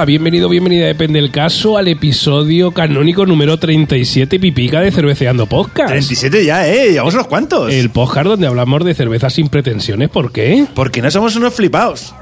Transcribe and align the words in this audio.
hola. 0.00 0.06
Bienvenido, 0.06 0.48
bienvenida, 0.48 0.86
depende 0.86 1.20
del 1.20 1.30
caso, 1.30 1.76
al 1.76 1.88
episodio 1.88 2.72
canónico 2.72 3.26
número 3.26 3.58
37 3.58 4.40
Pipica 4.40 4.80
de 4.80 4.90
Cerveceando 4.90 5.46
Podcast. 5.46 5.90
37 5.90 6.44
ya, 6.44 6.66
¿eh? 6.66 6.92
Llevamos 6.92 7.14
unos 7.14 7.26
cuantos. 7.26 7.72
El 7.72 7.90
podcast 7.90 8.26
donde 8.26 8.46
hablamos 8.46 8.84
de 8.84 8.94
cervezas 8.94 9.34
sin 9.34 9.48
pretensiones. 9.48 10.08
¿Por 10.08 10.32
qué? 10.32 10.66
Porque 10.74 11.02
no 11.02 11.10
somos 11.10 11.36
unos 11.36 11.54
flipaos. 11.54 12.14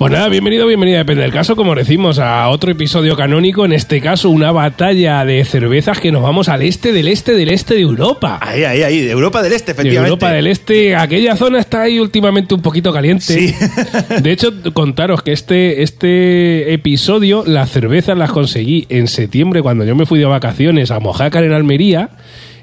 Pues 0.00 0.12
nada, 0.12 0.30
bienvenido, 0.30 0.66
bienvenida, 0.66 0.96
depende 0.96 1.24
del 1.24 1.30
caso, 1.30 1.56
como 1.56 1.74
decimos, 1.74 2.18
a 2.18 2.48
otro 2.48 2.70
episodio 2.70 3.16
canónico, 3.16 3.66
en 3.66 3.74
este 3.74 4.00
caso 4.00 4.30
una 4.30 4.50
batalla 4.50 5.26
de 5.26 5.44
cervezas 5.44 6.00
que 6.00 6.10
nos 6.10 6.22
vamos 6.22 6.48
al 6.48 6.62
este 6.62 6.90
del 6.92 7.06
este 7.06 7.34
del 7.34 7.50
este 7.50 7.74
de 7.74 7.82
Europa. 7.82 8.38
Ahí, 8.40 8.64
ahí, 8.64 8.82
ahí. 8.82 9.00
De 9.02 9.10
Europa 9.10 9.42
del 9.42 9.52
Este, 9.52 9.66
De 9.66 9.72
efectivamente. 9.72 10.08
Europa 10.08 10.30
del 10.32 10.46
Este, 10.46 10.96
aquella 10.96 11.36
zona 11.36 11.58
está 11.58 11.82
ahí 11.82 11.98
últimamente 11.98 12.54
un 12.54 12.62
poquito 12.62 12.94
caliente. 12.94 13.24
Sí. 13.24 13.54
De 14.22 14.32
hecho, 14.32 14.54
contaros 14.72 15.22
que 15.22 15.32
este, 15.32 15.82
este 15.82 16.72
episodio, 16.72 17.44
las 17.46 17.70
cervezas 17.70 18.16
las 18.16 18.30
conseguí 18.30 18.86
en 18.88 19.06
septiembre 19.06 19.60
cuando 19.60 19.84
yo 19.84 19.94
me 19.94 20.06
fui 20.06 20.18
de 20.18 20.24
vacaciones 20.24 20.90
a 20.92 20.98
Mojácar 20.98 21.44
en 21.44 21.52
Almería. 21.52 22.08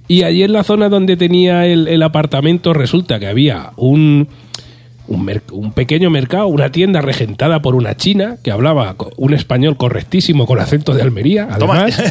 Y 0.08 0.24
allí 0.24 0.42
en 0.42 0.54
la 0.54 0.64
zona 0.64 0.90
donde 0.90 1.18
tenía 1.18 1.68
el, 1.68 1.88
el 1.88 2.02
apartamento 2.02 2.74
resulta 2.74 3.20
que 3.20 3.28
había 3.28 3.74
un, 3.76 4.28
un, 5.08 5.72
pequeño 5.74 6.10
mercado, 6.10 6.48
una 6.48 6.72
tienda 6.72 7.02
regentada 7.02 7.62
por 7.62 7.76
una 7.76 7.96
china 7.96 8.38
que 8.44 8.52
hablaba 8.52 8.96
un 9.18 9.34
español 9.34 9.78
correctísimo 9.78 10.46
con 10.46 10.60
acento 10.60 10.94
de 10.94 11.02
Almería, 11.02 11.48
además. 11.50 12.02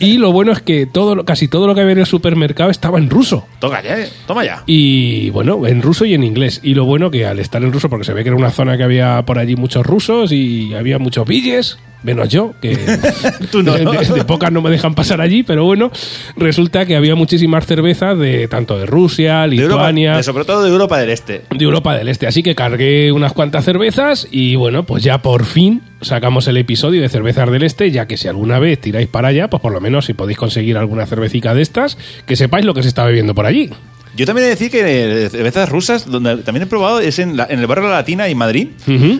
y 0.00 0.18
lo 0.18 0.32
bueno 0.32 0.52
es 0.52 0.60
que 0.60 0.86
todo, 0.86 1.24
casi 1.24 1.48
todo 1.48 1.66
lo 1.66 1.74
que 1.74 1.80
había 1.80 1.92
en 1.92 1.98
el 2.00 2.06
supermercado 2.06 2.70
estaba 2.70 2.98
en 2.98 3.10
ruso. 3.10 3.46
Toma 3.58 3.82
ya, 3.82 3.98
¿eh? 3.98 4.08
Toma 4.26 4.44
ya. 4.44 4.62
Y 4.66 5.30
bueno, 5.30 5.66
en 5.66 5.82
ruso 5.82 6.04
y 6.04 6.14
en 6.14 6.24
inglés. 6.24 6.60
Y 6.62 6.74
lo 6.74 6.84
bueno 6.84 7.10
que 7.10 7.26
al 7.26 7.38
estar 7.38 7.62
en 7.62 7.72
ruso, 7.72 7.88
porque 7.88 8.04
se 8.04 8.12
ve 8.12 8.22
que 8.22 8.28
era 8.28 8.36
una 8.36 8.50
zona 8.50 8.76
que 8.76 8.82
había 8.82 9.22
por 9.24 9.38
allí 9.38 9.56
muchos 9.56 9.86
rusos 9.86 10.32
y 10.32 10.74
había 10.74 10.98
muchos 10.98 11.26
billes, 11.26 11.78
menos 12.02 12.28
yo, 12.28 12.54
que 12.60 12.76
Tú 13.50 13.62
no, 13.62 13.72
de, 13.72 13.84
de 13.84 14.24
pocas 14.24 14.50
no 14.52 14.60
me 14.62 14.70
dejan 14.70 14.94
pasar 14.94 15.20
allí, 15.20 15.42
pero 15.42 15.64
bueno, 15.64 15.90
resulta 16.36 16.86
que 16.86 16.96
había 16.96 17.14
muchísimas 17.14 17.66
cervezas 17.66 18.18
de 18.18 18.48
tanto 18.48 18.78
de 18.78 18.86
Rusia, 18.86 19.44
Europa, 19.44 19.46
Lituania, 19.90 20.16
de- 20.16 20.22
sobre 20.22 20.44
todo 20.44 20.62
de 20.62 20.70
Europa 20.70 20.98
del 20.98 21.10
Este. 21.10 21.42
de 21.50 21.64
Europa 21.64 21.94
del 21.96 22.08
Este. 22.08 22.26
Así 22.26 22.42
que 22.42 22.54
cargué 22.54 23.12
unas 23.12 23.32
cuantas 23.32 23.64
cervezas 23.64 24.26
y 24.30 24.56
bueno, 24.56 24.84
pues 24.84 25.02
ya 25.02 25.22
por 25.22 25.44
fin 25.44 25.82
sacamos 26.00 26.48
el 26.48 26.56
episodio 26.56 27.00
de 27.02 27.08
cervezas 27.08 27.50
del 27.50 27.62
Este, 27.62 27.90
ya 27.90 28.06
que 28.06 28.16
si 28.16 28.28
alguna 28.28 28.58
vez 28.58 28.80
tiráis 28.80 29.06
para 29.08 29.28
allá, 29.28 29.48
pues 29.48 29.60
por 29.62 29.72
lo 29.72 29.80
menos 29.80 30.06
si 30.06 30.14
podéis 30.14 30.38
conseguir 30.38 30.76
alguna 30.76 31.06
cervecica 31.06 31.54
de 31.54 31.62
estas, 31.62 31.96
que 32.26 32.36
sepáis 32.36 32.64
lo 32.64 32.74
que 32.74 32.82
se 32.82 32.88
está 32.88 33.04
bebiendo 33.04 33.34
por 33.34 33.46
allí. 33.46 33.70
Yo 34.14 34.26
también 34.26 34.44
he 34.44 34.48
de 34.48 34.54
decir 34.54 34.70
que 34.70 35.24
eh, 35.24 35.30
cervezas 35.30 35.68
rusas, 35.70 36.10
donde 36.10 36.36
también 36.38 36.64
he 36.64 36.66
probado, 36.66 37.00
es 37.00 37.18
en, 37.18 37.36
la- 37.36 37.46
en 37.48 37.58
el 37.60 37.66
barrio 37.66 37.88
La 37.88 37.94
Latina, 37.96 38.28
en 38.28 38.36
Madrid. 38.36 38.68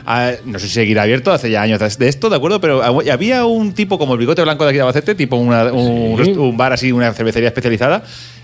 Ah, 0.06 0.32
no 0.44 0.58
sé 0.58 0.66
si 0.68 0.74
seguirá 0.74 1.02
abierto, 1.02 1.32
hace 1.32 1.50
ya 1.50 1.62
años 1.62 1.80
de 1.98 2.08
esto, 2.08 2.28
¿de 2.28 2.36
acuerdo? 2.36 2.60
Pero 2.60 2.82
hab- 2.82 3.10
había 3.10 3.44
un 3.46 3.72
tipo 3.72 3.98
como 3.98 4.12
el 4.14 4.18
bigote 4.18 4.42
blanco 4.42 4.64
de 4.64 4.70
aquí 4.70 4.76
de 4.76 4.82
Albacete, 4.82 5.14
tipo 5.14 5.36
una- 5.36 5.72
un, 5.72 6.22
Sí. 6.24 6.30
un 6.32 6.56
bar 6.56 6.72
así, 6.74 6.92
una 6.92 7.12
cervecería 7.14 7.48
especializada, 7.48 8.02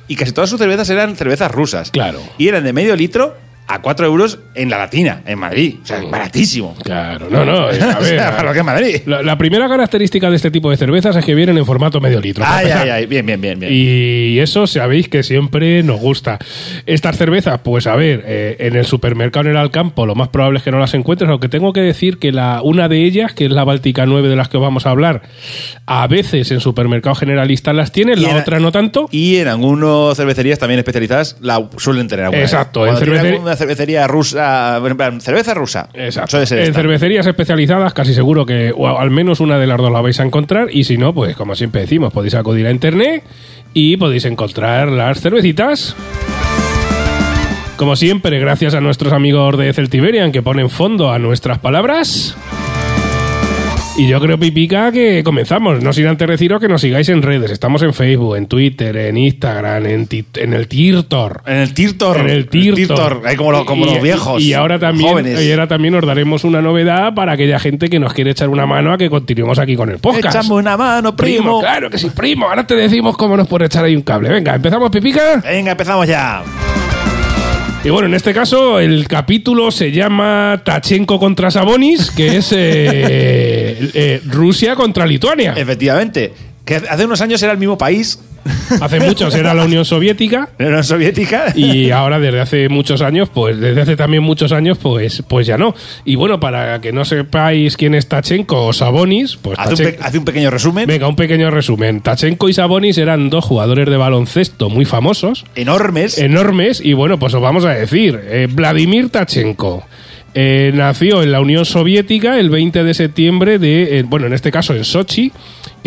y 0.09 0.17
casi 0.17 0.33
todas 0.33 0.49
sus 0.49 0.59
cervezas 0.59 0.89
eran 0.89 1.17
cervezas 1.17 1.51
rusas. 1.53 1.91
Claro. 1.91 2.21
Y 2.39 2.49
eran 2.49 2.65
de 2.65 2.73
medio 2.73 2.97
litro 2.97 3.37
a 3.69 3.81
4 3.83 4.07
euros 4.07 4.39
en 4.55 4.71
La 4.71 4.79
Latina, 4.79 5.21
en 5.27 5.39
Madrid. 5.39 5.77
O 5.83 5.87
sea, 5.87 6.01
baratísimo. 6.03 6.75
Claro, 6.83 7.29
no, 7.31 7.45
no. 7.45 7.53
A 7.53 7.67
O 7.99 8.01
ver, 8.01 8.19
sea, 8.19 8.31
para 8.37 8.45
lo 8.49 8.53
que 8.53 8.59
es 8.61 8.65
Madrid. 8.65 8.97
la, 9.07 9.23
la 9.23 9.37
primera 9.39 9.69
característica 9.69 10.31
de 10.31 10.37
este 10.37 10.51
tipo 10.51 10.71
de 10.71 10.77
cervezas 10.77 11.15
es 11.17 11.25
que 11.25 11.35
vienen 11.35 11.59
en 11.59 11.67
formato 11.67 12.01
medio 12.01 12.21
litro. 12.21 12.45
Ay, 12.47 12.67
ay, 12.71 12.89
ay, 12.91 13.07
bien, 13.07 13.27
bien, 13.27 13.41
bien, 13.41 13.61
bien. 13.61 13.73
Y 13.73 14.39
eso 14.39 14.67
sabéis 14.67 15.09
que 15.09 15.23
siempre 15.23 15.83
nos 15.83 16.01
gusta. 16.01 16.39
Estas 16.87 17.17
cervezas, 17.19 17.61
pues 17.63 17.87
a 17.87 17.95
ver, 17.97 18.25
eh, 18.27 18.57
en 18.61 18.75
el 18.77 18.87
supermercado 18.87 19.47
en 19.47 19.53
el 19.53 19.57
Alcampo 19.59 20.07
lo 20.07 20.15
más 20.15 20.29
probable 20.29 20.59
es 20.59 20.65
que 20.65 20.71
no 20.71 20.79
las 20.79 20.95
encuentres, 20.95 21.29
aunque 21.31 21.49
tengo 21.49 21.73
que 21.73 21.81
decir 21.81 22.19
que 22.19 22.33
la, 22.33 22.61
una 22.63 22.89
de 22.89 23.05
ellas, 23.05 23.33
que 23.35 23.45
es 23.47 23.51
la 23.51 23.65
Báltica 23.65 24.07
9 24.07 24.29
de 24.29 24.37
las 24.37 24.49
que 24.49 24.57
os 24.57 24.63
vamos 24.63 24.87
a 24.87 24.91
hablar, 24.91 25.23
a 25.87 26.07
veces 26.07 26.51
en 26.51 26.61
supermercado 26.61 27.15
generalista 27.15 27.73
las 27.73 27.93
tienen, 27.93 28.23
la 28.23 28.31
en- 28.31 28.37
otra 28.39 28.59
no 28.61 28.73
tanto. 28.73 29.09
Y 29.11 29.37
en 29.37 29.49
algunas 29.49 30.17
cervecerías 30.17 30.59
también 30.59 30.79
especializadas 30.79 31.37
la 31.41 31.69
suelen 31.77 32.09
tener 32.09 32.25
alguna. 32.27 32.43
Exacto, 32.43 32.87
en 32.87 32.97
tiene 32.97 33.39
cervecería- 33.59 34.07
rusa, 34.07 34.81
cerveza 35.21 35.55
rusa. 35.55 35.89
Exacto. 35.93 36.45
Ser 36.47 36.61
En 36.61 36.75
cervecerías 36.75 37.27
especializadas 37.27 37.93
casi 37.93 38.15
seguro 38.15 38.47
que 38.47 38.73
o 38.75 38.99
al 38.99 39.11
menos 39.11 39.41
una 39.41 39.59
de 39.59 39.67
las 39.67 39.77
dos 39.79 39.93
la 39.93 40.01
vais 40.01 40.19
a 40.21 40.25
encontrar 40.25 40.69
y 40.73 40.85
si 40.85 40.97
no, 40.97 41.13
pues 41.13 41.37
como 41.37 41.55
siempre 41.55 41.83
decimos, 41.83 42.13
podéis 42.13 42.35
acudir 42.35 42.67
a 42.67 42.71
internet 42.71 43.25
y 43.75 43.97
podéis 43.97 44.25
encontrar 44.25 44.89
las 44.89 45.21
cervecitas. 45.21 45.95
Como 47.77 47.95
siempre, 47.95 48.41
gracias 48.41 48.75
a 48.75 48.81
nuestros 48.81 49.13
amigos 49.13 49.57
de 49.57 49.73
Celtiberian 49.73 50.33
que 50.33 50.43
ponen 50.43 50.69
fondo 50.71 51.13
a 51.13 51.19
nuestras 51.19 51.59
palabras. 51.59 52.37
Y 54.01 54.07
yo 54.07 54.21
creo, 54.21 54.39
Pipica, 54.39 54.93
que 54.93 55.25
comenzamos. 55.25 55.83
No 55.83 55.93
sin 55.93 56.07
antes 56.07 56.29
deciros 56.29 56.61
que 56.61 56.69
nos 56.69 56.81
sigáis 56.81 57.09
en 57.09 57.21
redes. 57.21 57.51
Estamos 57.51 57.83
en 57.83 57.93
Facebook, 57.93 58.37
en 58.37 58.47
Twitter, 58.47 58.97
en 58.97 59.17
Instagram, 59.17 59.87
en, 59.87 60.09
en 60.37 60.53
el 60.53 60.69
Tirtor. 60.69 61.43
En 61.45 61.57
el 61.57 61.75
Tirtor. 61.75 62.19
En 62.19 62.29
el 62.29 62.49
Tirtor. 62.49 63.23
Ahí 63.27 63.35
como, 63.35 63.51
lo- 63.51 63.65
como 63.65 63.87
Y- 63.87 63.95
los 63.95 64.01
viejos. 64.01 64.41
Y 64.41 64.53
ahora 64.55 64.79
también, 64.79 65.11
Jóvenes. 65.11 65.43
y 65.43 65.51
ahora 65.51 65.67
también 65.67 65.97
os 65.97 66.07
daremos 66.07 66.45
una 66.45 66.63
novedad 66.63 67.13
para 67.13 67.33
aquella 67.33 67.59
gente 67.59 67.89
que 67.89 67.99
nos 67.99 68.15
quiere 68.15 68.31
echar 68.31 68.49
una 68.51 68.67
mano 68.67 68.93
a 68.93 68.99
que 68.99 69.11
continuemos 69.11 69.59
aquí 69.59 69.75
con 69.75 69.91
el 69.91 69.99
podcast. 69.99 70.27
Échame 70.37 70.55
una 70.55 70.77
mano, 70.77 71.17
primo. 71.17 71.59
claro 71.61 71.91
que 71.91 71.99
sí, 71.99 72.09
primo. 72.11 72.49
Ahora 72.49 72.65
te 72.65 72.77
decimos 72.77 73.17
cómo 73.17 73.37
nos 73.37 73.49
puede 73.49 73.67
echar 73.67 73.85
ahí 73.85 73.97
un 73.97 74.03
cable. 74.03 74.29
Venga, 74.29 74.55
empezamos, 74.55 74.91
Pipica. 74.91 75.41
Venga, 75.43 75.73
empezamos 75.73 76.07
ya. 76.07 76.45
Y 77.85 77.91
bueno, 77.91 78.09
en 78.09 78.15
este 78.15 78.35
caso 78.35 78.81
el 78.81 79.07
capítulo 79.07 79.71
se 79.71 79.93
llama 79.93 80.61
Tachenko 80.65 81.19
contra 81.19 81.51
Sabonis, 81.51 82.11
que 82.11 82.39
es 82.39 82.53
eh, 82.53 82.57
eh, 83.95 84.21
Rusia 84.27 84.75
contra 84.75 85.07
Lituania. 85.07 85.55
Efectivamente. 85.57 86.48
Que 86.69 86.77
hace 86.77 87.05
unos 87.07 87.21
años 87.23 87.43
era 87.43 87.53
el 87.53 87.59
mismo 87.59 87.79
país, 87.79 88.21
Hace 88.81 89.01
muchos 89.01 89.35
era 89.35 89.53
la 89.55 89.65
Unión 89.65 89.85
Soviética. 89.85 90.51
la 90.59 90.67
Unión 90.67 90.85
Soviética. 90.85 91.53
Y 91.55 91.91
ahora 91.91 92.19
desde 92.19 92.41
hace 92.41 92.69
muchos 92.69 93.03
años, 93.03 93.29
pues 93.33 93.59
desde 93.59 93.81
hace 93.83 93.97
también 93.97 94.23
muchos 94.23 94.53
años, 94.53 94.79
pues, 94.79 95.23
pues 95.29 95.47
ya 95.47 95.59
no. 95.59 95.75
Y 96.05 96.15
bueno, 96.17 96.41
para 96.41 96.81
que 96.81 96.93
no 96.93 97.05
sepáis 97.05 97.77
quién 97.77 97.95
es 97.95 98.07
Tachenko 98.09 98.67
o 98.67 98.73
Sabonis, 98.73 99.37
pues 99.37 99.59
hace, 99.59 99.71
un 99.75 99.79
Tachen- 99.81 99.97
pe- 99.97 100.05
hace 100.05 100.19
un 100.19 100.25
pequeño 100.25 100.51
resumen. 100.51 100.87
Venga, 100.87 101.09
un 101.09 101.17
pequeño 101.17 101.51
resumen. 101.51 102.01
Tachenko 102.01 102.49
y 102.49 102.53
Sabonis 102.55 102.97
eran 102.99 103.29
dos 103.31 103.45
jugadores 103.45 103.89
de 103.89 103.97
baloncesto 103.97 104.71
muy 104.71 104.85
famosos, 104.85 105.45
Enormes. 105.55 106.17
enormes, 106.19 106.81
y 106.83 106.93
bueno, 106.93 107.19
pues 107.19 107.35
os 107.35 107.43
vamos 107.43 107.65
a 107.65 107.71
decir. 107.71 108.19
eh, 108.25 108.47
Vladimir 108.51 109.11
Tachenko. 109.11 109.85
eh, 110.35 110.71
nació 110.75 111.23
en 111.23 111.33
la 111.33 111.41
Unión 111.41 111.65
Soviética 111.65 112.39
el 112.39 112.51
20 112.51 112.85
de 112.85 112.95
septiembre 112.95 113.59
de, 113.59 113.99
eh, 113.99 114.03
bueno, 114.07 114.27
en 114.27 114.35
este 114.35 114.51
caso 114.53 114.75
en 114.75 114.85
Sochi, 114.85 115.33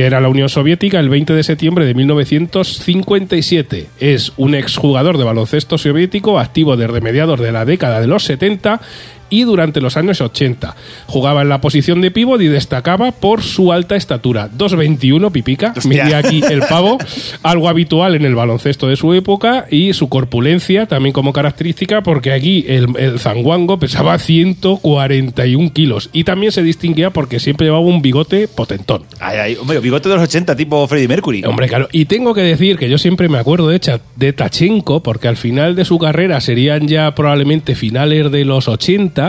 era 0.05 0.21
la 0.21 0.29
Unión 0.29 0.49
Soviética, 0.49 0.99
el 0.99 1.09
20 1.09 1.33
de 1.33 1.43
septiembre 1.43 1.85
de 1.85 1.93
1957. 1.93 3.87
Es 3.99 4.33
un 4.37 4.55
exjugador 4.55 5.17
de 5.17 5.23
baloncesto 5.23 5.77
soviético 5.77 6.39
activo 6.39 6.77
desde 6.77 7.01
mediados 7.01 7.39
de 7.39 7.51
la 7.51 7.65
década 7.65 7.99
de 7.99 8.07
los 8.07 8.23
70 8.23 8.81
y 9.31 9.43
durante 9.43 9.81
los 9.81 9.97
años 9.97 10.21
80. 10.21 10.75
Jugaba 11.07 11.41
en 11.41 11.49
la 11.49 11.61
posición 11.61 12.01
de 12.01 12.11
pívot 12.11 12.39
y 12.41 12.47
destacaba 12.47 13.11
por 13.11 13.41
su 13.41 13.71
alta 13.71 13.95
estatura. 13.95 14.51
2'21 14.55 15.31
pipica, 15.31 15.73
medía 15.87 16.19
aquí 16.19 16.43
el 16.47 16.61
pavo, 16.61 16.99
algo 17.41 17.67
habitual 17.67 18.13
en 18.13 18.25
el 18.25 18.35
baloncesto 18.35 18.87
de 18.87 18.95
su 18.95 19.13
época 19.15 19.65
y 19.71 19.93
su 19.93 20.09
corpulencia 20.09 20.85
también 20.85 21.13
como 21.13 21.33
característica 21.33 22.03
porque 22.03 22.33
aquí 22.33 22.65
el, 22.67 22.87
el 22.97 23.17
zanguango 23.19 23.79
pesaba 23.79 24.19
141 24.19 25.73
kilos 25.73 26.09
y 26.13 26.25
también 26.25 26.51
se 26.51 26.61
distinguía 26.61 27.09
porque 27.09 27.39
siempre 27.39 27.67
llevaba 27.67 27.85
un 27.85 28.01
bigote 28.01 28.47
potentón. 28.47 29.03
Ay, 29.19 29.37
ay, 29.37 29.57
hombre, 29.59 29.79
bigote 29.79 30.09
de 30.09 30.15
los 30.15 30.23
80, 30.23 30.55
tipo 30.55 30.87
Freddie 30.87 31.07
Mercury. 31.07 31.43
Hombre, 31.45 31.67
claro. 31.67 31.87
Y 31.91 32.05
tengo 32.05 32.33
que 32.33 32.41
decir 32.41 32.77
que 32.77 32.89
yo 32.89 32.97
siempre 32.97 33.29
me 33.29 33.37
acuerdo 33.37 33.69
de, 33.69 33.79
de 34.15 34.33
Tachenko, 34.33 35.01
porque 35.03 35.27
al 35.27 35.37
final 35.37 35.75
de 35.75 35.85
su 35.85 35.97
carrera 35.97 36.41
serían 36.41 36.87
ya 36.87 37.13
probablemente 37.15 37.75
finales 37.75 38.31
de 38.31 38.45
los 38.45 38.67
80. 38.67 39.20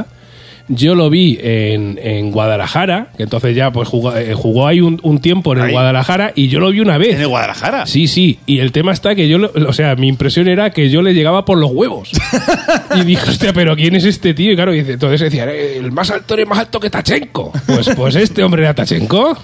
Yo 0.69 0.94
lo 0.94 1.11
vi 1.11 1.39
en, 1.43 1.99
en 2.00 2.31
Guadalajara, 2.31 3.09
que 3.17 3.25
entonces 3.25 3.55
ya 3.56 3.73
pues 3.73 3.89
jugó, 3.89 4.17
eh, 4.17 4.33
jugó 4.33 4.69
ahí 4.69 4.81
un, 4.81 5.00
un 5.03 5.21
tiempo 5.21 5.53
en 5.53 5.59
el 5.59 5.65
Ahí. 5.67 5.73
Guadalajara 5.73 6.33
y 6.37 6.49
yo 6.49 6.61
lo 6.61 6.71
vi 6.71 6.79
una 6.81 6.99
vez. 6.99 7.17
¿En 7.17 7.21
el 7.23 7.27
Guadalajara? 7.29 7.85
Sí, 7.87 8.06
sí, 8.06 8.39
y 8.47 8.61
el 8.61 8.71
tema 8.71 8.93
está 8.93 9.17
que 9.17 9.29
yo, 9.29 9.39
lo- 9.39 9.50
o 9.69 9.73
sea, 9.73 9.97
mi 9.97 10.06
impresión 10.06 10.47
era 10.47 10.71
que 10.71 10.89
yo 10.89 11.03
le 11.03 11.15
llegaba 11.15 11.44
por 11.44 11.59
los 11.59 11.73
huevos. 11.73 12.11
y 12.97 13.00
dije, 13.05 13.29
hostia, 13.29 13.53
pero 13.53 13.75
¿quién 13.75 13.97
es 13.97 14.05
este 14.05 14.35
tío? 14.35 14.53
Y 14.53 14.55
claro, 14.55 14.71
dice, 14.71 14.93
entonces 14.93 15.21
decía, 15.21 15.47
"Eh, 15.53 15.79
el 15.79 15.91
más 15.91 16.11
alto 16.12 16.37
es 16.39 16.47
más 16.47 16.61
alto 16.61 16.79
que 16.79 16.89
Tachenko. 16.91 17.53
Pues, 17.67 17.91
pues 17.97 18.15
este 18.15 18.43
hombre 18.44 18.62
era 18.62 18.73
Tachenko. 18.73 19.37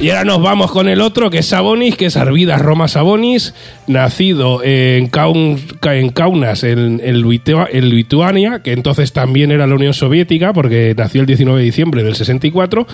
Y 0.00 0.08
ahora 0.08 0.24
nos 0.24 0.40
vamos 0.40 0.70
con 0.70 0.88
el 0.88 1.02
otro, 1.02 1.28
que 1.28 1.38
es 1.40 1.46
Sabonis, 1.46 1.94
que 1.94 2.06
es 2.06 2.16
Arvidas 2.16 2.58
Roma 2.62 2.88
Sabonis, 2.88 3.52
nacido 3.86 4.62
en, 4.64 5.10
Kaun- 5.10 5.60
en 5.92 6.08
Kaunas, 6.08 6.64
en, 6.64 7.02
en 7.04 7.16
Litua- 7.22 7.68
en 7.70 7.90
Lituania, 7.90 8.62
que 8.64 8.72
entonces 8.72 9.12
también 9.12 9.50
era 9.52 9.66
la 9.66 9.74
Unión 9.74 9.92
Soviética, 9.92 10.54
porque 10.54 10.94
nació 10.96 11.20
el 11.20 11.26
19 11.26 11.58
de 11.58 11.64
diciembre 11.66 12.02
del 12.02 12.14
64. 12.16 12.86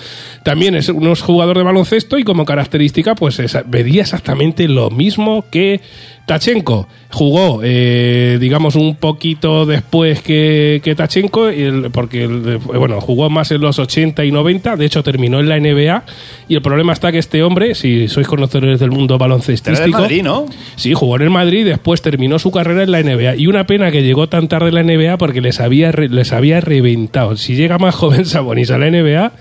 También 0.43 0.75
es 0.75 0.88
un 0.88 1.14
jugador 1.14 1.56
de 1.56 1.62
baloncesto 1.62 2.19
y 2.19 2.25
como 2.25 2.44
característica, 2.44 3.14
pues 3.14 3.38
esa- 3.38 3.62
vería 3.64 4.02
exactamente 4.02 4.67
lo 4.67 4.91
mismo 4.91 5.44
que 5.49 5.81
Tachenko. 6.26 6.87
Jugó, 7.12 7.61
eh, 7.62 8.37
digamos, 8.40 8.75
un 8.75 8.96
poquito 8.96 9.64
después 9.64 10.20
que, 10.20 10.81
que 10.84 10.94
Tachenko, 10.96 11.49
porque 11.93 12.25
el- 12.25 12.58
bueno, 12.58 13.00
jugó 13.00 13.31
más 13.31 13.52
en 13.52 13.61
los 13.61 13.78
80 13.78 14.25
y 14.25 14.32
90, 14.32 14.76
de 14.76 14.84
hecho 14.84 15.02
terminó 15.02 15.38
en 15.40 15.49
la 15.49 15.56
NBA, 15.56 16.02
y 16.49 16.56
el 16.56 16.62
problema 16.62 16.93
está 16.93 17.12
que 17.12 17.19
este 17.19 17.43
hombre, 17.44 17.75
si 17.76 18.08
sois 18.08 18.26
conocedores 18.26 18.81
del 18.81 18.90
mundo 18.90 19.14
Era 19.14 19.25
del 19.25 19.31
baloncestístico, 19.31 20.00
Madrid, 20.00 20.23
¿no? 20.25 20.46
Sí, 20.75 20.93
jugó 20.94 21.17
en 21.17 21.23
el 21.23 21.31
Madrid 21.31 21.61
y 21.61 21.64
después 21.64 22.02
terminó 22.02 22.38
su 22.40 22.50
carrera 22.50 22.82
en 22.82 22.90
la 22.90 23.00
NBA. 23.02 23.37
Y 23.37 23.46
una 23.46 23.64
pena 23.67 23.90
que 23.93 24.02
llegó 24.02 24.28
tan 24.28 24.49
tarde 24.49 24.69
en 24.70 24.75
la 24.75 24.82
NBA 24.82 25.17
porque 25.19 25.40
les 25.40 25.61
había, 25.61 25.93
les 25.93 26.32
había 26.32 26.61
reventado. 26.61 27.37
Si 27.37 27.55
llega 27.55 27.78
más 27.78 27.94
joven 27.94 28.26
Sabonis 28.26 28.70
a 28.73 28.78
la 28.78 28.90
NBA, 28.90 29.32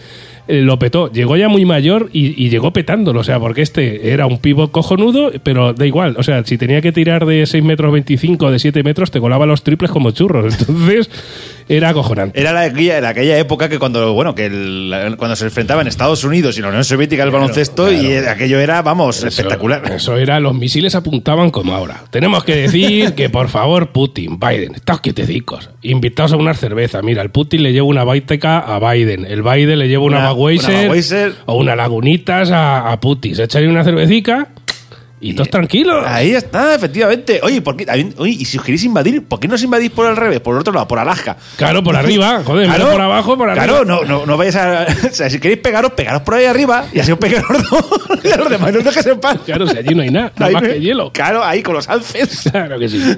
eh, 0.47 0.61
lo 0.61 0.77
petó. 0.79 1.11
Llegó 1.11 1.37
ya 1.37 1.49
muy 1.49 1.65
mayor 1.65 2.09
y, 2.13 2.41
y 2.43 2.49
llegó 2.49 2.71
petándolo. 2.73 3.19
O 3.21 3.23
sea, 3.23 3.39
porque 3.39 3.61
este 3.61 4.11
era 4.11 4.25
un 4.25 4.39
pivot 4.39 4.71
cojonudo, 4.71 5.31
pero 5.43 5.73
da 5.73 5.85
igual. 5.85 6.15
O 6.17 6.23
sea, 6.23 6.43
si 6.45 6.57
tenía 6.57 6.81
que 6.81 6.91
tirar 6.91 7.25
de 7.25 7.45
6 7.45 7.63
metros 7.63 7.91
25 7.91 8.51
de 8.51 8.59
7 8.59 8.83
metros, 8.83 9.11
te 9.11 9.19
colaba 9.19 9.45
los 9.45 9.63
triples 9.63 9.91
como 9.91 10.11
churros. 10.11 10.55
Entonces, 10.59 11.09
era 11.67 11.89
acojonante. 11.89 12.39
Era 12.39 12.53
la, 12.53 12.61
aquella, 12.61 13.01
la- 13.01 13.09
aquella 13.09 13.37
época 13.39 13.69
que 13.69 13.79
cuando, 13.79 14.13
bueno, 14.13 14.35
que 14.35 14.45
el- 14.45 15.15
cuando 15.17 15.35
se 15.35 15.45
enfrentaban 15.45 15.87
Estados 15.87 16.23
Unidos 16.23 16.57
y 16.57 16.61
la 16.61 16.67
Unión 16.67 16.83
Soviética 16.83 17.23
el 17.23 17.31
baloncesto 17.31 17.91
y 17.91 18.01
claro. 18.01 18.29
aquello 18.29 18.59
era, 18.59 18.81
vamos, 18.83 19.17
Eso- 19.17 19.27
espectacular. 19.27 19.91
Eso 19.91 20.15
era, 20.17 20.39
los 20.39 20.53
misiles 20.53 20.93
apuntaban 20.95 21.49
como 21.49 21.73
ahora. 21.73 22.03
Tenemos 22.11 22.43
que 22.43 22.55
decir 22.55 23.13
que, 23.15 23.29
por 23.29 23.49
favor, 23.49 23.89
Putin, 23.91 24.39
Biden, 24.39 24.75
estáos 24.75 25.01
quietecicos. 25.01 25.69
Invitaos 25.81 26.33
a 26.33 26.37
una 26.37 26.53
cerveza. 26.53 27.01
Mira, 27.01 27.21
el 27.23 27.31
Putin 27.31 27.63
le 27.63 27.73
lleva 27.73 27.87
una 27.87 28.03
Baiteca 28.03 28.59
a 28.59 28.79
Biden. 28.93 29.25
El 29.25 29.41
Biden 29.41 29.79
le 29.79 29.87
lleva 29.87 30.03
una, 30.03 30.19
Una- 30.19 30.31
Budweiser 30.35 30.69
una 30.71 30.83
Budweiser. 30.83 31.33
o 31.45 31.55
una 31.55 31.75
Lagunitas 31.75 32.49
a. 32.51 32.97
Se 33.33 33.43
echan 33.43 33.67
una 33.67 33.83
cervecica 33.83 34.49
y 35.21 35.33
todos 35.33 35.49
tranquilos. 35.49 36.03
Ahí 36.05 36.31
está, 36.31 36.75
efectivamente. 36.75 37.39
Oye, 37.41 37.61
¿por 37.61 37.75
qué? 37.75 37.85
También- 37.85 38.13
oye, 38.17 38.33
y 38.33 38.45
si 38.45 38.57
os 38.57 38.63
queréis 38.63 38.83
invadir, 38.83 39.23
¿por 39.23 39.39
qué 39.39 39.47
no 39.47 39.55
os 39.55 39.63
invadís 39.63 39.89
por 39.89 40.07
el 40.07 40.15
revés? 40.15 40.39
Por 40.39 40.53
el 40.55 40.59
otro 40.61 40.71
lado, 40.73 40.87
por 40.87 40.99
Alaska. 40.99 41.37
Claro, 41.57 41.81
por 41.81 41.95
arriba. 41.95 42.41
Joder, 42.45 42.69
de 42.69 42.85
por 42.85 43.01
abajo, 43.01 43.35
por 43.37 43.49
arriba. 43.49 43.65
Claro, 43.65 43.85
no, 43.85 44.03
no, 44.03 44.25
no 44.25 44.37
vayáis 44.37 44.55
a. 44.57 44.85
O 45.11 45.13
sea, 45.15 45.29
si 45.29 45.39
queréis 45.39 45.61
pegaros, 45.61 45.93
pegaros 45.93 46.21
por 46.21 46.35
ahí 46.35 46.45
arriba 46.45 46.85
y 46.93 46.99
así 46.99 47.11
os 47.11 47.17
pegáis 47.17 47.43
los 47.49 47.69
dos. 47.69 47.85
y 48.23 48.27
a 48.31 48.37
los 48.37 48.49
demás 48.49 48.71
no 48.73 48.79
os 48.79 48.85
dejéis 48.85 49.05
en 49.07 49.19
paz. 49.19 49.37
Claro, 49.45 49.65
si 49.67 49.77
allí 49.77 49.95
no 49.95 50.03
hay 50.03 50.11
nada, 50.11 50.31
nada 50.37 50.51
más 50.51 50.61
que 50.63 50.79
hielo. 50.81 51.11
Claro, 51.11 51.43
ahí 51.43 51.63
con 51.63 51.73
los 51.75 51.89
alces. 51.89 52.49
Claro 52.51 52.77
que 52.77 52.89
sí. 52.89 53.17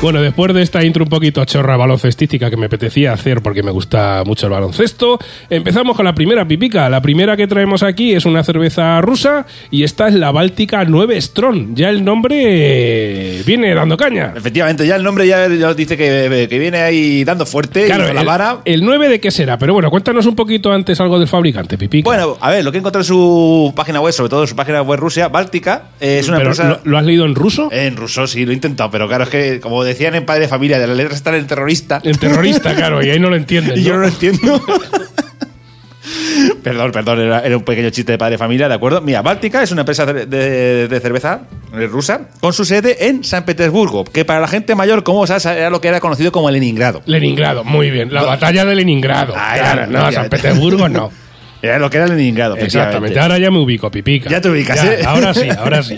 Bueno, 0.00 0.22
después 0.22 0.54
de 0.54 0.62
esta 0.62 0.84
intro 0.84 1.02
un 1.02 1.10
poquito 1.10 1.44
chorra 1.44 1.76
baloncestística 1.76 2.48
que 2.48 2.56
me 2.56 2.66
apetecía 2.66 3.12
hacer 3.12 3.42
porque 3.42 3.64
me 3.64 3.72
gusta 3.72 4.22
mucho 4.24 4.46
el 4.46 4.52
baloncesto, 4.52 5.18
empezamos 5.50 5.96
con 5.96 6.04
la 6.04 6.14
primera 6.14 6.46
pipica. 6.46 6.88
La 6.88 7.02
primera 7.02 7.36
que 7.36 7.48
traemos 7.48 7.82
aquí 7.82 8.14
es 8.14 8.24
una 8.24 8.44
cerveza 8.44 9.00
rusa 9.00 9.44
y 9.72 9.82
esta 9.82 10.06
es 10.06 10.14
la 10.14 10.30
Báltica 10.30 10.84
9 10.84 11.20
Strong. 11.20 11.74
Ya 11.74 11.88
el 11.88 12.04
nombre 12.04 13.42
viene 13.44 13.74
dando 13.74 13.96
caña. 13.96 14.34
Efectivamente, 14.36 14.86
ya 14.86 14.94
el 14.94 15.02
nombre 15.02 15.26
ya, 15.26 15.48
ya 15.48 15.74
dice 15.74 15.96
que, 15.96 16.46
que 16.48 16.58
viene 16.60 16.78
ahí 16.78 17.24
dando 17.24 17.44
fuerte 17.44 17.86
y 17.86 17.90
con 17.90 17.98
la 18.14 18.20
el, 18.20 18.26
vara. 18.26 18.58
el 18.64 18.84
9 18.84 19.08
de 19.08 19.18
qué 19.18 19.32
será, 19.32 19.58
pero 19.58 19.72
bueno, 19.72 19.90
cuéntanos 19.90 20.26
un 20.26 20.36
poquito 20.36 20.70
antes 20.70 21.00
algo 21.00 21.18
del 21.18 21.26
fabricante, 21.26 21.76
pipica. 21.76 22.08
Bueno, 22.08 22.36
a 22.40 22.50
ver, 22.52 22.64
lo 22.64 22.70
que 22.70 22.78
he 22.78 22.80
encontrado 22.80 23.02
en 23.02 23.08
su 23.08 23.72
página 23.74 24.00
web, 24.00 24.12
sobre 24.12 24.30
todo 24.30 24.42
en 24.42 24.48
su 24.48 24.54
página 24.54 24.80
web 24.80 25.00
Rusia, 25.00 25.26
Báltica, 25.26 25.88
eh, 26.00 26.20
es 26.20 26.28
una 26.28 26.38
Pero, 26.38 26.50
empresa. 26.50 26.68
¿lo, 26.84 26.88
lo 26.88 26.98
has 26.98 27.04
leído 27.04 27.24
en 27.24 27.34
ruso? 27.34 27.68
En 27.72 27.96
ruso, 27.96 28.28
sí, 28.28 28.44
lo 28.44 28.52
he 28.52 28.54
intentado, 28.54 28.92
pero 28.92 29.08
claro, 29.08 29.24
es 29.24 29.30
que 29.30 29.58
como 29.58 29.87
decían 29.88 30.14
en 30.14 30.24
Padre 30.24 30.42
de 30.42 30.48
Familia, 30.48 30.78
de 30.78 30.86
las 30.86 30.96
letras 30.96 31.16
están 31.16 31.34
en 31.34 31.46
terrorista. 31.46 32.00
En 32.04 32.16
terrorista, 32.16 32.74
claro, 32.74 33.02
y 33.04 33.10
ahí 33.10 33.18
no 33.18 33.30
lo 33.30 33.36
entienden. 33.36 33.78
Y 33.78 33.82
yo 33.84 33.94
no 33.94 34.00
lo 34.00 34.08
entiendo. 34.08 34.62
perdón, 36.62 36.92
perdón, 36.92 37.20
era, 37.20 37.40
era 37.40 37.56
un 37.56 37.64
pequeño 37.64 37.90
chiste 37.90 38.12
de 38.12 38.18
padre 38.18 38.32
de 38.32 38.38
familia, 38.38 38.68
¿de 38.68 38.74
acuerdo? 38.74 39.00
Mira, 39.00 39.22
Báltica 39.22 39.62
es 39.62 39.70
una 39.72 39.82
empresa 39.82 40.06
de, 40.06 40.26
de- 40.26 40.88
de 40.88 41.00
cerveza 41.00 41.40
eh, 41.74 41.86
rusa 41.86 42.28
con 42.40 42.52
su 42.52 42.64
sede 42.64 43.08
en 43.08 43.24
San 43.24 43.44
Petersburgo, 43.44 44.04
que 44.04 44.24
para 44.24 44.40
la 44.40 44.48
gente 44.48 44.74
mayor, 44.74 45.02
como 45.02 45.26
sabes, 45.26 45.44
era 45.46 45.70
lo 45.70 45.80
que 45.80 45.88
era 45.88 46.00
conocido 46.00 46.32
como 46.32 46.50
Leningrado. 46.50 47.02
Leningrado, 47.06 47.64
muy 47.64 47.90
bien. 47.90 48.12
La 48.12 48.22
batalla 48.22 48.64
de 48.64 48.74
Leningrado. 48.74 49.34
Ah, 49.36 49.54
claro, 49.58 49.86
no. 49.86 50.12
San 50.12 50.28
Petersburgo 50.28 50.88
no. 50.88 51.10
Era 51.60 51.80
lo 51.80 51.90
que 51.90 51.96
era 51.96 52.06
Leningrado, 52.06 52.56
Exactamente. 52.56 53.18
Ahora 53.18 53.36
ya 53.36 53.50
me 53.50 53.58
ubico, 53.58 53.90
pipica. 53.90 54.30
Ya 54.30 54.40
te 54.40 54.48
ubicas, 54.48 54.76
Ya, 54.76 54.92
¿eh? 54.94 55.00
Ahora 55.04 55.34
sí, 55.34 55.48
ahora 55.50 55.82
sí. 55.82 55.96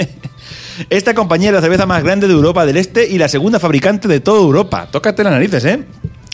Esta 0.88 1.14
compañía 1.14 1.48
es 1.50 1.54
la 1.54 1.60
cerveza 1.60 1.86
más 1.86 2.02
grande 2.02 2.26
de 2.26 2.32
Europa 2.32 2.64
del 2.64 2.76
Este 2.76 3.06
y 3.06 3.18
la 3.18 3.28
segunda 3.28 3.58
fabricante 3.60 4.08
de 4.08 4.20
toda 4.20 4.40
Europa. 4.40 4.88
Tócate 4.90 5.22
las 5.22 5.32
narices, 5.32 5.64
¿eh? 5.64 5.84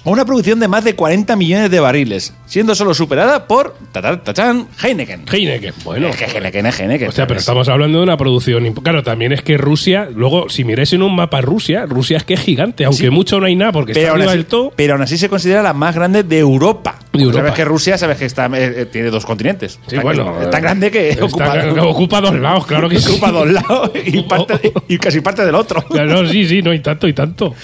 Con 0.07 0.13
Una 0.13 0.25
producción 0.25 0.61
de 0.61 0.69
más 0.69 0.85
de 0.85 0.95
40 0.95 1.35
millones 1.35 1.69
de 1.69 1.81
barriles, 1.81 2.33
siendo 2.47 2.77
solo 2.77 2.95
superada 2.95 3.49
por 3.49 3.75
tachán, 3.91 4.69
Heineken. 4.81 5.25
Heineken, 5.29 5.75
bueno. 5.83 6.07
Es 6.07 6.17
que 6.17 6.27
Heineken 6.27 6.65
es 6.67 6.79
Heineken. 6.79 7.09
Hostia, 7.09 7.27
pero 7.27 7.41
¿sabes? 7.41 7.43
estamos 7.43 7.69
hablando 7.69 7.99
de 7.99 8.05
una 8.05 8.17
producción. 8.17 8.73
Claro, 8.75 9.03
también 9.03 9.33
es 9.33 9.43
que 9.43 9.59
Rusia, 9.59 10.09
luego, 10.15 10.49
si 10.49 10.63
miráis 10.63 10.93
en 10.93 11.03
un 11.03 11.17
mapa 11.17 11.41
Rusia, 11.41 11.87
Rusia 11.87 12.19
es 12.19 12.23
que 12.23 12.35
es 12.35 12.41
gigante, 12.41 12.85
aunque 12.85 13.03
Sí. 13.07 13.11
mucho 13.11 13.41
no 13.41 13.47
hay 13.47 13.57
nada, 13.57 13.73
porque 13.73 13.95
pero 13.95 14.05
está 14.07 14.13
arriba 14.15 14.31
así, 14.31 14.37
del 14.39 14.47
todo. 14.47 14.73
pero 14.77 14.93
aún 14.95 15.03
así 15.03 15.19
se 15.19 15.29
considera 15.29 15.61
la 15.61 15.73
más 15.73 15.93
grande 15.97 16.23
de 16.23 16.39
Europa. 16.39 17.01
De 17.13 17.23
Europa. 17.25 17.41
Sabes 17.41 17.55
que 17.55 17.65
Rusia, 17.65 17.99
sabes 17.99 18.17
que 18.17 18.27
está, 18.27 18.47
eh, 18.47 18.83
eh, 18.83 18.87
tiene 18.87 19.11
dos 19.11 19.27
continentes. 19.27 19.81
Sí, 19.89 19.97
bueno, 19.99 20.41
es 20.41 20.51
tan 20.51 20.63
grande 20.63 20.89
que 20.93 21.11
está- 21.11 21.25
ocupa, 21.25 21.55
ocupa 21.83 22.21
dos 22.21 22.35
lados, 22.37 22.65
claro 22.65 22.89
que 22.89 23.01
sí. 23.01 23.11
ocupa 23.11 23.33
dos 23.33 23.49
lados 23.51 23.91
y, 24.05 24.23
parte- 24.23 24.73
y 24.87 24.99
casi 24.99 25.21
parte 25.21 25.45
del 25.45 25.57
otro. 25.57 25.83
Claro, 25.83 26.29
sí, 26.29 26.47
sí, 26.47 26.63
no 26.63 26.71
hay 26.71 26.79
tanto 26.79 27.09
y 27.09 27.13
tanto. 27.13 27.55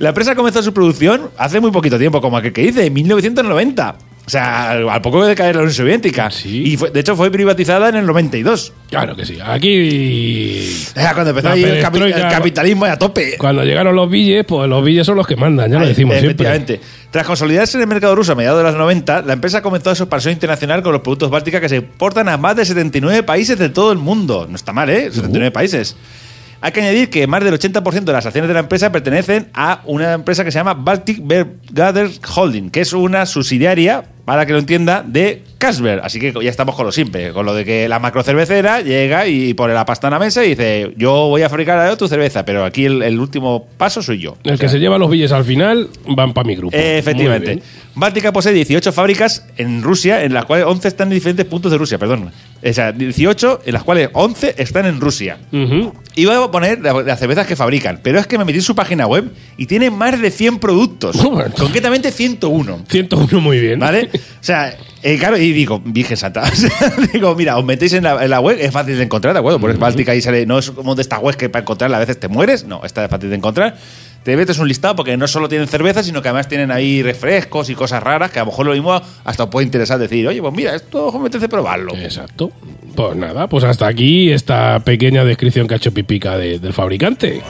La 0.00 0.08
empresa 0.08 0.34
comenzó 0.34 0.64
su 0.64 0.74
producción 0.74 1.30
hace 1.38 1.60
muy 1.60 1.70
poquito 1.76 1.98
tiempo, 1.98 2.20
como 2.20 2.36
aquel 2.36 2.52
que 2.52 2.62
dice, 2.62 2.86
en 2.86 2.92
1990. 2.92 3.96
O 4.26 4.28
sea, 4.28 4.72
al, 4.72 4.88
al 4.88 5.00
poco 5.02 5.24
de 5.24 5.36
caer 5.36 5.54
la 5.54 5.62
Unión 5.62 5.72
Soviética. 5.72 6.32
Sí. 6.32 6.72
Y 6.72 6.76
fue- 6.76 6.90
de 6.90 6.98
hecho 6.98 7.14
fue 7.14 7.30
privatizada 7.30 7.88
en 7.90 7.94
el 7.94 8.06
92. 8.06 8.72
Claro 8.90 9.14
que 9.14 9.24
sí. 9.24 9.38
Aquí. 9.40 10.68
Cuando 11.14 11.30
empezó 11.30 11.50
ahí 11.50 11.62
el, 11.62 11.84
capi- 11.84 12.02
el 12.12 12.28
capitalismo 12.28 12.86
a 12.86 12.96
tope. 12.98 13.36
Cuando 13.38 13.62
llegaron 13.62 13.94
los 13.94 14.10
billes, 14.10 14.44
pues 14.44 14.68
los 14.68 14.84
billes 14.84 15.06
son 15.06 15.16
los 15.16 15.26
que 15.28 15.36
mandan, 15.36 15.70
ya 15.70 15.78
lo 15.78 15.86
decimos 15.86 16.14
siempre. 16.18 16.32
Efectivamente. 16.48 16.80
Tras 17.12 17.24
consolidarse 17.24 17.76
en 17.78 17.82
el 17.82 17.86
mercado 17.88 18.16
ruso 18.16 18.32
a 18.32 18.34
mediados 18.34 18.58
de 18.58 18.64
los 18.64 18.74
90, 18.74 19.22
la 19.22 19.32
empresa 19.32 19.62
comenzó 19.62 19.94
su 19.94 20.02
expansión 20.02 20.32
internacional 20.32 20.82
con 20.82 20.92
los 20.92 21.02
productos 21.02 21.30
Báltica 21.30 21.60
que 21.60 21.68
se 21.68 21.76
exportan 21.76 22.28
a 22.28 22.36
más 22.36 22.56
de 22.56 22.64
79 22.64 23.22
países 23.22 23.56
de 23.58 23.68
todo 23.68 23.92
el 23.92 23.98
mundo. 23.98 24.46
No 24.50 24.56
está 24.56 24.72
mal, 24.72 24.90
¿eh? 24.90 25.08
79 25.12 25.52
países. 25.52 25.96
Hay 26.60 26.72
que 26.72 26.80
añadir 26.80 27.10
que 27.10 27.26
más 27.26 27.44
del 27.44 27.58
80% 27.58 28.04
de 28.04 28.12
las 28.12 28.26
acciones 28.26 28.48
de 28.48 28.54
la 28.54 28.60
empresa 28.60 28.90
pertenecen 28.90 29.48
a 29.54 29.82
una 29.84 30.14
empresa 30.14 30.44
que 30.44 30.50
se 30.50 30.58
llama 30.58 30.74
Baltic 30.74 31.20
Beer 31.22 31.46
Gathers 31.70 32.20
Holding, 32.34 32.70
que 32.70 32.80
es 32.80 32.92
una 32.92 33.26
subsidiaria, 33.26 34.04
para 34.24 34.44
que 34.46 34.52
lo 34.52 34.58
entienda, 34.58 35.04
de 35.06 35.42
Carlsberg. 35.58 36.00
Así 36.02 36.18
que 36.18 36.32
ya 36.32 36.50
estamos 36.50 36.74
con 36.74 36.86
lo 36.86 36.92
simple, 36.92 37.32
con 37.32 37.46
lo 37.46 37.54
de 37.54 37.64
que 37.64 37.88
la 37.88 37.98
macrocervecera 37.98 38.80
llega 38.80 39.26
y 39.28 39.54
pone 39.54 39.74
la 39.74 39.84
pasta 39.84 40.08
en 40.08 40.14
la 40.14 40.18
mesa 40.18 40.44
y 40.44 40.50
dice, 40.50 40.94
yo 40.96 41.28
voy 41.28 41.42
a 41.42 41.48
fabricar 41.48 41.96
tu 41.96 42.08
cerveza, 42.08 42.44
pero 42.44 42.64
aquí 42.64 42.86
el, 42.86 43.02
el 43.02 43.20
último 43.20 43.66
paso 43.76 44.02
soy 44.02 44.18
yo. 44.18 44.36
El 44.42 44.54
O 44.54 44.58
que 44.58 44.68
se 44.68 44.80
lleva 44.80 44.98
los 44.98 45.10
billes 45.10 45.30
al 45.32 45.44
final 45.44 45.88
van 46.08 46.34
para 46.34 46.46
mi 46.46 46.56
grupo. 46.56 46.76
efectivamente. 46.76 47.62
Báltica 47.94 48.32
posee 48.32 48.52
18 48.52 48.92
fábricas 48.92 49.46
en 49.56 49.82
Rusia, 49.82 50.22
en 50.22 50.34
las 50.34 50.44
cuales 50.44 50.66
11 50.66 50.88
están 50.88 51.08
en 51.08 51.14
diferentes 51.14 51.46
puntos 51.46 51.70
de 51.72 51.78
Rusia, 51.78 51.98
perdón. 51.98 52.30
O 52.64 52.72
sea, 52.72 52.92
18 52.92 53.60
en 53.66 53.72
las 53.74 53.84
cuales 53.84 54.08
11 54.12 54.54
están 54.58 54.86
en 54.86 55.00
Rusia. 55.00 55.38
Ujú. 55.52 55.92
Y 56.14 56.24
voy 56.24 56.34
a 56.34 56.50
poner 56.50 56.80
la- 56.80 57.02
las 57.02 57.18
cervezas 57.20 57.46
que 57.46 57.54
fabrican, 57.56 58.00
pero 58.02 58.18
es 58.18 58.26
que 58.26 58.38
me 58.38 58.44
metí 58.44 58.58
en 58.58 58.62
su 58.64 58.74
página 58.74 59.06
web 59.06 59.30
y 59.56 59.66
tiene 59.66 59.90
más 59.90 60.20
de 60.20 60.30
100 60.30 60.58
productos. 60.58 61.16
Bueno. 61.30 61.54
concretamente 61.56 62.10
101. 62.10 62.84
101 62.88 63.40
muy 63.40 63.60
bien. 63.60 63.78
¿Vale? 63.78 64.08
O 64.40 64.44
sea, 64.46 64.76
eh, 65.02 65.18
claro, 65.18 65.36
y 65.36 65.52
digo, 65.52 65.80
Virgen 65.84 66.16
Santa. 66.16 66.42
O 66.52 66.54
sea, 66.56 66.70
digo, 67.12 67.34
mira, 67.34 67.56
os 67.58 67.64
metéis 67.64 67.92
en 67.92 68.04
la, 68.04 68.22
en 68.24 68.30
la 68.30 68.40
web, 68.40 68.56
es 68.60 68.70
fácil 68.72 68.96
de 68.96 69.02
encontrar, 69.04 69.34
¿de 69.34 69.40
acuerdo? 69.40 69.58
Pones 69.60 69.78
Báltica 69.78 70.14
y 70.14 70.20
sale, 70.22 70.46
no 70.46 70.58
es 70.58 70.70
como 70.70 70.94
de 70.94 71.02
estas 71.02 71.20
webs 71.20 71.36
que 71.36 71.48
para 71.48 71.62
encontrarla 71.62 71.96
a 71.98 72.00
veces 72.00 72.18
te 72.18 72.28
mueres, 72.28 72.64
no, 72.64 72.80
esta 72.84 73.04
es 73.04 73.10
fácil 73.10 73.28
de 73.30 73.36
encontrar. 73.36 73.76
Te 74.26 74.36
metes 74.36 74.58
un 74.58 74.66
listado 74.66 74.96
porque 74.96 75.16
no 75.16 75.28
solo 75.28 75.48
tienen 75.48 75.68
cerveza, 75.68 76.02
sino 76.02 76.20
que 76.20 76.26
además 76.26 76.48
tienen 76.48 76.72
ahí 76.72 77.00
refrescos 77.00 77.70
y 77.70 77.76
cosas 77.76 78.02
raras 78.02 78.32
que 78.32 78.40
a 78.40 78.42
lo 78.42 78.46
mejor 78.46 78.66
lo 78.66 78.72
mismo 78.72 79.00
hasta 79.22 79.48
puede 79.48 79.66
interesar 79.66 80.00
decir, 80.00 80.26
oye, 80.26 80.42
pues 80.42 80.52
mira, 80.52 80.74
esto 80.74 81.12
me 81.12 81.20
apetece 81.20 81.48
probarlo. 81.48 81.94
Exacto. 81.94 82.50
Pues 82.96 83.14
nada, 83.16 83.46
pues 83.46 83.62
hasta 83.62 83.86
aquí 83.86 84.32
esta 84.32 84.80
pequeña 84.80 85.22
descripción 85.22 85.68
que 85.68 85.74
ha 85.74 85.76
hecho 85.76 85.94
Pipica 85.94 86.36
de- 86.36 86.58
del 86.58 86.72
fabricante. 86.72 87.40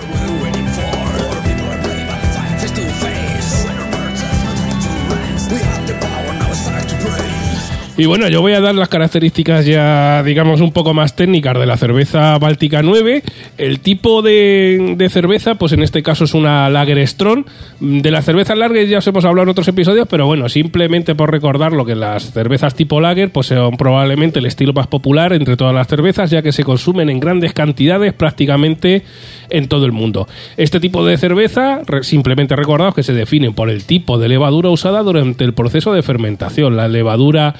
Y 7.99 8.05
bueno, 8.05 8.29
yo 8.29 8.43
voy 8.43 8.53
a 8.53 8.61
dar 8.61 8.75
las 8.75 8.91
características 8.91 9.65
ya, 9.65 10.23
digamos, 10.23 10.61
un 10.61 10.71
poco 10.71 10.93
más 10.93 11.17
técnicas 11.17 11.59
de 11.59 11.65
la 11.65 11.79
cerveza 11.79 12.37
Báltica 12.37 12.83
9. 12.83 13.23
El 13.57 13.81
tipo 13.81 14.21
de, 14.21 14.95
de 14.99 15.09
cerveza, 15.09 15.55
pues 15.55 15.73
en 15.73 15.83
este 15.83 16.03
caso 16.03 16.25
es 16.25 16.35
una 16.35 16.69
Lager 16.69 17.09
Strong. 17.09 17.47
De 17.81 18.11
las 18.11 18.26
cervezas 18.26 18.59
Lager 18.59 18.87
ya 18.87 18.99
os 18.99 19.07
hemos 19.07 19.25
hablado 19.25 19.45
en 19.45 19.49
otros 19.49 19.69
episodios, 19.69 20.07
pero 20.11 20.26
bueno, 20.26 20.50
simplemente 20.50 21.15
por 21.15 21.31
recordar 21.31 21.73
lo 21.73 21.87
que 21.87 21.95
las 21.95 22.33
cervezas 22.33 22.75
tipo 22.75 23.00
Lager, 23.00 23.31
pues 23.31 23.47
son 23.47 23.79
probablemente 23.79 24.41
el 24.41 24.47
estilo 24.47 24.75
más 24.75 24.88
popular 24.88 25.33
entre 25.33 25.57
todas 25.57 25.75
las 25.75 25.88
cervezas, 25.88 26.31
ya 26.31 26.43
que 26.43 26.53
se 26.53 26.65
consumen 26.65 27.09
en 27.09 27.19
grandes 27.19 27.55
cantidades 27.55 28.12
prácticamente 28.12 29.05
en 29.50 29.69
todo 29.69 29.87
el 29.87 29.93
mundo. 29.93 30.29
Este 30.57 30.81
tipo 30.81 31.05
de 31.05 31.17
cerveza, 31.19 31.81
simplemente 32.03 32.57
recordaos 32.57 32.95
que 32.95 33.03
se 33.03 33.12
definen 33.12 33.55
por 33.55 33.71
el 33.71 33.85
tipo 33.85 34.19
de 34.19 34.29
levadura 34.29 34.71
usada 34.71 35.03
durante 35.03 35.45
el 35.45 35.55
proceso 35.55 35.93
de 35.93 36.03
fermentación. 36.03 36.76
La 36.76 36.88
levadura 36.88 37.55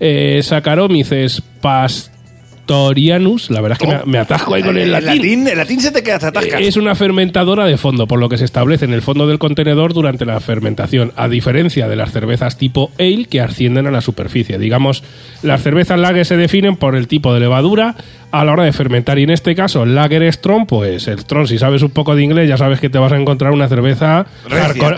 eh, 0.00 0.40
Saccharomyces 0.42 1.42
pastorianus, 1.60 3.50
la 3.50 3.60
verdad 3.60 3.78
es 3.80 3.86
que 3.86 3.94
me, 3.94 4.12
me 4.12 4.18
atasco 4.18 4.54
ahí 4.54 4.62
con 4.62 4.78
el 4.78 4.90
latín. 4.90 5.46
el 5.46 5.58
latín 5.58 5.80
se 5.80 5.90
te 5.92 6.02
queda, 6.02 6.18
te 6.18 6.26
atascas. 6.26 6.60
Es 6.60 6.76
una 6.76 6.94
fermentadora 6.94 7.66
de 7.66 7.76
fondo, 7.76 8.06
por 8.06 8.18
lo 8.18 8.28
que 8.28 8.38
se 8.38 8.44
establece 8.44 8.86
en 8.86 8.94
el 8.94 9.02
fondo 9.02 9.26
del 9.26 9.38
contenedor 9.38 9.92
durante 9.92 10.24
la 10.24 10.40
fermentación, 10.40 11.12
a 11.16 11.28
diferencia 11.28 11.88
de 11.88 11.96
las 11.96 12.12
cervezas 12.12 12.56
tipo 12.56 12.90
ale 12.98 13.26
que 13.26 13.40
ascienden 13.40 13.86
a 13.86 13.90
la 13.90 14.00
superficie. 14.00 14.58
Digamos, 14.58 15.02
las 15.42 15.62
cervezas 15.62 16.00
lager 16.00 16.24
se 16.24 16.36
definen 16.36 16.76
por 16.76 16.96
el 16.96 17.08
tipo 17.08 17.34
de 17.34 17.40
levadura 17.40 17.96
a 18.32 18.44
la 18.44 18.52
hora 18.52 18.64
de 18.64 18.72
fermentar. 18.72 19.18
Y 19.18 19.24
en 19.24 19.30
este 19.30 19.54
caso, 19.54 19.84
lager 19.84 20.30
strong, 20.32 20.66
pues 20.66 21.08
el 21.08 21.18
strong, 21.18 21.46
si 21.46 21.58
sabes 21.58 21.82
un 21.82 21.90
poco 21.90 22.14
de 22.14 22.22
inglés, 22.22 22.48
ya 22.48 22.56
sabes 22.56 22.80
que 22.80 22.88
te 22.90 22.98
vas 22.98 23.12
a 23.12 23.16
encontrar 23.16 23.52
una 23.52 23.68
cerveza 23.68 24.26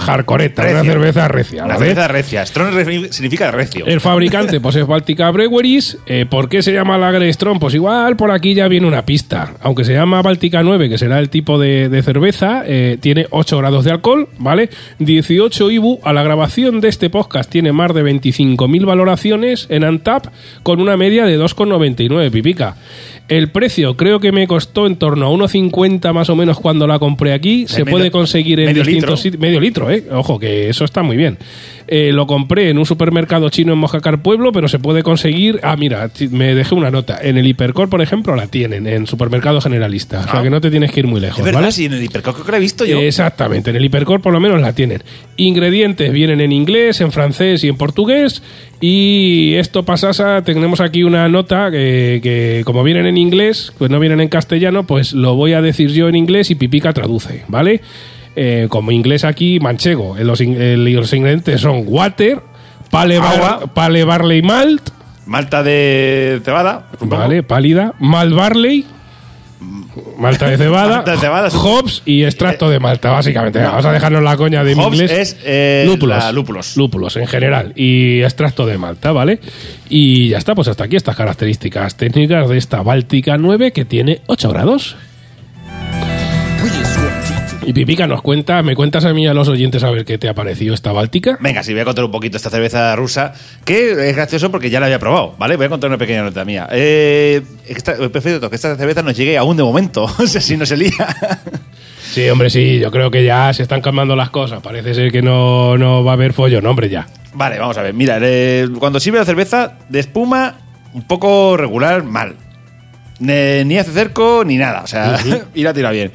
hardcoreta, 0.01 0.63
una 0.71 0.83
cerveza 0.85 1.29
recia. 1.29 1.65
Una 1.65 1.75
¿vale? 1.75 1.87
cerveza 1.87 2.09
recia. 2.09 2.47
Strong 2.47 2.75
re- 2.75 3.13
significa 3.13 3.51
recio. 3.51 3.87
El 3.87 4.01
fabricante, 4.01 4.61
pues 4.61 4.77
es 4.77 4.87
Baltica 4.87 5.31
Breweries. 5.31 5.99
Eh, 6.07 6.27
¿Por 6.29 6.49
qué 6.49 6.63
se 6.63 6.73
llama 6.73 6.99
Lager 6.99 7.33
Strong? 7.33 7.59
Pues 7.59 7.75
igual 7.75 8.17
por 8.17 8.31
aquí 8.31 8.55
ya 8.55 8.69
viene 8.69 8.87
una 8.87 9.05
pista. 9.05 9.55
Aunque 9.61 9.85
se 9.85 9.93
llama 9.95 10.23
Baltica 10.23 10.63
9, 10.63 10.89
que 10.89 10.99
será 10.99 11.19
el 11.19 11.29
tipo 11.31 11.59
de, 11.59 11.89
de 11.89 12.03
cerveza, 12.03 12.63
eh, 12.67 12.99
tiene 13.01 13.27
8 13.31 13.59
grados 13.59 13.85
de 13.85 13.91
alcohol, 13.93 14.29
¿vale? 14.39 14.71
18 14.99 15.71
IBU. 15.71 16.01
A 16.05 16.13
la 16.13 16.23
grabación 16.23 16.81
de 16.81 16.89
este 16.89 17.11
podcast 17.11 17.51
tiene 17.51 17.73
más 17.73 17.95
de 17.95 18.03
25.000 18.05 18.85
valoraciones 18.85 19.67
en 19.71 19.85
Antap, 19.85 20.27
con 20.63 20.81
una 20.81 20.97
media 20.97 21.25
de 21.25 21.39
2,99 21.39 22.31
pipica. 22.31 22.77
El 23.39 23.49
precio 23.51 23.97
creo 23.97 24.21
que 24.21 24.31
me 24.33 24.47
costó 24.47 24.87
en 24.87 24.97
torno 24.97 25.27
a 25.27 25.31
1,50 25.31 26.13
más 26.13 26.29
o 26.31 26.37
menos 26.37 26.59
cuando 26.61 26.87
la 26.87 26.99
compré 26.99 27.33
aquí. 27.33 27.67
Se 27.67 27.85
medio- 27.85 27.91
puede 27.91 28.11
conseguir 28.11 28.61
en 28.61 28.67
medio 28.67 28.83
distintos 28.83 29.11
litro. 29.11 29.17
sitios. 29.17 29.41
Medio 29.41 29.61
litro, 29.61 29.91
¿eh? 29.91 30.05
Ojo, 30.13 30.39
que 30.39 30.69
eso 30.69 30.85
está 30.85 31.03
muy 31.03 31.17
bien. 31.17 31.39
Eh, 31.89 32.11
lo 32.13 32.27
compré 32.27 32.71
en 32.71 32.79
un 32.79 32.87
supermercado 32.87 33.49
chino 33.51 33.73
en 33.73 33.79
Mojacar 33.79 34.23
Pueblo, 34.23 34.53
pero 34.53 34.69
se 34.69 34.79
puede 34.79 35.03
conseguir. 35.03 35.59
Ah, 35.63 35.77
mira, 35.77 36.11
me 36.31 36.55
dejé 36.55 36.75
una 36.75 36.91
nota. 36.91 37.19
En 37.23 37.37
el 37.39 37.47
Hipercor, 37.47 37.89
por 37.91 38.01
ejemplo, 38.03 38.37
la 38.37 38.47
tienen, 38.47 38.87
en 38.87 39.07
supermercado 39.07 39.61
generalista. 39.61 40.21
O 40.21 40.23
sea 40.25 40.41
Ah. 40.41 40.43
que 40.43 40.51
no 40.51 40.61
te 40.61 40.71
tienes 40.71 40.93
que 40.93 41.01
ir 41.01 41.07
muy 41.07 41.21
lejos, 41.21 41.39
es 41.41 41.45
verdad, 41.45 41.61
¿vale? 41.61 41.73
sí, 41.73 41.87
en 41.87 41.95
el 41.95 42.03
hipercoco 42.05 42.35
creo 42.37 42.47
que 42.47 42.53
lo 42.53 42.57
he 42.59 42.61
visto 42.61 42.85
yo. 42.85 43.01
Exactamente, 43.01 43.71
en 43.71 43.77
el 43.77 43.85
Hipercor 43.85 44.21
por 44.23 44.33
lo 44.33 44.41
menos 44.41 44.61
la 44.61 44.75
tienen. 44.75 45.03
Ingredientes 45.37 46.13
vienen 46.13 46.41
en 46.41 46.53
inglés, 46.53 47.01
en 47.01 47.11
francés 47.13 47.65
y 47.65 47.69
en 47.69 47.77
portugués. 47.77 48.43
Y 48.81 49.55
esto 49.55 49.85
pasasa, 49.85 50.43
tenemos 50.43 50.81
aquí 50.81 51.03
una 51.05 51.29
nota 51.29 51.71
que, 51.71 52.21
que 52.23 52.63
como 52.65 52.83
vienen 52.83 53.07
en 53.07 53.17
inglés, 53.17 53.22
pues 53.79 53.91
no 53.91 53.99
vienen 54.01 54.21
en 54.21 54.29
castellano, 54.29 54.85
pues 54.85 55.13
lo 55.13 55.35
voy 55.37 55.53
a 55.55 55.63
decir 55.63 55.91
yo 55.91 56.09
en 56.09 56.17
inglés 56.17 56.51
y 56.51 56.55
Pipica 56.55 56.93
traduce, 56.93 57.45
¿vale? 57.49 57.81
Eh, 58.37 58.67
como 58.71 58.91
inglés 58.93 59.25
aquí, 59.25 59.61
manchego. 59.61 60.17
Eh, 60.17 60.25
Los, 60.25 60.41
eh, 60.41 60.77
los 60.79 61.13
ingredientes 61.13 61.61
son 61.61 61.85
water, 61.87 62.41
pale, 62.91 63.19
bar- 63.19 63.73
pale 63.75 64.05
barley 64.05 64.43
malt, 64.43 64.83
Malta 65.27 65.63
de 65.63 66.41
cebada. 66.45 66.89
¿vale? 67.01 67.43
Pálida, 67.45 67.95
malt 68.01 68.35
barley, 68.35 68.85
malta 70.19 70.49
de 70.49 70.57
cebada, 70.57 70.97
Malta 70.97 71.13
de 71.13 71.19
cebada, 71.19 71.51
sí. 71.51 71.57
hops 71.61 72.03
y 72.05 72.25
extracto 72.25 72.69
de 72.71 72.79
malta, 72.79 73.11
básicamente. 73.11 73.61
Vamos 73.61 73.85
a 73.85 73.93
dejarnos 73.93 74.23
la 74.23 74.37
coña 74.37 74.65
de 74.65 74.75
Hops 74.75 74.95
inglés. 74.95 75.11
es, 75.11 75.37
eh, 75.45 75.85
lúpulos, 75.87 76.19
la 76.19 76.33
lúpulos. 76.33 76.77
Lúpulos 76.77 77.17
en 77.17 77.27
general 77.27 77.73
y 77.77 78.23
extracto 78.23 78.67
de 78.67 78.79
malta, 78.79 79.13
¿vale? 79.13 79.41
Y 79.89 80.31
ya 80.31 80.39
está, 80.39 80.55
pues 80.55 80.69
hasta 80.69 80.85
aquí 80.85 80.97
estas 80.97 81.17
características 81.17 81.97
técnicas 81.97 82.49
de 82.49 82.59
esta 82.59 82.83
Báltica 82.83 83.37
9 83.39 83.73
que 83.73 83.85
tiene 83.85 84.21
8 84.27 84.49
grados. 84.51 84.97
Y 87.65 87.73
Pipica 87.73 88.09
nos 88.09 88.23
cuenta, 88.23 88.61
me 88.63 88.75
cuentas 88.75 89.05
a 89.05 89.13
mí 89.13 89.23
y 89.25 89.27
a 89.29 89.35
los 89.35 89.47
oyentes 89.49 89.85
a 89.85 89.91
ver 89.91 90.05
qué 90.05 90.19
te 90.19 90.29
ha 90.29 90.35
parecido 90.35 90.75
esta 90.75 90.91
Báltica. 90.91 91.39
Venga, 91.41 91.63
sí, 91.63 91.73
voy 91.73 91.83
a 91.83 91.85
contar 91.85 92.05
un 92.05 92.11
poquito 92.11 92.37
esta 92.37 92.51
cerveza 92.51 92.95
rusa, 92.97 93.33
que 93.65 93.93
es 94.09 94.17
gracioso 94.17 94.51
porque 94.51 94.69
ya 94.69 94.81
la 94.81 94.87
había 94.87 94.99
probado, 94.99 95.37
¿vale? 95.39 95.57
Voy 95.57 95.67
a 95.67 95.69
contar 95.69 95.89
una 95.89 95.97
pequeña 95.99 96.23
nota 96.23 96.45
mía. 96.45 96.69
Eh, 96.73 97.41
esta, 97.69 97.95
prefiero 98.11 98.51
que 98.51 98.57
esta 98.57 98.77
cerveza 98.77 99.03
nos 99.03 99.17
llegue 99.17 99.39
aún 99.39 99.57
de 99.57 99.63
momento, 99.63 100.05
o 100.19 100.27
sea, 100.27 100.41
si 100.41 100.57
no 100.57 100.67
se 100.67 100.77
lía. 100.77 100.91
Sí, 102.11 102.29
hombre, 102.29 102.51
sí, 102.51 102.81
yo 102.81 102.91
creo 102.91 103.11
que 103.13 103.25
ya 103.25 103.53
se 103.55 103.63
están 103.63 103.81
calmando 103.81 104.17
las 104.17 104.31
cosas. 104.31 104.61
Parece 104.61 104.93
ser 104.95 105.13
que 105.13 105.23
no, 105.23 105.79
no 105.79 106.03
va 106.03 106.13
a 106.13 106.15
haber 106.15 106.33
follón, 106.33 106.67
hombre, 106.67 106.89
ya. 106.89 107.07
Vale, 107.33 107.59
vamos 107.59 107.79
a 107.79 107.83
ver. 107.83 107.95
Mira, 107.95 108.19
eh, 108.21 108.69
cuando 108.79 108.99
sirve 108.99 109.19
la 109.19 109.25
cerveza 109.25 109.79
de 109.89 110.01
espuma, 110.01 110.57
un 110.93 111.03
poco 111.07 111.57
regular, 111.57 112.03
mal. 112.03 112.35
Ne- 113.21 113.65
ni 113.65 113.79
hace 113.79 113.93
cerco 113.93 114.43
ni 114.45 114.57
nada. 114.57 114.83
O 114.83 114.87
sea, 114.87 115.17
y 115.55 115.63
la 115.63 115.73
tira 115.73 115.91
bien. 115.93 116.11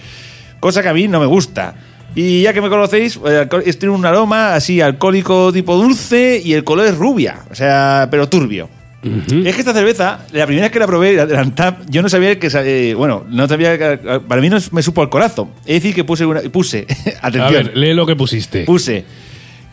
Cosa 0.59 0.81
que 0.81 0.89
a 0.89 0.93
mí 0.93 1.07
no 1.07 1.19
me 1.19 1.25
gusta. 1.25 1.75
Y 2.15 2.41
ya 2.41 2.53
que 2.53 2.61
me 2.61 2.69
conocéis, 2.69 3.17
alcohol- 3.17 3.63
es- 3.65 3.77
tiene 3.77 3.93
un 3.93 4.05
aroma 4.05 4.55
así 4.55 4.81
alcohólico 4.81 5.51
tipo 5.53 5.75
dulce 5.75 6.41
y 6.43 6.53
el 6.53 6.63
color 6.63 6.87
es 6.87 6.97
rubia. 6.97 7.39
O 7.51 7.55
sea, 7.55 8.07
pero 8.09 8.27
turbio. 8.27 8.69
Es 9.03 9.53
que 9.55 9.61
esta 9.61 9.73
cerveza, 9.73 10.19
la 10.33 10.45
primera 10.47 10.65
vez 10.65 10.71
que 10.71 10.79
la 10.79 10.87
probé, 10.87 11.13
la 11.13 11.39
Antap, 11.39 11.81
yo 11.87 12.01
no 12.01 12.09
sabía 12.09 12.37
que. 12.39 12.49
eh, 12.53 12.93
bueno, 12.95 13.23
no 13.29 13.47
sabía 13.47 13.77
que. 13.77 13.97
Para 14.27 14.41
mí 14.41 14.49
no 14.49 14.57
me 14.71 14.81
supo 14.81 15.01
al 15.01 15.09
corazón. 15.09 15.49
Es 15.65 15.75
decir, 15.75 15.93
que 15.95 16.03
puse 16.03 16.25
una. 16.25 16.41
Puse. 16.41 16.87
A 17.21 17.27
atención 17.27 17.65
ver, 17.67 17.77
lee 17.77 17.93
lo 17.93 18.05
que 18.05 18.15
pusiste. 18.15 18.63
puse 18.63 19.05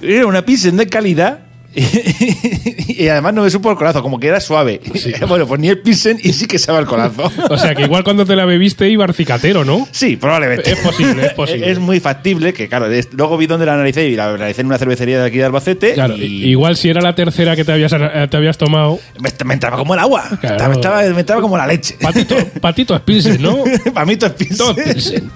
era 0.00 0.26
una 0.26 0.44
Pilsen 0.44 0.76
de 0.76 0.86
calidad 0.86 1.38
y 2.88 3.08
además 3.08 3.34
no 3.34 3.42
me 3.42 3.50
supo 3.50 3.70
el 3.70 3.76
corazón, 3.76 4.02
como 4.02 4.20
que 4.20 4.28
era 4.28 4.40
suave. 4.40 4.80
Bueno, 5.28 5.46
pues 5.46 5.60
ni 5.60 5.68
el 5.68 5.78
Pilsen 5.80 6.18
y 6.22 6.32
sí 6.32 6.46
que 6.46 6.58
sabe 6.58 6.80
el 6.80 6.86
corazón. 6.86 7.32
O 7.50 7.56
sea, 7.56 7.74
que 7.74 7.82
igual 7.82 8.04
cuando 8.04 8.26
te 8.26 8.36
la 8.36 8.44
bebiste 8.44 8.88
iba 8.88 9.04
arcicatero, 9.04 9.64
¿no? 9.64 9.88
Sí, 9.90 10.16
probablemente. 10.16 10.72
Es 10.72 10.78
posible, 10.78 11.26
es 11.26 11.32
posible. 11.32 11.70
Es 11.70 11.78
muy 11.78 12.00
factible 12.00 12.52
que, 12.52 12.68
claro, 12.68 12.86
luego 13.12 13.36
vi 13.36 13.46
dónde 13.46 13.66
la 13.66 13.74
analicé 13.74 14.08
y 14.08 14.16
la 14.16 14.30
analicé 14.30 14.60
en 14.60 14.68
una 14.68 14.78
cervecería 14.78 15.20
de 15.20 15.26
aquí 15.26 15.38
de 15.38 15.44
Albacete. 15.44 15.94
Claro, 15.94 16.16
y 16.16 16.50
igual 16.50 16.76
si 16.76 16.88
era 16.88 17.00
la 17.00 17.14
tercera 17.14 17.56
que 17.56 17.64
te 17.64 17.72
habías, 17.72 17.92
eh, 17.92 18.28
te 18.30 18.36
habías 18.36 18.58
tomado, 18.58 18.98
me, 19.20 19.30
me 19.44 19.54
entraba 19.54 19.76
como 19.76 19.94
el 19.94 20.00
agua. 20.00 20.24
Claro. 20.40 20.68
Me, 20.68 20.74
entraba, 20.74 21.02
me 21.02 21.20
entraba 21.20 21.42
como 21.42 21.56
la 21.56 21.66
leche. 21.66 21.96
patito, 22.00 22.36
patito 22.60 22.94
es 22.94 23.00
Pilsen, 23.00 23.42
¿no? 23.42 23.56
Todo 23.56 24.26
es 24.26 24.32
Pilsen. 24.32 24.56
Todo 24.56 24.74
es 24.76 24.94
Pilsen. 24.94 25.30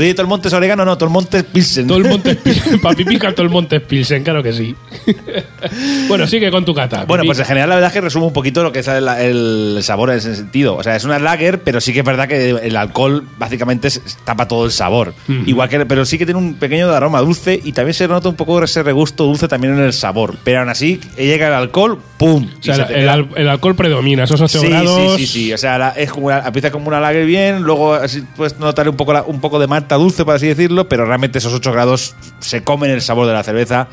Todo 0.00 0.04
el- 0.04 0.10
Oye, 0.10 0.14
todo 0.14 0.22
el 0.22 0.28
monte 0.28 0.48
es 0.48 0.54
orégano, 0.54 0.84
no, 0.84 0.96
todo 0.96 1.06
el 1.08 1.12
monte 1.12 1.38
es 1.38 1.44
Pilsen. 1.44 1.86
Todo 1.86 1.98
el 1.98 2.04
monte 2.08 2.30
es 2.30 2.36
Pilsen. 2.42 2.80
Para 2.80 2.96
pipica 2.96 3.32
todo 3.32 3.42
el 3.44 3.50
monte 3.50 3.76
es 3.76 3.82
Pilsen, 3.82 4.22
claro 4.24 4.42
que 4.42 4.52
sí. 4.52 4.74
bueno, 6.08 6.26
sigue 6.26 6.50
con 6.50 6.64
tu 6.64 6.74
cata. 6.74 7.04
Bueno, 7.04 7.24
pues 7.24 7.38
en 7.38 7.44
general 7.44 7.68
la 7.68 7.74
verdad 7.76 7.88
es 7.88 7.94
que 7.94 8.00
resume 8.00 8.26
un 8.26 8.32
poquito 8.32 8.62
lo 8.62 8.72
que 8.72 8.80
es 8.80 8.88
el, 8.88 9.06
el 9.08 9.78
sabor 9.82 10.10
en 10.10 10.16
ese 10.18 10.34
sentido. 10.34 10.76
O 10.76 10.82
sea, 10.82 10.96
es 10.96 11.04
una 11.04 11.18
lager, 11.18 11.60
pero 11.62 11.80
sí 11.80 11.92
que 11.92 12.00
es 12.00 12.04
verdad 12.04 12.28
que 12.28 12.50
el 12.50 12.76
alcohol 12.76 13.24
básicamente 13.38 13.88
tapa 14.24 14.48
todo 14.48 14.64
el 14.64 14.72
sabor. 14.72 15.14
Igual 15.46 15.68
que, 15.68 15.84
pero 15.86 16.04
sí 16.04 16.18
que 16.18 16.24
tiene 16.26 16.38
un 16.38 16.54
pequeño 16.54 16.90
aroma 16.90 17.20
dulce 17.20 17.60
y 17.62 17.72
también 17.72 17.94
se 17.94 18.08
nota 18.08 18.28
un 18.28 18.36
poco 18.36 18.62
ese 18.62 18.82
regusto 18.82 19.24
dulce 19.24 19.48
también 19.48 19.74
en 19.74 19.80
el 19.80 19.92
sabor. 19.92 20.36
Pero 20.44 20.60
aún 20.60 20.68
así 20.68 21.00
llega 21.16 21.48
el 21.48 21.54
alcohol, 21.54 21.98
¡pum! 22.18 22.48
O 22.58 22.62
sea, 22.62 22.74
se 22.74 22.82
el, 22.82 22.88
queda- 22.88 23.12
al- 23.12 23.28
el 23.36 23.48
alcohol 23.48 23.74
predomina, 23.74 24.24
esos 24.24 24.40
8 24.40 24.60
Sí, 24.60 24.68
grados. 24.68 25.16
sí, 25.16 25.26
sí, 25.26 25.32
sí. 25.44 25.52
O 25.52 25.58
sea, 25.58 25.78
la- 25.78 25.90
es 25.90 26.10
como 26.10 26.26
una, 26.26 26.40
empieza 26.46 26.70
como 26.70 26.88
una 26.88 27.00
lager 27.00 27.26
bien, 27.26 27.62
luego 27.62 27.94
así 27.94 28.22
puedes 28.36 28.58
notar 28.58 28.88
un 28.88 28.96
poco, 28.96 29.12
la- 29.12 29.22
un 29.22 29.40
poco 29.40 29.58
de 29.58 29.66
dulce, 29.96 30.24
por 30.24 30.34
así 30.34 30.46
decirlo, 30.46 30.88
pero 30.88 31.04
realmente 31.04 31.38
esos 31.38 31.52
8 31.52 31.72
grados 31.72 32.14
se 32.38 32.62
comen 32.64 32.90
el 32.90 33.02
sabor 33.02 33.26
de 33.26 33.32
la 33.32 33.42
cerveza. 33.42 33.88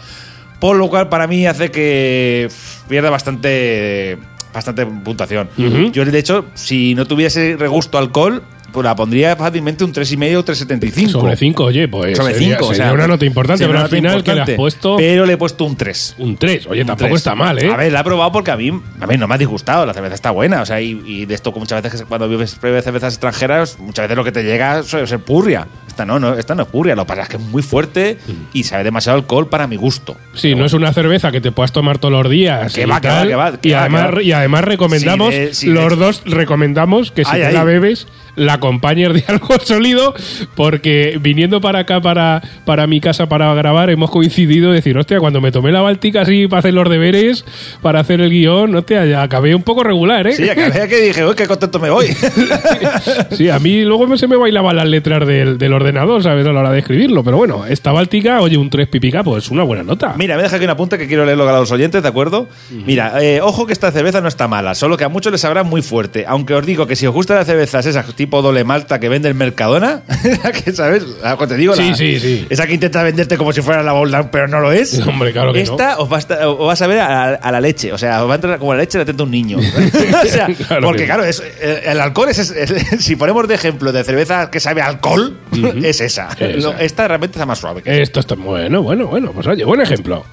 Por 0.60 0.76
lo 0.78 0.90
cual, 0.90 1.10
para 1.10 1.28
mí, 1.28 1.46
hace 1.46 1.70
que 1.70 2.50
pierda 2.90 3.10
bastante, 3.10 4.18
bastante 4.54 4.86
puntuación. 4.86 5.50
Yo, 5.92 6.04
de 6.04 6.20
hecho, 6.20 6.46
si 6.56 6.96
no 6.96 7.06
tuviese 7.06 7.56
regusto 7.58 7.98
alcohol, 7.98 8.44
pues 8.72 8.84
la 8.84 8.96
pondría 8.96 9.36
fácilmente 9.36 9.84
un 9.84 9.94
3,5 9.94 10.38
o 10.38 10.46
3,75. 10.46 11.10
Sobre 11.10 11.36
5, 11.36 11.64
oye, 11.64 11.88
pues 11.88 12.18
Sobre 12.18 12.34
sería, 12.34 12.56
5, 12.58 12.68
o 12.68 12.74
sea, 12.74 12.94
una 12.94 13.08
nota 13.08 13.26
importante, 13.26 13.66
pero 13.66 13.80
al 13.80 13.90
final 13.90 14.24
que 14.24 14.36
le 14.36 14.42
has 14.42 14.50
puesto 14.52 14.98
Pero 14.98 15.26
le 15.26 15.34
he 15.34 15.38
puesto 15.38 15.66
un 15.66 15.76
3. 15.76 16.16
un 16.20 16.38
3. 16.38 16.68
Oye, 16.68 16.82
Un 16.82 16.88
tampoco 16.88 17.16
está 17.16 17.34
mal, 17.36 17.58
¿eh? 17.60 17.72
A 17.72 17.78
ver, 17.78 17.92
la 17.92 18.02
he 18.02 18.04
probado 18.04 18.32
porque 18.32 18.52
a 18.52 18.58
mí, 18.58 18.70
a 19.00 19.08
mí 19.08 19.18
no 19.18 19.28
me 19.28 19.36
ha 19.36 19.38
disgustado. 19.38 19.86
La 19.86 19.94
cerveza 19.94 20.16
está 20.16 20.32
buena. 20.32 20.62
O 20.62 20.66
sea, 20.66 20.82
y, 20.82 21.02
y 21.06 21.26
de 21.26 21.34
esto, 21.36 21.52
muchas 21.54 21.82
veces 21.82 22.04
cuando 22.08 22.28
pruebas 22.28 22.84
cervezas 22.84 23.14
extranjeras, 23.14 23.80
muchas 23.80 24.04
veces 24.04 24.18
lo 24.18 24.24
que 24.24 24.32
te 24.32 24.44
llega 24.44 24.84
suele 24.84 25.08
ser 25.08 25.20
purria. 25.20 25.68
Esta 25.88 26.06
no, 26.06 26.20
no, 26.20 26.36
esta 26.36 26.54
no 26.54 26.64
es 26.64 26.68
purria. 26.70 26.96
Lo 26.96 27.04
que 27.06 27.08
pasa 27.08 27.22
es 27.24 27.30
que 27.30 27.38
es 27.38 27.44
muy 27.44 27.64
fuerte 27.64 28.18
y 28.54 28.64
sabe 28.64 28.84
demasiado 28.84 29.18
alcohol 29.18 29.48
para 29.50 29.66
mi 29.68 29.76
gusto. 29.78 30.16
Sí, 30.36 30.54
no 30.56 30.66
es 30.66 30.74
una 30.74 30.94
cerveza 30.94 31.32
que 31.32 31.42
te 31.42 31.52
puedas 31.52 31.72
tomar 31.72 31.98
todos 31.98 32.12
los 32.12 32.30
días. 32.32 32.74
Que 32.74 32.86
va, 32.86 33.02
que 33.02 33.08
va, 33.08 33.26
que 33.26 33.36
va, 33.36 33.54
y, 33.62 33.74
además, 33.74 34.12
y 34.22 34.66
recomendamos, 34.66 35.34
Sí, 35.34 35.40
de- 35.40 35.54
sí, 35.54 35.68
los 35.68 35.98
dos 35.98 36.22
recomendamos 36.26 37.12
que 37.12 37.24
si 37.26 37.32
Ay, 37.34 37.42
te 37.42 37.48
ay. 37.48 37.54
la 37.54 37.64
bebes, 37.64 38.08
la 38.38 38.54
acompañes 38.54 39.14
de 39.14 39.24
algo 39.28 39.60
sólido, 39.60 40.14
porque 40.56 41.18
viniendo 41.20 41.60
para 41.60 41.80
acá, 41.80 42.00
para, 42.00 42.42
para 42.64 42.88
mi 42.88 43.02
casa, 43.02 43.28
para 43.28 43.54
grabar, 43.54 43.90
hemos 43.90 44.10
coincidido 44.10 44.72
decir, 44.72 44.98
hostia, 44.98 45.20
cuando 45.20 45.42
me 45.42 45.52
tomé 45.52 45.72
la 45.72 45.82
Báltica 45.82 46.22
así 46.22 46.48
para 46.48 46.60
hacer 46.60 46.74
los 46.74 46.90
deberes, 46.90 47.44
para 47.82 48.00
hacer 48.00 48.22
el 48.22 48.30
guion, 48.30 48.74
hostia, 48.76 49.06
ya 49.06 49.24
acabé 49.24 49.54
un 49.56 49.64
poco 49.64 49.84
regular, 49.84 50.28
¿eh? 50.28 50.34
Sí, 50.34 50.50
acabé 50.50 50.88
que 50.88 51.02
dije, 51.02 51.26
uy, 51.26 51.36
qué 51.36 51.48
contento 51.48 51.80
me 51.80 51.90
voy. 51.90 52.08
sí, 53.32 53.50
a 53.50 53.60
mí 53.60 53.84
luego 53.84 54.16
se 54.18 54.28
me 54.28 54.36
bailaban 54.36 54.76
las 54.76 54.88
letras 54.88 55.28
del, 55.28 55.58
del, 55.58 55.74
ordenador, 55.74 56.24
¿sabes? 56.24 56.46
A 56.46 56.54
la 56.54 56.60
hora 56.62 56.72
de 56.72 56.80
escribirlo, 56.80 57.24
pero 57.24 57.38
bueno, 57.38 57.66
esta 57.66 57.92
Báltica, 57.92 58.40
oye, 58.42 58.58
un 58.58 58.70
3 58.70 58.88
pipica, 58.88 59.24
pues 59.24 59.50
una 59.50 59.64
buena 59.64 59.84
nota. 59.84 60.14
Mira, 60.18 60.38
me 60.38 60.44
deja 60.44 60.58
aquí 60.58 60.66
una 60.66 60.78
punta 60.78 60.98
que 60.98 61.08
quiero 61.08 61.26
leerlo 61.26 61.50
a 61.50 61.60
los 61.60 61.72
oyentes, 61.72 62.04
¿de 62.04 62.10
acuerdo? 62.10 62.48
Mira, 62.70 63.22
eh, 63.24 63.42
ojo 63.42 63.66
que 63.66 63.74
esta 63.74 63.92
cerveza 63.92 64.22
no 64.22 64.28
está 64.28 64.48
mala, 64.48 64.76
solo 64.76 64.96
que 64.96 65.04
a 65.04 65.10
muchos 65.10 65.32
les 65.32 65.42
sabrá 65.42 65.64
muy 65.64 65.82
fuerte. 65.82 66.26
Aunque 66.28 66.54
os 66.54 66.66
digo 66.66 66.86
que 66.86 66.96
si 66.96 67.08
os 67.08 67.14
gustan 67.14 67.38
las 67.38 67.48
cervezas 67.48 67.86
esas 67.86 68.06
tipo 68.28 68.42
doble 68.42 68.66
malta 68.66 69.00
que 69.00 69.08
vende 69.08 69.30
el 69.30 69.36
Mercadona, 69.36 70.04
que 70.66 70.74
sabes, 70.74 71.06
te 71.48 71.56
digo, 71.56 71.76
sí, 71.76 71.90
la, 71.92 71.96
sí, 71.96 72.20
sí. 72.20 72.46
esa 72.50 72.68
que 72.68 72.74
intenta 72.74 73.02
venderte 73.02 73.38
como 73.38 73.54
si 73.54 73.62
fuera 73.62 73.82
la 73.84 73.94
Bold 73.94 74.28
pero 74.32 74.50
no 74.50 74.60
lo 74.60 74.74
es. 74.74 75.00
Hombre, 75.08 75.32
claro 75.32 75.54
que 75.54 75.62
esta 75.62 75.96
no. 75.96 76.02
os, 76.02 76.12
va 76.12 76.18
a 76.18 76.20
estar, 76.20 76.46
os 76.46 76.68
va 76.68 76.74
a 76.74 76.76
saber 76.76 77.00
a, 77.00 77.36
a, 77.36 77.52
la 77.52 77.62
leche, 77.62 77.94
o 77.94 77.98
sea, 77.98 78.22
os 78.24 78.30
va 78.30 78.34
a 78.34 78.36
entrar 78.36 78.60
como 78.60 78.74
la 78.74 78.82
leche 78.82 78.98
le 78.98 79.04
atenta 79.04 79.24
un 79.24 79.32
niño. 79.32 79.58
o 80.24 80.28
sea, 80.28 80.48
claro 80.48 80.88
porque 80.88 81.06
claro, 81.06 81.24
es, 81.24 81.42
el, 81.62 81.78
el, 81.86 82.02
alcohol 82.02 82.28
es, 82.30 82.38
es, 82.40 82.74
si 83.00 83.16
ponemos 83.16 83.48
de 83.48 83.56
ejemplo 83.56 83.94
de 83.94 84.04
cerveza 84.04 84.52
que 84.52 84.60
sabe 84.60 84.82
a 84.82 84.88
alcohol, 84.88 85.38
uh 85.52 85.56
-huh. 85.56 85.86
es 85.86 86.02
esa. 86.02 86.30
esa. 86.38 86.82
Esta 86.82 87.08
realmente 87.08 87.38
está 87.38 87.46
más 87.46 87.60
suave. 87.60 87.82
Que 87.82 88.02
Esto 88.02 88.20
está 88.20 88.36
bueno, 88.36 88.84
bueno, 88.84 89.08
bueno, 89.08 89.32
pues 89.32 89.48
oye, 89.48 89.64
buen 89.64 89.80
ejemplo. 89.80 90.26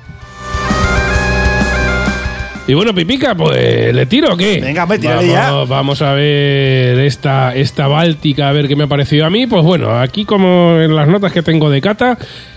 Y 2.66 2.72
bueno, 2.72 2.94
Pipica, 2.94 3.34
pues 3.34 3.94
le 3.94 4.06
tiro 4.06 4.32
o 4.32 4.36
qué? 4.38 4.58
Venga, 4.58 4.86
me 4.86 4.96
vamos, 4.96 5.26
ya. 5.26 5.50
Vamos 5.50 6.00
a 6.00 6.14
ver 6.14 6.98
esta, 7.00 7.54
esta 7.54 7.88
Báltica, 7.88 8.48
a 8.48 8.52
ver 8.52 8.68
qué 8.68 8.74
me 8.74 8.84
ha 8.84 8.86
parecido 8.86 9.26
a 9.26 9.30
mí. 9.30 9.46
Pues 9.46 9.62
bueno, 9.62 9.98
aquí 9.98 10.24
como 10.24 10.78
en 10.80 10.96
las 10.96 11.06
notas 11.06 11.30
que 11.30 11.42
tengo 11.42 11.68
de 11.68 11.82
cata, 11.82 12.16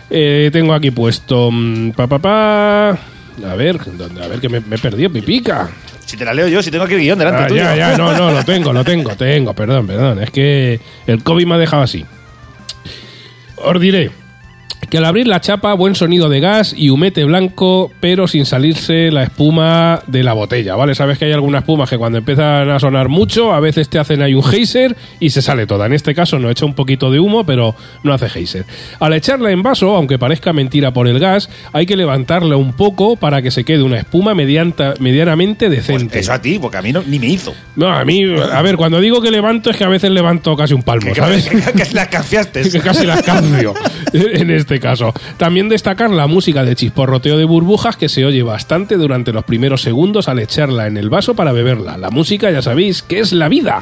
eh, 0.09 0.49
tengo 0.53 0.73
aquí 0.73 0.91
puesto. 0.91 1.51
Mmm, 1.51 1.91
pa, 1.91 2.07
pa, 2.07 2.19
pa. 2.19 2.89
A 2.89 3.55
ver, 3.57 3.79
¿dónde? 3.97 4.23
a 4.23 4.27
ver 4.27 4.39
que 4.39 4.47
me, 4.47 4.61
me 4.61 4.77
he 4.77 4.79
perdido, 4.79 5.09
Pipica. 5.09 5.69
Si 6.05 6.15
te 6.15 6.23
la 6.23 6.33
leo 6.33 6.47
yo, 6.47 6.63
si 6.63 6.71
tengo 6.71 6.85
aquí 6.85 6.93
el 6.93 7.01
guion 7.01 7.19
delante 7.19 7.43
ah, 7.43 7.47
tuyo. 7.47 7.63
Ya, 7.63 7.75
ya, 7.75 7.97
no, 7.97 8.13
no, 8.13 8.31
lo 8.31 8.43
tengo, 8.45 8.71
lo 8.71 8.85
tengo, 8.85 9.13
tengo, 9.17 9.53
perdón, 9.53 9.87
perdón. 9.87 10.23
Es 10.23 10.31
que 10.31 10.79
el 11.05 11.21
COVID 11.21 11.45
me 11.45 11.55
ha 11.55 11.57
dejado 11.57 11.83
así. 11.83 12.05
Os 13.57 13.81
diré 13.81 14.09
que 14.89 14.98
al 14.98 15.06
abrir 15.06 15.27
la 15.27 15.41
chapa, 15.41 15.74
buen 15.74 15.96
sonido 15.96 16.29
de 16.29 16.39
gas 16.39 16.74
y 16.75 16.89
humete 16.89 17.24
blanco, 17.25 17.91
pero 18.00 18.27
sin 18.27 18.46
salirse 18.46 19.12
la 19.12 19.24
espuma 19.24 20.01
de 20.08 20.24
la 20.24 20.34
botella, 20.34 20.75
¿vale? 20.75 20.96
Sabes 20.96 21.17
que 21.17 21.25
hay 21.25 21.34
algunas 21.34 21.62
espumas 21.62 21.89
que 21.89 21.98
cuando 21.98 22.17
empiezan 22.17 22.70
a 22.70 22.79
sonar 22.79 23.10
mucho, 23.10 23.53
a 23.53 23.60
veces 23.60 23.89
te 23.89 24.00
hacen 24.00 24.22
ahí 24.22 24.34
un 24.34 24.44
geyser 24.44 24.96
y 25.20 25.32
se 25.32 25.41
sale 25.41 25.67
toda. 25.67 25.86
En 25.86 25.94
este 25.94 26.15
caso 26.15 26.39
no 26.39 26.50
echa 26.50 26.65
un 26.65 26.74
poquito 26.74 27.12
de 27.12 27.20
humo, 27.20 27.46
pero 27.46 27.75
no 28.03 28.13
hace 28.13 28.29
geyser. 28.29 28.65
Al 29.00 29.13
echarla 29.13 29.51
en 29.51 29.62
vaso, 29.62 29.96
aunque 29.96 30.17
parezca 30.17 30.53
mentira 30.53 30.91
por 30.91 31.08
el 31.08 31.20
gas, 31.20 31.50
hay 31.74 31.86
que 31.86 31.98
levantarla 31.98 32.56
un 32.56 32.74
poco 32.74 33.17
para 33.17 33.41
que 33.41 33.51
se 33.51 33.63
quede 33.65 33.84
una 33.84 33.98
espuma 33.98 34.36
medianta, 34.36 34.94
medianamente 35.00 35.70
decente. 35.70 36.13
Pues 36.13 36.25
eso 36.25 36.34
a 36.34 36.41
ti, 36.41 36.60
porque 36.60 36.77
a 36.77 36.82
mí 36.82 36.94
no, 36.94 37.03
ni 37.06 37.20
me 37.20 37.27
hizo. 37.27 37.53
No, 37.75 37.89
a 37.89 38.06
mí, 38.06 38.24
a 38.24 38.62
ver, 38.62 38.77
cuando 38.77 39.01
digo 39.01 39.22
que 39.22 39.32
levanto 39.32 39.70
es 39.70 39.77
que 39.77 39.84
a 39.84 39.89
veces 39.89 40.12
levanto 40.12 40.56
casi 40.56 40.74
un 40.74 40.84
palmo, 40.84 41.12
que, 41.13 41.15
¿sabes? 41.15 41.48
Que, 41.48 41.62
que, 41.74 41.84
que 41.84 41.94
las 41.94 42.08
canciaste. 42.08 42.70
que 42.72 42.79
casi 42.79 43.06
las 43.06 43.22
cancio 43.22 43.74
en 44.13 44.51
este 44.51 44.76
caso. 44.79 45.13
También 45.38 45.69
destacar 45.69 46.10
la 46.10 46.27
música 46.27 46.63
de 46.63 46.75
chisporroteo 46.75 47.38
de 47.38 47.46
burbujas 47.46 47.98
que 47.98 48.10
se 48.10 48.25
oye 48.25 48.43
bastante 48.43 48.98
durante 48.98 49.34
los 49.34 49.43
primeros 49.43 49.81
segundos 49.81 50.27
al 50.27 50.39
echarla 50.39 50.88
en 50.88 50.98
el 50.98 51.10
vaso 51.10 51.36
para 51.36 51.51
beberla. 51.51 51.98
La 51.98 52.10
música 52.10 52.51
ya 52.51 52.62
sabéis 52.62 53.01
que 53.01 53.19
es 53.19 53.34
la 53.34 53.50
vida. 53.50 53.81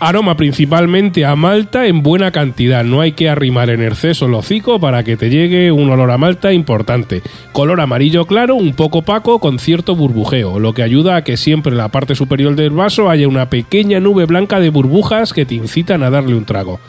Aroma 0.00 0.36
principalmente 0.36 1.24
a 1.24 1.34
malta 1.34 1.86
en 1.86 2.02
buena 2.02 2.30
cantidad. 2.30 2.84
No 2.84 3.00
hay 3.00 3.12
que 3.12 3.30
arrimar 3.30 3.70
en 3.70 3.82
exceso 3.82 4.26
el 4.26 4.34
hocico 4.34 4.78
para 4.78 5.02
que 5.02 5.16
te 5.16 5.30
llegue 5.30 5.72
un 5.72 5.88
olor 5.88 6.10
a 6.10 6.18
malta 6.18 6.52
importante. 6.52 7.22
Color 7.52 7.80
amarillo 7.80 8.26
claro, 8.26 8.54
un 8.54 8.74
poco 8.74 8.98
opaco 8.98 9.38
con 9.38 9.58
cierto 9.58 9.96
burbujeo, 9.96 10.58
lo 10.58 10.74
que 10.74 10.82
ayuda 10.82 11.16
a 11.16 11.24
que 11.24 11.38
siempre 11.38 11.72
en 11.72 11.78
la 11.78 11.88
parte 11.88 12.14
superior 12.14 12.54
del 12.54 12.70
vaso 12.70 13.08
haya 13.08 13.28
una 13.28 13.48
pequeña 13.48 13.98
nube 13.98 14.26
blanca 14.26 14.60
de 14.60 14.68
burbujas 14.68 15.32
que 15.32 15.46
te 15.46 15.54
incitan 15.54 16.02
a 16.02 16.10
darle 16.10 16.34
un 16.34 16.44
trago 16.44 16.80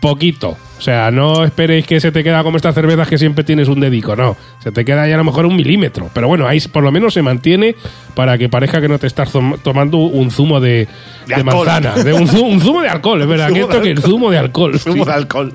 poquito. 0.00 0.56
O 0.78 0.82
sea, 0.82 1.10
no 1.10 1.44
esperéis 1.44 1.86
que 1.86 2.00
se 2.00 2.12
te 2.12 2.22
queda 2.22 2.42
como 2.42 2.58
estas 2.58 2.74
cervezas 2.74 3.08
que 3.08 3.16
siempre 3.16 3.44
tienes 3.44 3.68
un 3.68 3.80
dedico, 3.80 4.14
no. 4.14 4.36
Se 4.62 4.72
te 4.72 4.84
queda 4.84 5.08
ya 5.08 5.14
a 5.14 5.18
lo 5.18 5.24
mejor 5.24 5.46
un 5.46 5.56
milímetro. 5.56 6.10
Pero 6.12 6.28
bueno, 6.28 6.46
ahí 6.46 6.60
por 6.60 6.82
lo 6.82 6.92
menos 6.92 7.14
se 7.14 7.22
mantiene 7.22 7.74
para 8.14 8.36
que 8.36 8.48
parezca 8.48 8.80
que 8.80 8.88
no 8.88 8.98
te 8.98 9.06
estás 9.06 9.32
tomando 9.62 9.98
un 9.98 10.30
zumo 10.30 10.60
de, 10.60 10.86
de, 11.26 11.36
de 11.36 11.44
manzana. 11.44 11.94
De 11.94 12.12
un, 12.12 12.28
zumo, 12.28 12.48
un, 12.48 12.60
zumo, 12.60 12.82
de 12.82 12.88
alcohol, 12.88 13.22
es 13.22 13.28
verdad. 13.28 13.50
Que 13.56 13.60
esto 13.60 13.80
que 13.80 13.90
el 13.90 14.02
zumo 14.02 14.30
de 14.30 14.38
alcohol. 14.38 14.78
Zumo 14.78 15.04
de 15.04 15.12
alcohol. 15.14 15.52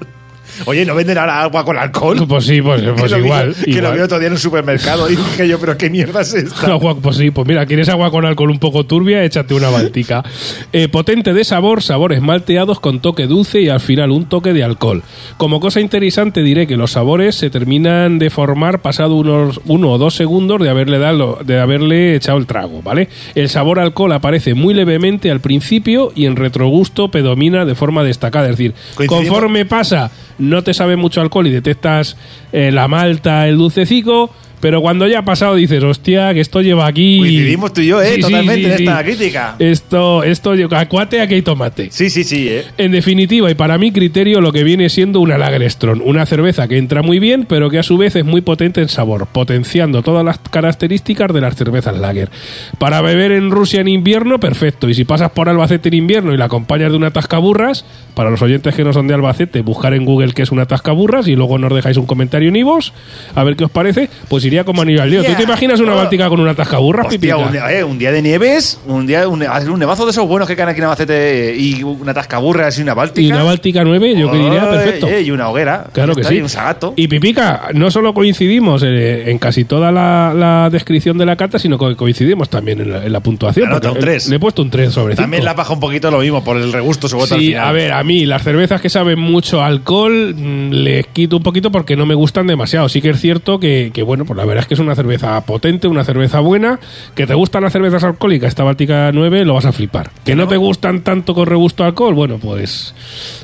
Oye, 0.66 0.86
¿no 0.86 0.96
venden 0.96 1.18
ahora 1.18 1.42
agua 1.42 1.66
con 1.66 1.78
alcohol? 1.78 2.26
Pues 2.28 2.46
sí, 2.46 2.62
pues, 2.62 2.82
pues 2.98 3.12
que 3.12 3.20
igual. 3.20 3.56
Vi, 3.66 3.74
que 3.74 3.82
lo 3.82 3.92
vi 3.92 4.00
otro 4.00 4.20
día 4.20 4.28
en 4.28 4.34
un 4.34 4.40
supermercado 4.40 5.10
y 5.10 5.16
dije 5.16 5.48
yo, 5.48 5.60
pero 5.60 5.78
qué 5.78 5.90
mierda 5.90 6.22
es 6.22 6.34
esta. 6.34 6.68
Agua, 6.72 6.96
pues 6.96 7.18
sí, 7.18 7.32
pues 7.32 7.48
mira, 7.48 7.66
¿quieres 7.66 7.90
agua 7.90 8.12
con 8.12 8.26
alcohol 8.26 8.52
un 8.52 8.60
poco 8.60 8.86
turbia? 8.86 9.24
Échate 9.24 9.54
una 9.54 9.70
baltica. 9.70 10.24
Eh, 10.72 10.88
potente 10.88 11.34
de 11.34 11.44
sabor, 11.44 11.84
sabores 11.84 12.22
malteados 12.22 12.80
con 12.80 13.02
toque 13.02 13.28
dulce 13.28 13.62
y 13.62 13.70
al 13.70 13.80
final 13.80 14.12
un 14.12 14.26
toque 14.26 14.54
de 14.54 14.64
alcohol. 14.64 15.04
Como 15.38 15.60
cosa 15.60 15.82
interesante 15.82 16.42
diré 16.42 16.68
que 16.68 16.78
los 16.78 16.92
sabores 16.92 17.36
se 17.36 17.50
terminan 17.50 18.20
de 18.20 18.30
formar 18.30 18.82
pasado 18.82 19.16
unos 19.16 19.60
uno 19.66 19.92
o 19.92 19.98
dos 19.98 20.16
segundos 20.16 20.62
de 20.62 20.70
haberle, 20.70 21.00
dado, 21.00 21.40
de 21.44 21.60
haberle 21.60 22.16
echado 22.16 22.38
el 22.38 22.46
trago, 22.46 22.82
¿vale? 22.82 23.10
El 23.36 23.50
sabor 23.50 23.80
alcohol 23.80 24.12
aparece 24.14 24.54
muy 24.54 24.74
levemente 24.74 25.32
al 25.32 25.42
principio 25.42 26.12
y 26.16 26.26
en 26.26 26.36
retrogusto 26.36 27.10
predomina 27.10 27.66
de 27.66 27.76
forma 27.76 28.04
destacada. 28.04 28.46
Es 28.46 28.58
decir, 28.58 28.74
conforme 29.08 29.66
pasa 29.66 30.12
no 30.42 30.64
te 30.64 30.74
sabe 30.74 30.96
mucho 30.96 31.22
alcohol 31.22 31.48
y 31.48 31.52
detectas 31.52 32.18
eh, 32.52 32.72
la 32.72 32.88
malta, 32.88 33.48
el 33.48 33.58
dulcecico, 33.58 34.32
pero 34.62 34.82
cuando 34.82 35.08
ya 35.08 35.20
ha 35.20 35.26
pasado 35.26 35.56
dices, 35.56 35.84
hostia, 35.84 36.34
que 36.34 36.40
esto 36.40 36.62
lleva 36.62 36.88
aquí. 36.88 37.20
Coincidimos 37.20 37.74
tú 37.74 37.82
y 37.82 37.88
yo, 37.88 38.02
¿eh? 38.02 38.14
Sí, 38.16 38.22
Totalmente 38.22 38.56
sí, 38.56 38.78
sí, 38.78 38.84
en 38.84 38.90
esta 38.90 39.04
crítica. 39.04 39.56
Esto, 39.60 40.24
esto, 40.24 40.54
acuate, 40.72 41.20
aquí 41.20 41.34
hay 41.34 41.42
tomate. 41.42 41.90
Sí, 41.92 42.10
sí, 42.10 42.24
sí, 42.24 42.48
¿eh? 42.48 42.66
En 42.78 42.92
definitiva, 42.92 43.50
y 43.50 43.56
para 43.56 43.78
mi 43.78 43.92
criterio, 43.92 44.40
lo 44.40 44.54
que 44.54 44.64
viene 44.64 44.90
siendo 44.90 45.20
una 45.20 45.38
Lagerstrong, 45.38 46.02
una 46.06 46.26
cerveza 46.26 46.68
que 46.68 46.78
entra 46.78 47.02
muy 47.02 47.20
bien, 47.20 47.46
pero 47.50 47.70
que 47.70 47.80
a 47.80 47.84
su 47.84 47.98
vez 47.98 48.16
es 48.16 48.24
muy 48.24 48.42
potente 48.42 48.82
en 48.82 48.90
sabor, 48.90 49.28
potenciando 49.28 50.04
todas 50.04 50.24
las 50.24 50.38
características 50.38 51.34
de 51.34 51.42
las 51.42 51.56
cervezas 51.56 51.98
Lager. 51.98 52.30
Para 52.78 53.02
beber 53.02 53.32
en 53.32 53.52
Rusia 53.52 53.82
en 53.82 53.88
invierno, 53.88 54.40
perfecto. 54.40 54.88
Y 54.90 54.94
si 54.94 55.06
pasas 55.06 55.32
por 55.32 55.50
Albacete 55.50 55.90
en 55.90 55.96
invierno 55.96 56.34
y 56.34 56.38
la 56.38 56.46
acompañas 56.46 56.92
de 56.92 56.98
una 56.98 57.12
tascaburras, 57.12 57.86
para 58.14 58.30
los 58.30 58.42
oyentes 58.42 58.76
que 58.76 58.84
no 58.84 58.94
son 58.94 59.08
de 59.08 59.16
Albacete, 59.16 59.62
buscar 59.62 59.94
en 59.94 60.06
Google 60.06 60.34
qué 60.34 60.44
es 60.44 60.52
una 60.52 60.66
tascaburras 60.66 61.28
y 61.28 61.36
luego 61.36 61.58
nos 61.58 61.74
dejáis 61.74 61.98
un 61.98 62.06
comentario 62.06 62.50
en 62.50 62.56
Ivos, 62.56 62.94
a 63.34 63.44
ver 63.44 63.56
qué 63.56 63.66
os 63.66 63.72
parece, 63.72 64.10
pues 64.28 64.44
iría 64.52 64.64
como 64.66 64.82
anillo 64.82 65.02
al 65.02 65.10
dedo. 65.10 65.24
¿Tú 65.24 65.34
te 65.34 65.44
imaginas 65.44 65.80
una 65.80 65.94
báltica 65.94 66.28
con 66.30 66.40
una 66.40 66.54
tascaburra? 66.54 67.04
Hostia, 67.04 67.38
un, 67.38 67.56
eh, 67.56 67.84
un, 67.84 67.98
día 67.98 68.12
de 68.12 68.22
nieves, 68.22 68.80
un 68.86 69.08
día 69.08 69.28
un, 69.28 69.42
un, 69.42 69.80
nevazo 69.80 70.06
de 70.06 70.12
esos 70.12 70.28
buenos 70.28 70.48
que 70.48 70.56
caen 70.56 70.70
aquí 70.70 70.80
en 70.80 70.86
Albacete 70.86 71.56
y 71.58 71.84
una 71.84 72.14
tascaburra 72.14 72.70
y 72.76 72.82
una 72.82 72.94
báltica. 72.94 73.22
Y 73.22 73.32
una 73.32 73.44
báltica 73.44 73.84
9, 73.84 74.16
yo 74.16 74.32
que 74.32 74.38
diría 74.38 74.70
perfecto. 74.70 75.08
Eh, 75.08 75.22
y 75.22 75.32
una 75.32 75.50
hoguera. 75.50 75.88
Claro 75.94 76.16
que 76.16 76.24
sí. 76.24 76.36
Y 76.36 76.42
un 76.42 76.50
sagato. 76.50 76.94
Y 76.96 77.08
Pipica, 77.08 77.70
no 77.74 77.90
solo 77.92 78.14
coincidimos 78.14 78.84
eh, 78.84 79.32
en 79.32 79.40
casi 79.40 79.64
toda 79.64 79.92
la, 79.92 80.34
la, 80.36 80.70
descripción 80.70 81.18
de 81.18 81.26
la 81.26 81.36
carta, 81.36 81.60
sino 81.60 81.78
que 81.78 81.96
coincidimos 81.96 82.50
también 82.50 82.82
en 82.82 82.92
la, 82.92 83.06
en 83.06 83.12
la 83.12 83.20
puntuación. 83.22 83.70
La 83.70 83.76
nota, 83.76 83.92
un 83.92 84.00
3. 84.00 84.30
Le 84.30 84.36
he 84.36 84.40
puesto 84.40 84.62
un 84.62 84.70
3 84.70 84.92
sobre 84.92 85.16
5. 85.16 85.22
También 85.22 85.46
la 85.46 85.54
baja 85.54 85.74
un 85.74 85.80
poquito 85.80 86.12
lo 86.12 86.20
mismo, 86.20 86.44
por 86.44 86.58
el 86.58 86.74
regusto, 86.74 87.08
su 87.08 87.18
voto 87.18 87.38
Sí, 87.38 87.54
a 87.54 87.72
ver, 87.72 87.94
a 87.94 88.04
mí 88.04 88.26
las 88.26 88.44
cervezas 88.44 88.82
que 88.82 88.90
saben 88.90 89.20
mucho 89.20 89.64
alcohol 89.64 90.36
mmm, 90.36 90.72
les 90.72 91.08
quito 91.08 91.38
un 91.38 91.44
poquito 91.44 91.72
porque 91.72 91.96
no 91.96 92.06
me 92.06 92.16
gustan 92.16 92.48
demasiado. 92.48 92.90
Sí 92.90 93.02
que 93.02 93.12
es 93.12 93.20
cierto 93.20 93.60
que, 93.60 93.92
que, 93.94 94.04
bueno, 94.04 94.26
pues 94.26 94.38
la 94.42 94.46
verdad 94.48 94.64
es 94.64 94.68
que 94.68 94.74
es 94.74 94.80
una 94.80 94.96
cerveza 94.96 95.40
potente, 95.46 95.88
una 95.88 96.04
cerveza 96.04 96.40
buena. 96.40 96.80
Que 97.14 97.28
te 97.28 97.36
gustan 97.36 97.62
las 97.62 97.72
cervezas 97.74 98.04
alcohólicas, 98.04 98.48
esta 98.50 98.64
Báltica 98.64 99.12
9 99.14 99.46
lo 99.46 99.54
vas 99.54 99.66
a 99.66 99.72
flipar. 99.72 100.10
Que 100.26 100.36
no 100.36 100.48
te 100.48 100.58
gustan 100.58 101.02
tanto 101.02 101.36
con 101.36 101.46
regusto 101.46 101.84
a 101.84 101.88
alcohol, 101.88 102.16
bueno, 102.16 102.40
pues 102.40 102.96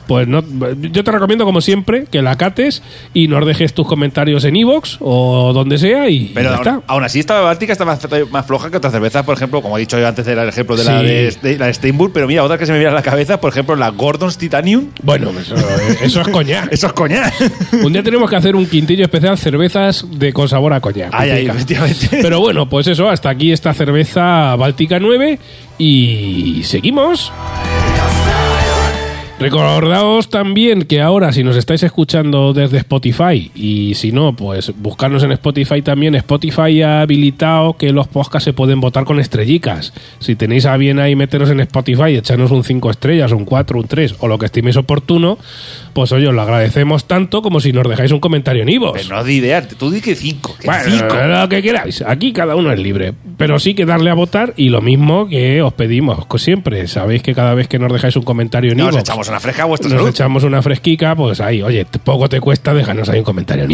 pues 0.08 0.26
no, 0.28 0.42
yo 0.80 1.04
te 1.04 1.12
recomiendo 1.12 1.44
como 1.46 1.60
siempre 1.62 2.06
que 2.10 2.22
la 2.22 2.38
cates 2.38 2.82
y 3.14 3.28
nos 3.28 3.46
dejes 3.46 3.74
tus 3.74 3.86
comentarios 3.86 4.46
en 4.46 4.56
iVoox 4.56 4.98
o 5.02 5.52
donde 5.54 5.78
sea 5.78 6.10
y, 6.10 6.32
Pero 6.34 6.50
ya 6.50 6.56
aún, 6.56 6.68
está. 6.68 6.82
aún 6.88 7.04
así 7.04 7.20
esta 7.20 7.42
Báltica 7.42 7.74
está 7.74 7.84
más, 7.84 8.00
más, 8.32 8.46
floja 8.46 8.72
que 8.72 8.78
otras 8.78 8.94
cervezas, 8.94 9.24
por 9.26 9.36
ejemplo, 9.36 9.62
como 9.62 9.78
he 9.78 9.82
dicho 9.82 10.00
yo 10.00 10.08
antes 10.08 10.26
era 10.26 10.44
el 10.44 10.50
ejemplo 10.50 10.76
de 10.78 10.84
la, 10.86 11.00
Sí. 11.02 11.06
de, 11.06 11.38
de 11.42 11.58
la 11.60 11.72
Steinburg, 11.74 12.14
pero 12.14 12.26
mira, 12.26 12.44
otra 12.44 12.58
que 12.58 12.66
se 12.66 12.72
me 12.72 12.80
viene 12.80 12.92
a 12.92 12.96
la 12.96 13.02
cabeza, 13.04 13.40
por 13.42 13.52
ejemplo, 13.52 13.76
la 13.76 13.90
Gordon's 13.90 14.38
Titanium. 14.38 14.88
Bueno, 15.04 15.30
eso, 15.38 15.56
eso 16.02 16.22
es 16.22 16.28
coñac. 16.30 16.72
Eso 16.72 16.88
es 16.88 16.94
coñac. 16.94 17.34
Un 17.84 17.92
día 17.92 18.02
tenemos 18.02 18.30
que 18.30 18.36
hacer 18.38 18.56
un 18.56 18.66
quintillo 18.66 19.04
especial 19.04 19.38
cervezas 19.38 20.06
de 20.10 20.32
con 20.32 20.48
sabor 20.48 20.72
a 20.74 20.80
coñac. 20.92 21.10
Ay, 21.14 21.30
ay, 21.30 21.38
Pipica. 21.44 21.54
efectivamente. 21.54 22.08
Pero 22.22 22.40
bueno, 22.40 22.68
pues 22.70 22.88
eso, 22.88 23.10
hasta 23.10 23.30
aquí 23.30 23.52
esta 23.52 23.74
cerveza 23.74 24.56
Báltica 24.56 25.00
9 25.00 25.40
y 25.78 26.62
seguimos. 26.64 27.32
Recordaos 29.40 30.30
también 30.30 30.82
que 30.82 31.00
ahora, 31.00 31.32
si 31.32 31.44
nos 31.44 31.56
estáis 31.56 31.84
escuchando 31.84 32.54
desde 32.54 32.80
Spotify, 32.80 33.52
y 33.54 33.94
si 33.94 34.12
no, 34.12 34.36
pues 34.36 34.74
buscarnos 34.78 35.22
en 35.24 35.32
Spotify 35.34 35.84
también, 35.84 36.16
Spotify 36.16 36.82
ha 36.82 37.02
habilitado 37.02 37.78
que 37.78 37.92
los 37.92 38.08
podcasts 38.08 38.46
se 38.46 38.54
pueden 38.54 38.82
votar 38.82 39.06
con 39.06 39.20
estrellicas. 39.20 39.94
Si 40.18 40.36
tenéis 40.36 40.66
a 40.66 40.76
bien 40.78 41.00
ahí 41.00 41.16
meteros 41.16 41.52
en 41.52 41.60
Spotify, 41.60 42.16
echarnos 42.16 42.50
un 42.50 42.64
5 42.64 42.90
estrellas, 42.90 43.32
un 43.32 43.46
4, 43.46 43.80
un 43.80 43.88
3, 43.88 44.16
o 44.20 44.28
lo 44.28 44.40
que 44.40 44.48
estiméis 44.48 44.76
oportuno, 44.76 45.38
pues 45.94 46.12
oye, 46.12 46.28
os 46.28 46.34
lo 46.34 46.42
agradecemos 46.42 47.06
tanto 47.06 47.44
como 47.44 47.60
si 47.60 47.74
nos 47.74 47.88
dejáis 47.88 48.12
un 48.12 48.20
comentario 48.20 48.64
en 48.64 48.70
Ivos. 48.70 48.94
Pero 48.96 49.18
no 49.18 49.24
di 49.24 49.36
idea, 49.36 49.68
tú 49.68 49.92
di 49.92 50.02
que 50.02 50.16
5. 50.16 50.58
Bueno, 50.66 51.42
lo 51.42 51.50
que 51.50 51.62
queráis. 51.62 52.02
Aquí 52.02 52.34
cada 52.34 52.56
uno 52.56 52.72
es 52.72 52.80
libre. 52.80 53.14
Pero 53.38 53.60
sí 53.60 53.76
que 53.76 53.86
darle 53.86 54.10
a 54.10 54.16
votar 54.16 54.56
y 54.58 54.70
lo 54.70 54.82
mismo 54.82 55.28
que 55.28 55.62
os 55.62 55.74
pedimos 55.74 56.26
siempre. 56.38 56.88
Sabéis 56.88 57.22
que 57.22 57.34
cada 57.34 57.54
vez 57.54 57.68
que 57.68 57.80
nos 57.80 57.92
dejáis 57.92 58.16
un 58.16 58.24
comentario 58.24 58.72
en 58.72 58.80
iVoox, 58.80 59.27
echamos 59.28 59.30
una 59.30 59.40
fresca 59.40 59.64
a 59.64 59.66
vuestra 59.66 59.90
nos 59.90 59.98
salud. 60.00 60.10
echamos 60.10 60.44
una 60.44 60.62
fresquica, 60.62 61.16
pues 61.16 61.40
ahí, 61.42 61.62
oye, 61.62 61.86
poco 62.04 62.28
te 62.30 62.40
cuesta 62.42 62.74
dejarnos 62.74 63.10
ahí 63.10 63.20
un 63.20 63.26
comentario 63.26 63.64
en 63.66 63.72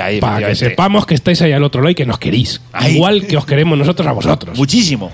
ay, 0.00 0.20
para 0.20 0.48
que 0.48 0.54
sepamos 0.54 1.06
que 1.06 1.14
estáis 1.14 1.40
ahí 1.42 1.52
al 1.52 1.62
otro 1.64 1.80
lado 1.80 1.90
y 1.90 1.94
que 1.94 2.06
nos 2.06 2.18
queréis. 2.18 2.60
Igual 2.88 3.26
que 3.26 3.36
os 3.36 3.46
queremos 3.46 3.78
nosotros 3.78 4.06
a 4.06 4.12
vosotros. 4.12 4.56
Muchísimo. 4.58 5.10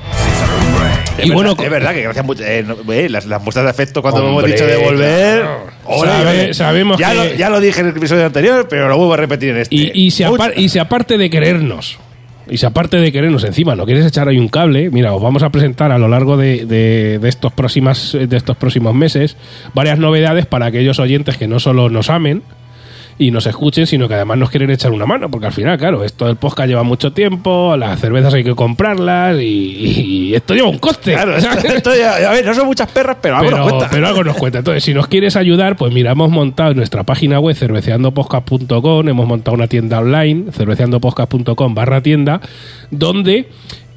Y 1.18 1.28
es, 1.28 1.32
bueno, 1.32 1.50
verdad, 1.54 1.64
es 1.64 1.70
verdad 1.70 1.94
que 1.94 2.02
gracias 2.02 2.24
mucho. 2.26 2.42
eh, 2.44 2.64
eh, 2.90 3.08
las, 3.08 3.24
las 3.26 3.42
muestras 3.42 3.64
de 3.64 3.70
afecto 3.70 4.02
cuando 4.02 4.20
hemos 4.20 4.42
Hombre, 4.42 4.52
dicho 4.52 4.66
de 4.66 4.76
volver. 4.76 5.40
claro. 5.40 5.66
Ole, 5.86 6.10
Sabe- 6.10 6.28
ole. 6.44 6.54
sabemos 6.54 6.98
ya 6.98 7.10
que- 7.10 7.14
Lo, 7.16 7.34
ya 7.36 7.50
lo 7.50 7.60
dije 7.60 7.80
en 7.80 7.86
el 7.88 7.96
episodio 7.96 8.26
anterior, 8.26 8.66
pero 8.68 8.88
lo 8.88 8.96
vuelvo 8.98 9.14
a 9.14 9.16
repetir 9.16 9.50
en 9.50 9.58
este. 9.58 9.74
Y, 9.74 9.90
y, 9.94 10.10
apar- 10.24 10.52
y 10.56 10.78
aparte 10.78 11.16
de 11.16 11.30
querernos, 11.30 11.98
y 12.48 12.58
si 12.58 12.66
aparte 12.66 12.96
de 12.98 13.10
querernos 13.12 13.44
encima 13.44 13.74
no 13.74 13.84
quieres 13.86 14.06
echar 14.06 14.28
ahí 14.28 14.38
un 14.38 14.48
cable, 14.48 14.90
mira, 14.90 15.12
os 15.14 15.22
vamos 15.22 15.42
a 15.42 15.50
presentar 15.50 15.90
a 15.92 15.98
lo 15.98 16.08
largo 16.08 16.36
de, 16.36 16.64
de- 16.66 17.18
de 17.20 17.28
estos, 17.28 17.52
próximas, 17.52 18.12
de 18.12 18.36
estos 18.36 18.56
próximos 18.56 18.94
meses 18.94 19.36
varias 19.74 19.98
novedades 19.98 20.46
para 20.46 20.66
aquellos 20.66 20.98
oyentes 20.98 21.36
que 21.36 21.48
no 21.48 21.58
solo 21.60 21.88
nos 21.90 22.08
amen 22.10 22.42
y 23.18 23.30
nos 23.30 23.46
escuchen, 23.46 23.86
sino 23.86 24.08
que 24.08 24.14
además 24.14 24.36
nos 24.38 24.50
quieren 24.50 24.70
echar 24.70 24.92
una 24.92 25.06
mano, 25.06 25.30
porque 25.30 25.46
al 25.46 25.52
final, 25.52 25.78
claro, 25.78 26.04
esto 26.04 26.26
del 26.26 26.36
podcast 26.36 26.68
lleva 26.68 26.82
mucho 26.82 27.12
tiempo, 27.12 27.74
las 27.76 27.98
cervezas 27.98 28.34
hay 28.34 28.44
que 28.44 28.54
comprarlas 28.54 29.38
y, 29.40 29.44
y 29.46 30.34
esto 30.34 30.54
lleva 30.54 30.68
un 30.68 30.78
coste. 30.78 31.14
Claro, 31.14 31.36
esto, 31.36 31.94
ya- 31.96 32.28
a 32.28 32.32
ver, 32.32 32.44
no 32.44 32.52
son 32.54 32.66
muchas 32.66 32.90
perras, 32.90 33.16
pero 33.22 33.36
algo 33.36 33.48
pero, 33.50 33.62
nos 33.62 33.72
cuesta. 33.72 33.90
pero 33.90 34.06
algo 34.08 34.24
nos 34.24 34.36
cuenta. 34.36 34.58
Entonces, 34.58 34.84
si 34.84 34.92
nos 34.92 35.06
quieres 35.08 35.34
ayudar, 35.36 35.76
pues 35.76 35.92
mira, 35.94 36.12
hemos 36.12 36.30
montado 36.30 36.72
en 36.72 36.76
nuestra 36.76 37.04
página 37.04 37.40
web 37.40 37.56
cerveceandopodcast.com, 37.56 39.08
hemos 39.08 39.26
montado 39.26 39.54
una 39.54 39.66
tienda 39.66 39.98
online, 40.00 40.52
cerveceandopodcast.com 40.52 41.74
barra 41.74 42.00
tienda, 42.02 42.40
donde 42.90 43.48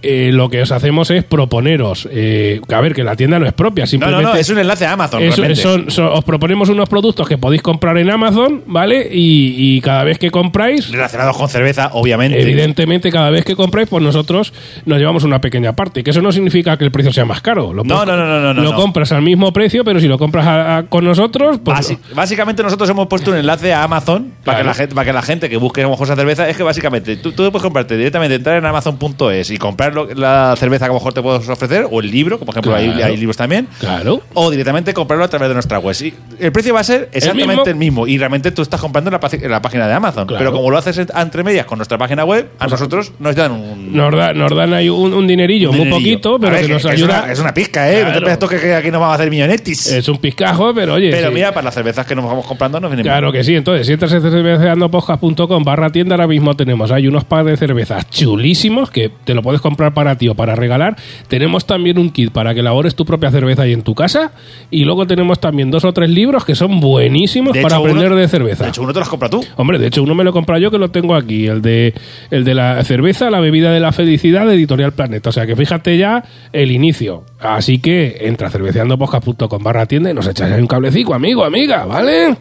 eh, 0.02 0.32
lo 0.34 0.50
que 0.50 0.62
os 0.62 0.72
hacemos 0.72 1.10
es 1.12 1.24
proponeros, 1.24 2.08
eh, 2.12 2.62
que 2.68 2.76
a 2.76 2.82
ver, 2.82 2.94
que 2.94 3.04
la 3.04 3.16
tienda 3.16 3.40
no 3.40 3.46
es 3.46 3.54
propia, 3.54 3.84
no, 3.84 3.88
simplemente... 3.88 4.24
no, 4.24 4.34
no, 4.34 4.36
es 4.40 4.50
un 4.50 4.60
enlace 4.60 4.86
a 4.86 4.94
Amazon. 4.94 5.22
Son- 5.56 5.90
son- 5.92 6.08
os 6.08 6.24
proponemos 6.24 6.70
unos 6.70 6.88
productos 6.90 7.28
que 7.28 7.38
podéis 7.38 7.62
comprar 7.62 7.98
en 7.98 8.10
Amazon, 8.10 8.64
¿vale? 8.68 9.10
Y, 9.12 9.56
y 9.78 9.82
cada 9.82 10.04
vez 10.04 10.18
que 10.20 10.32
compráis, 10.32 10.92
Relacionados 10.92 11.38
con 11.38 11.50
cerveza, 11.50 11.90
obviamente. 11.94 12.42
evidentemente, 12.42 13.12
cada 13.12 13.30
vez 13.30 13.44
que 13.46 13.56
compráis, 13.56 13.88
pues 13.90 14.04
nosotros 14.04 14.54
nos 14.86 14.98
llevamos 15.00 15.24
una 15.24 15.42
pequeña 15.42 15.74
parte. 15.74 16.04
Que 16.04 16.12
eso 16.12 16.22
no 16.22 16.32
significa 16.32 16.78
que 16.78 16.86
el 16.86 16.92
precio 16.92 17.12
sea 17.12 17.26
más 17.26 17.42
caro. 17.42 17.74
Lo 17.74 17.84
No, 17.84 18.06
no, 18.06 18.16
no, 18.18 18.26
no, 18.26 18.54
no, 18.54 18.62
Lo 18.62 18.72
no. 18.72 18.76
compras 18.78 19.12
al 19.12 19.22
mismo 19.22 19.52
precio, 19.54 19.84
pero 19.84 20.00
si 20.00 20.08
lo 20.08 20.18
compras 20.18 20.46
a- 20.46 20.78
a- 20.78 20.84
con 20.84 21.04
nosotros, 21.06 21.60
pues. 21.64 21.78
Basi- 21.78 21.98
básicamente 22.14 22.64
nosotros 22.64 22.90
hemos 22.90 23.08
puesto 23.08 23.32
un 23.32 23.38
enlace 23.38 23.74
a 23.74 23.84
Amazon 23.84 24.32
para, 24.44 24.60
que 24.60 24.64
la 24.64 24.74
gente, 24.74 24.96
para 24.96 25.06
que 25.06 25.14
la 25.14 25.22
gente 25.22 25.50
que 25.50 25.58
busque 25.58 25.82
a 25.82 25.84
lo 25.86 25.90
mejor 25.92 26.08
esa 26.08 26.16
cerveza 26.16 26.48
es 26.50 26.56
que 26.58 26.64
básicamente 26.64 27.18
tú, 27.18 27.32
tú 27.32 27.44
puedes 27.52 27.62
comprarte 27.64 27.98
directamente, 27.98 28.36
entrar 28.36 28.58
en 28.58 28.66
amazon.es 28.66 29.52
y 29.52 29.58
comprar 29.58 29.88
lo- 29.93 30.08
la 30.13 30.56
cerveza 30.58 30.86
que 30.86 30.91
a 30.91 30.93
lo 30.93 30.93
mejor 30.95 31.13
te 31.13 31.21
puedes 31.21 31.47
ofrecer 31.47 31.88
o 31.89 31.99
el 31.99 32.10
libro, 32.12 32.38
como 32.39 32.47
por 32.47 32.56
ejemplo 32.56 32.75
hay, 32.75 32.89
Claro. 32.91 33.06
hay 33.13 33.17
libros 33.17 33.38
también. 33.38 33.67
Claro. 33.80 34.21
O 34.34 34.49
directamente 34.49 34.93
comprarlo 34.93 35.25
a 35.25 35.28
través 35.28 35.47
de 35.49 35.54
nuestra 35.54 35.80
web. 35.80 35.93
Sí, 35.95 36.13
el 36.39 36.52
precio 36.52 36.73
va 36.73 36.80
a 36.82 36.84
ser 36.84 37.10
exactamente 37.13 37.47
mismo? 37.47 37.65
el 37.65 37.75
mismo. 37.75 38.08
Y 38.08 38.17
realmente 38.17 38.52
tú 38.52 38.62
estás 38.62 38.80
comprando 38.82 39.10
en 39.10 39.13
la, 39.13 39.19
paci- 39.19 39.43
en 39.43 39.52
la 39.52 39.62
página 39.62 39.88
de 39.88 39.93
Amazon. 39.93 40.25
Claro. 40.28 40.39
Pero 40.39 40.52
como 40.52 40.69
lo 40.71 40.78
haces 40.78 40.97
en- 40.97 41.08
entre 41.15 41.43
medias 41.43 41.65
con 41.65 41.78
nuestra 41.78 41.97
página 41.97 42.25
web, 42.25 42.49
a 42.60 42.67
nosotros 42.67 43.12
nos 43.19 43.36
dan 43.36 43.52
un. 43.52 43.93
Nos, 43.93 44.15
da- 44.15 44.34
nos 44.34 44.56
dan 44.56 44.73
ahí 44.73 44.89
un, 44.89 45.13
un 45.13 45.28
dinerillo, 45.28 45.71
un 45.71 45.78
muy 45.78 45.89
poquito, 45.89 46.39
pero 46.39 46.54
ver, 46.54 46.65
que 46.65 46.73
nos 46.73 46.86
es 46.86 46.91
ayuda. 46.91 47.23
Una, 47.23 47.32
es 47.32 47.39
una 47.39 47.54
pizca, 47.54 47.91
¿eh? 47.91 48.06
No 48.06 48.38
te 48.38 48.47
que, 48.47 48.60
que 48.60 48.75
aquí 48.75 48.91
nos 48.91 48.99
vamos 49.02 49.13
a 49.13 49.15
hacer 49.15 49.30
millonetis. 49.30 49.88
Es 49.91 50.08
un 50.08 50.17
pizcajo, 50.17 50.73
pero 50.73 50.93
oye. 50.95 51.12
pero 51.12 51.30
sí. 51.30 51.34
mira, 51.36 51.52
para 51.52 51.65
las 51.65 51.73
cervezas 51.73 52.06
que 52.06 52.15
nos 52.15 52.25
vamos 52.25 52.45
comprando 52.45 52.80
nos 52.80 52.89
vienen 52.89 53.04
bien. 53.04 53.13
Claro 53.13 53.32
que 53.32 53.43
sí, 53.43 53.56
entonces 53.56 53.86
si 53.88 53.93
entras 53.93 54.12
en 54.13 54.21
cerveceandopodcast.com 54.21 55.63
barra 55.63 55.89
tienda, 55.91 56.15
ahora 56.15 56.28
mismo 56.28 56.56
tenemos 56.56 56.91
hay 56.91 57.08
unos 57.08 57.23
par 57.25 57.45
de 57.45 57.58
cervezas 57.58 58.10
chulísimos 58.10 58.89
que 58.91 59.10
te 59.23 59.34
lo 59.34 59.41
puedes 59.41 59.62
comprar 59.62 59.79
para 59.94 60.18
ti 60.18 60.28
o 60.30 60.36
para 60.36 60.56
regalar. 60.56 60.96
Tenemos 61.28 61.65
también 61.65 61.98
un 61.98 62.10
kit 62.12 62.32
para 62.32 62.54
que 62.54 62.60
elabores 62.60 62.96
tu 62.96 63.06
propia 63.06 63.32
cerveza 63.32 63.63
ahí 63.63 63.74
en 63.74 63.82
tu 63.82 63.96
casa. 63.96 64.32
Y 64.70 64.86
luego 64.86 65.08
tenemos 65.08 65.39
también 65.39 65.72
dos 65.72 65.86
o 65.86 65.94
tres 65.94 66.10
libros 66.10 66.46
que 66.46 66.56
son 66.56 66.80
buenísimos 66.80 67.54
De 67.54 67.62
para 67.62 67.76
hecho, 67.76 67.84
aprender 67.86 68.12
uno- 68.12 68.15
de 68.22 68.28
cerveza. 68.28 68.63
De 68.65 68.70
hecho, 68.70 68.82
uno 68.84 68.94
te 68.94 69.00
las 69.00 69.10
compras 69.10 69.32
tú. 69.32 69.44
Hombre, 69.56 69.80
de 69.80 69.88
hecho, 69.88 70.04
uno 70.04 70.13
me 70.15 70.24
lo 70.24 70.30
he 70.32 70.34
comprado 70.34 70.62
yo 70.62 70.72
que 70.72 70.78
lo 70.78 70.89
tengo 70.92 71.15
aquí, 71.15 71.48
el 71.48 71.62
de, 71.62 71.94
el 72.32 72.44
de 72.44 72.54
la 72.54 72.84
cerveza, 72.84 73.30
la 73.30 73.39
bebida 73.39 73.72
de 73.72 73.80
la 73.80 73.92
felicidad 73.92 74.46
de 74.46 74.56
Editorial 74.56 74.92
Planeta. 74.94 75.30
O 75.30 75.34
sea 75.34 75.46
que 75.48 75.56
fíjate 75.56 75.98
ya 75.98 76.24
el 76.54 76.72
inicio. 76.72 77.24
Así 77.39 77.80
que 77.80 78.18
entra 78.22 78.50
cerveceandopodcast.com 78.50 79.63
barra 79.63 79.86
tienda 79.86 80.12
y 80.12 80.13
nos 80.13 80.28
echáis 80.28 80.54
ahí 80.54 80.62
un 80.62 80.68
cablecito, 80.68 81.13
amigo, 81.13 81.44
amiga, 81.46 81.86
¿vale? 81.86 82.36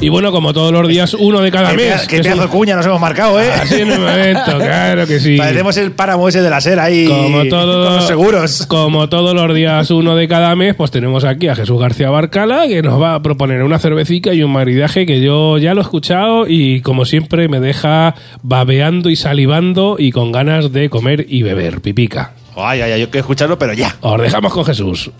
Y 0.00 0.10
bueno, 0.10 0.32
como 0.32 0.52
todos 0.52 0.70
los 0.70 0.86
días, 0.86 1.14
uno 1.14 1.40
de 1.40 1.50
cada 1.50 1.72
mes. 1.72 2.06
Qué 2.06 2.20
pedazo 2.20 2.42
de 2.42 2.48
cuña 2.48 2.76
nos 2.76 2.84
hemos 2.84 3.00
marcado, 3.00 3.40
¿eh? 3.40 3.48
Así 3.50 3.80
en 3.80 3.90
el 3.90 4.00
momento, 4.00 4.58
claro 4.58 5.06
que 5.06 5.18
sí. 5.18 5.38
Parecemos 5.38 5.76
el 5.78 5.92
páramo 5.92 6.28
ese 6.28 6.42
de 6.42 6.50
la 6.50 6.60
SER 6.60 6.78
ahí. 6.78 7.06
Como 7.06 7.44
todo- 7.46 7.86
Con 7.86 7.96
los 7.96 8.06
seguros. 8.06 8.66
Como 8.66 9.08
todos 9.08 9.34
los 9.34 9.54
días, 9.54 9.90
uno 9.90 10.14
de 10.14 10.28
cada 10.28 10.54
mes, 10.56 10.74
pues 10.74 10.90
tenemos 10.90 11.24
aquí 11.24 11.48
a 11.48 11.54
Jesús 11.56 11.80
García 11.80 12.10
Barcala, 12.10 12.66
que 12.68 12.82
nos 12.82 13.00
va 13.00 13.14
a 13.14 13.22
proponer 13.22 13.62
una 13.62 13.78
cervecita 13.78 14.34
y 14.34 14.42
un 14.42 14.52
maridaje 14.52 15.06
que 15.06 15.22
yo 15.22 15.56
ya 15.56 15.72
lo 15.72 15.80
he 15.80 15.84
escuchado 15.84 16.46
y 16.48 16.82
como 16.82 17.06
siempre 17.06 17.48
me 17.48 17.60
deja 17.60 18.14
babeando 18.42 19.08
y 19.08 19.16
salivando 19.16 19.96
y 19.98 20.10
con 20.12 20.32
ganas 20.32 20.70
de 20.70 20.90
comer 20.90 21.24
y 21.30 21.42
beber. 21.44 21.80
Pipica. 21.80 22.32
Ay, 22.56 22.82
ay, 22.82 22.92
ay, 22.92 23.00
yo 23.00 23.06
quiero 23.10 23.20
escucharlo, 23.22 23.58
pero 23.58 23.72
ya. 23.72 23.96
Os 24.02 24.20
dejamos 24.20 24.52
con 24.52 24.66
Jesús. 24.66 25.10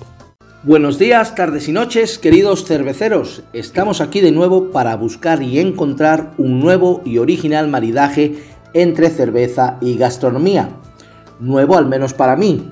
Buenos 0.67 0.99
días, 0.99 1.35
tardes 1.35 1.69
y 1.69 1.73
noches, 1.73 2.19
queridos 2.19 2.65
cerveceros. 2.65 3.43
Estamos 3.53 4.01
aquí 4.01 4.23
de 4.23 4.33
nuevo 4.33 4.71
para 4.71 4.97
buscar 4.97 5.43
y 5.43 5.59
encontrar 5.59 6.33
un 6.39 6.59
nuevo 6.59 7.03
y 7.05 7.19
original 7.19 7.69
maridaje 7.69 8.43
entre 8.73 9.11
cerveza 9.11 9.77
y 9.83 9.99
gastronomía. 9.99 10.71
Nuevo 11.39 11.77
al 11.77 11.85
menos 11.85 12.15
para 12.15 12.35
mí. 12.35 12.67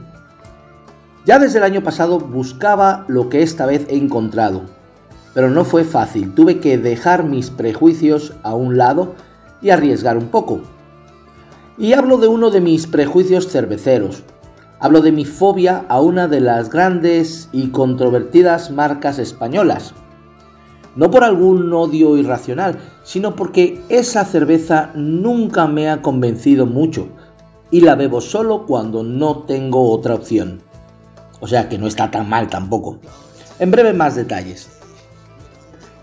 Ya 1.26 1.38
desde 1.38 1.58
el 1.58 1.64
año 1.64 1.82
pasado 1.82 2.18
buscaba 2.18 3.04
lo 3.08 3.28
que 3.28 3.42
esta 3.42 3.66
vez 3.66 3.84
he 3.90 3.98
encontrado. 3.98 4.62
Pero 5.34 5.50
no 5.50 5.66
fue 5.66 5.84
fácil, 5.84 6.32
tuve 6.32 6.60
que 6.60 6.78
dejar 6.78 7.24
mis 7.24 7.50
prejuicios 7.50 8.32
a 8.42 8.54
un 8.54 8.78
lado 8.78 9.16
y 9.60 9.68
arriesgar 9.68 10.16
un 10.16 10.28
poco. 10.28 10.62
Y 11.76 11.92
hablo 11.92 12.16
de 12.16 12.28
uno 12.28 12.50
de 12.50 12.62
mis 12.62 12.86
prejuicios 12.86 13.48
cerveceros, 13.48 14.22
Hablo 14.84 15.00
de 15.00 15.12
mi 15.12 15.24
fobia 15.24 15.86
a 15.88 16.00
una 16.00 16.26
de 16.26 16.40
las 16.40 16.68
grandes 16.68 17.48
y 17.52 17.68
controvertidas 17.68 18.72
marcas 18.72 19.20
españolas. 19.20 19.94
No 20.96 21.08
por 21.08 21.22
algún 21.22 21.72
odio 21.72 22.16
irracional, 22.16 22.80
sino 23.04 23.36
porque 23.36 23.80
esa 23.88 24.24
cerveza 24.24 24.90
nunca 24.96 25.68
me 25.68 25.88
ha 25.88 26.02
convencido 26.02 26.66
mucho 26.66 27.10
y 27.70 27.82
la 27.82 27.94
bebo 27.94 28.20
solo 28.20 28.66
cuando 28.66 29.04
no 29.04 29.44
tengo 29.44 29.88
otra 29.88 30.16
opción. 30.16 30.62
O 31.38 31.46
sea 31.46 31.68
que 31.68 31.78
no 31.78 31.86
está 31.86 32.10
tan 32.10 32.28
mal 32.28 32.48
tampoco. 32.48 32.98
En 33.60 33.70
breve 33.70 33.92
más 33.92 34.16
detalles. 34.16 34.68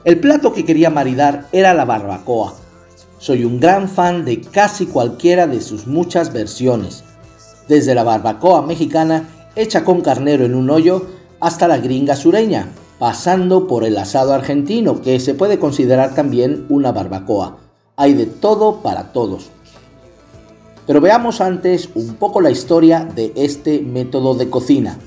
El 0.05 0.21
plato 0.21 0.53
que 0.53 0.63
quería 0.63 0.89
maridar 0.89 1.47
era 1.51 1.73
la 1.73 1.83
barbacoa. 1.83 2.53
Soy 3.17 3.43
un 3.43 3.59
gran 3.59 3.89
fan 3.89 4.23
de 4.23 4.39
casi 4.39 4.85
cualquiera 4.85 5.47
de 5.47 5.59
sus 5.59 5.85
muchas 5.85 6.31
versiones 6.31 7.03
desde 7.69 7.95
la 7.95 8.03
barbacoa 8.03 8.63
mexicana 8.63 9.29
hecha 9.55 9.85
con 9.85 10.01
carnero 10.01 10.43
en 10.43 10.55
un 10.55 10.69
hoyo 10.69 11.05
hasta 11.39 11.67
la 11.67 11.77
gringa 11.77 12.15
sureña, 12.15 12.69
pasando 12.97 13.67
por 13.67 13.85
el 13.85 13.97
asado 13.97 14.33
argentino, 14.33 15.01
que 15.01 15.19
se 15.21 15.35
puede 15.35 15.59
considerar 15.59 16.15
también 16.15 16.65
una 16.67 16.91
barbacoa. 16.91 17.57
Hay 17.95 18.13
de 18.13 18.25
todo 18.25 18.81
para 18.81 19.13
todos. 19.13 19.49
Pero 20.85 20.99
veamos 20.99 21.39
antes 21.39 21.89
un 21.95 22.15
poco 22.15 22.41
la 22.41 22.49
historia 22.49 23.07
de 23.15 23.31
este 23.35 23.79
método 23.79 24.33
de 24.33 24.49
cocina. 24.49 24.97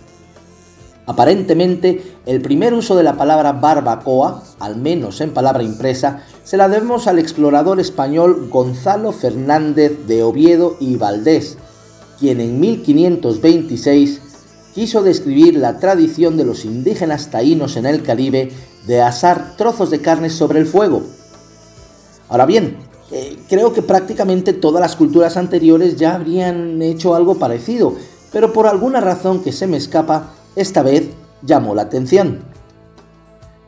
Aparentemente, 1.06 2.16
el 2.26 2.40
primer 2.40 2.72
uso 2.74 2.94
de 2.94 3.02
la 3.02 3.16
palabra 3.16 3.52
barbacoa, 3.52 4.44
al 4.60 4.76
menos 4.76 5.20
en 5.20 5.34
palabra 5.34 5.64
impresa, 5.64 6.22
se 6.44 6.56
la 6.56 6.68
debemos 6.68 7.08
al 7.08 7.18
explorador 7.18 7.80
español 7.80 8.48
Gonzalo 8.48 9.10
Fernández 9.10 10.06
de 10.06 10.22
Oviedo 10.22 10.76
y 10.78 10.96
Valdés, 10.96 11.58
quien 12.22 12.40
en 12.40 12.60
1526 12.60 14.20
quiso 14.76 15.02
describir 15.02 15.56
la 15.56 15.80
tradición 15.80 16.36
de 16.36 16.44
los 16.44 16.64
indígenas 16.64 17.32
taínos 17.32 17.76
en 17.76 17.84
el 17.84 18.04
Caribe 18.04 18.52
de 18.86 19.02
asar 19.02 19.56
trozos 19.56 19.90
de 19.90 20.00
carne 20.00 20.30
sobre 20.30 20.60
el 20.60 20.66
fuego. 20.66 21.02
Ahora 22.28 22.46
bien, 22.46 22.76
eh, 23.10 23.36
creo 23.48 23.72
que 23.72 23.82
prácticamente 23.82 24.52
todas 24.52 24.80
las 24.80 24.94
culturas 24.94 25.36
anteriores 25.36 25.96
ya 25.96 26.14
habrían 26.14 26.80
hecho 26.80 27.16
algo 27.16 27.40
parecido, 27.40 27.96
pero 28.30 28.52
por 28.52 28.68
alguna 28.68 29.00
razón 29.00 29.42
que 29.42 29.50
se 29.50 29.66
me 29.66 29.76
escapa, 29.76 30.30
esta 30.54 30.84
vez 30.84 31.08
llamó 31.42 31.74
la 31.74 31.82
atención. 31.82 32.44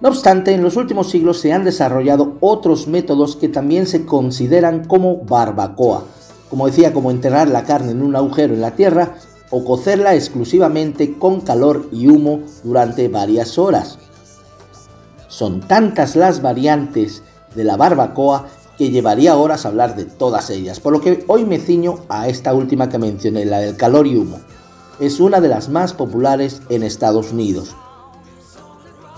No 0.01 0.11
obstante, 0.11 0.55
en 0.55 0.63
los 0.63 0.77
últimos 0.77 1.11
siglos 1.11 1.41
se 1.41 1.53
han 1.53 1.65
desarrollado 1.65 2.37
otros 2.39 2.87
métodos 2.87 3.35
que 3.35 3.49
también 3.49 3.87
se 3.87 4.07
consideran 4.07 4.85
como 4.85 5.25
barbacoa, 5.25 6.05
como 6.51 6.67
decía, 6.67 6.93
como 6.93 7.11
enterrar 7.11 7.49
la 7.49 7.65
carne 7.65 7.93
en 7.93 8.03
un 8.03 8.17
agujero 8.17 8.55
en 8.55 8.61
la 8.61 8.73
tierra 8.73 9.15
o 9.51 9.65
cocerla 9.65 10.15
exclusivamente 10.15 11.19
con 11.19 11.41
calor 11.41 11.89
y 11.93 12.09
humo 12.09 12.41
durante 12.63 13.09
varias 13.09 13.59
horas. 13.59 13.99
Son 15.29 15.61
tantas 15.61 16.17
las 16.17 16.43
variantes 16.43 17.23
de 17.55 17.65
la 17.65 17.77
barbacoa 17.77 18.47
que 18.77 18.91
llevaría 18.91 19.37
horas 19.37 19.67
hablar 19.67 19.95
de 19.95 20.05
todas 20.05 20.51
ellas, 20.51 20.81
por 20.81 20.93
lo 20.93 21.01
que 21.01 21.25
hoy 21.29 21.45
me 21.45 21.59
ciño 21.59 22.01
a 22.09 22.29
esta 22.29 22.55
última 22.55 22.89
que 22.89 22.99
mencioné, 22.99 23.45
la 23.45 23.59
del 23.59 23.77
calor 23.77 24.07
y 24.07 24.17
humo. 24.17 24.39
Es 25.01 25.21
una 25.21 25.41
de 25.41 25.49
las 25.49 25.69
más 25.69 25.93
populares 25.93 26.63
en 26.69 26.83
Estados 26.83 27.33
Unidos. 27.33 27.75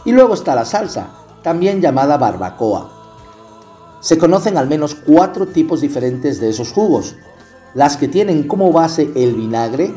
Y 0.05 0.13
luego 0.13 0.35
está 0.35 0.55
la 0.55 0.65
salsa, 0.65 1.09
también 1.43 1.81
llamada 1.81 2.17
barbacoa. 2.17 2.96
Se 4.07 4.19
conocen 4.19 4.57
al 4.57 4.69
menos 4.69 4.95
cuatro 4.95 5.49
tipos 5.49 5.81
diferentes 5.81 6.39
de 6.39 6.51
esos 6.51 6.71
jugos. 6.71 7.17
Las 7.75 7.97
que 7.97 8.07
tienen 8.07 8.47
como 8.47 8.71
base 8.71 9.11
el 9.17 9.35
vinagre, 9.35 9.93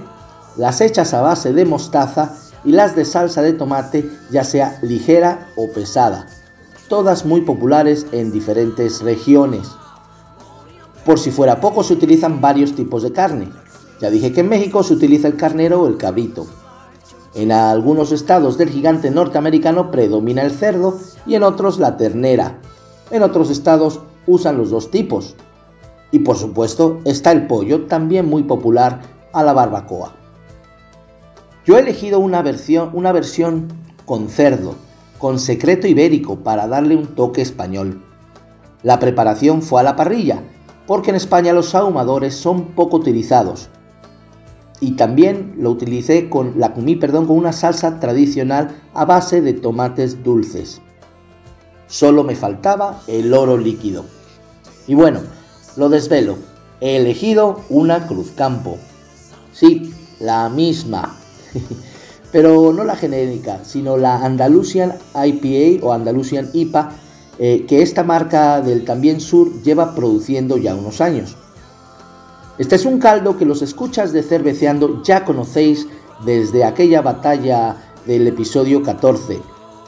las 0.58 0.82
hechas 0.82 1.14
a 1.14 1.22
base 1.22 1.54
de 1.54 1.64
mostaza 1.64 2.36
y 2.66 2.72
las 2.72 2.96
de 2.96 3.06
salsa 3.06 3.44
de 3.44 3.54
tomate, 3.54 4.10
ya 4.32 4.44
sea 4.44 4.80
ligera 4.82 5.52
o 5.56 5.70
pesada, 5.70 6.26
todas 6.88 7.24
muy 7.24 7.42
populares 7.42 8.08
en 8.12 8.32
diferentes 8.32 9.04
regiones. 9.04 9.68
Por 11.06 11.20
si 11.20 11.30
fuera 11.30 11.62
poco, 11.62 11.84
se 11.84 11.94
utilizan 11.94 12.42
varios 12.42 12.74
tipos 12.74 13.04
de 13.04 13.14
carne. 13.14 13.52
Ya 14.02 14.10
dije 14.10 14.34
que 14.34 14.40
en 14.40 14.50
México 14.50 14.82
se 14.82 14.96
utiliza 14.96 15.28
el 15.28 15.36
carnero 15.36 15.84
o 15.84 15.88
el 15.88 15.98
cabrito. 15.98 16.48
En 17.36 17.52
algunos 17.52 18.12
estados 18.12 18.58
del 18.58 18.70
gigante 18.70 19.12
norteamericano 19.12 19.92
predomina 19.92 20.42
el 20.42 20.50
cerdo 20.50 20.98
y 21.28 21.36
en 21.36 21.44
otros 21.44 21.78
la 21.78 21.96
ternera. 21.96 22.60
En 23.12 23.24
otros 23.24 23.50
estados 23.50 24.02
usan 24.28 24.58
los 24.58 24.70
dos 24.70 24.92
tipos. 24.92 25.36
Y 26.12 26.20
por 26.20 26.38
supuesto 26.38 27.00
está 27.06 27.32
el 27.32 27.48
pollo, 27.48 27.86
también 27.86 28.28
muy 28.28 28.44
popular 28.44 29.02
a 29.34 29.44
la 29.44 29.54
barbacoa. 29.54 30.14
Yo 31.66 31.78
he 31.78 31.82
elegido 31.82 32.20
una 32.20 32.42
versión, 32.42 33.68
con 34.06 34.30
cerdo, 34.30 34.76
con 35.20 35.38
secreto 35.38 35.88
ibérico 35.88 36.38
para 36.38 36.68
darle 36.68 36.96
un 36.96 37.08
toque 37.08 37.42
español. 37.42 38.02
La 38.82 38.98
preparación 38.98 39.62
fue 39.62 39.82
a 39.82 39.84
la 39.84 39.96
parrilla, 39.96 40.42
porque 40.88 41.12
en 41.12 41.18
España 41.18 41.54
los 41.54 41.76
ahumadores 41.76 42.34
son 42.34 42.70
poco 42.70 42.98
utilizados, 42.98 43.70
y 44.80 44.92
también 44.92 45.56
lo 45.58 45.72
utilicé 45.72 46.30
con 46.30 46.54
la 46.60 46.74
perdón, 46.74 47.28
con 47.28 47.38
una 47.38 47.52
salsa 47.52 48.00
tradicional 48.00 48.76
a 48.94 49.06
base 49.06 49.42
de 49.42 49.54
tomates 49.54 50.24
dulces. 50.24 50.82
Solo 51.90 52.24
me 52.24 52.36
faltaba 52.36 53.02
el 53.08 53.34
oro 53.34 53.58
líquido. 53.58 54.06
Y 54.88 54.94
bueno, 54.94 55.22
lo 55.76 55.90
desvelo. 55.90 56.38
He 56.80 56.98
elegido 56.98 57.62
una 57.70 58.08
Cruz 58.08 58.32
Campo. 58.36 58.78
Sí, 59.52 59.94
la 60.20 60.50
misma. 60.50 61.18
Pero 62.32 62.72
no 62.72 62.84
la 62.84 62.96
genérica, 62.96 63.66
sino 63.66 63.98
la 63.98 64.24
Andalusian 64.24 64.94
IPA 65.16 65.84
o 65.86 65.92
Andalusian 65.92 66.52
IPA, 66.54 66.92
eh, 67.40 67.66
que 67.68 67.82
esta 67.82 68.04
marca 68.04 68.62
del 68.62 68.86
también 68.86 69.20
sur 69.20 69.64
lleva 69.64 69.96
produciendo 69.96 70.58
ya 70.58 70.76
unos 70.76 71.02
años. 71.02 71.36
Este 72.60 72.76
es 72.76 72.86
un 72.86 73.00
caldo 73.00 73.36
que 73.36 73.46
los 73.46 73.64
escuchas 73.64 74.14
de 74.14 74.22
Cerveceando 74.22 75.02
ya 75.02 75.26
conocéis 75.26 75.88
desde 76.24 76.66
aquella 76.66 77.02
batalla 77.02 77.78
del 78.06 78.28
episodio 78.28 78.84
14, 78.84 79.40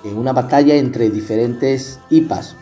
en 0.04 0.18
una 0.18 0.34
batalla 0.34 0.76
entre 0.76 1.10
diferentes 1.10 2.00
IPAs. 2.10 2.56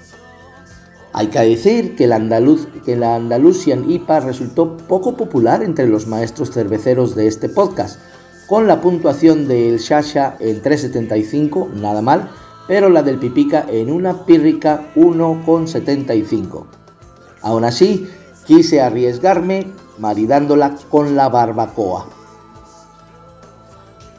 Hay 1.11 1.27
que 1.27 1.39
decir 1.39 1.95
que 1.95 2.07
la, 2.07 2.17
Andaluz, 2.17 2.67
que 2.85 2.95
la 2.95 3.15
Andalusian 3.15 3.89
IPA 3.89 4.19
resultó 4.21 4.77
poco 4.77 5.15
popular 5.15 5.63
entre 5.63 5.87
los 5.87 6.07
maestros 6.07 6.51
cerveceros 6.51 7.15
de 7.15 7.27
este 7.27 7.49
podcast, 7.49 7.99
con 8.47 8.67
la 8.67 8.81
puntuación 8.81 9.47
del 9.47 9.77
Shasha 9.77 10.35
en 10.39 10.61
3.75, 10.61 11.71
nada 11.73 12.01
mal, 12.01 12.29
pero 12.67 12.89
la 12.89 13.01
del 13.01 13.17
Pipica 13.17 13.65
en 13.67 13.91
una 13.91 14.25
pírrica 14.25 14.91
1.75. 14.95 16.65
Aún 17.41 17.63
así, 17.63 18.07
quise 18.45 18.81
arriesgarme 18.81 19.67
maridándola 19.97 20.75
con 20.89 21.15
la 21.15 21.29
barbacoa. 21.29 22.07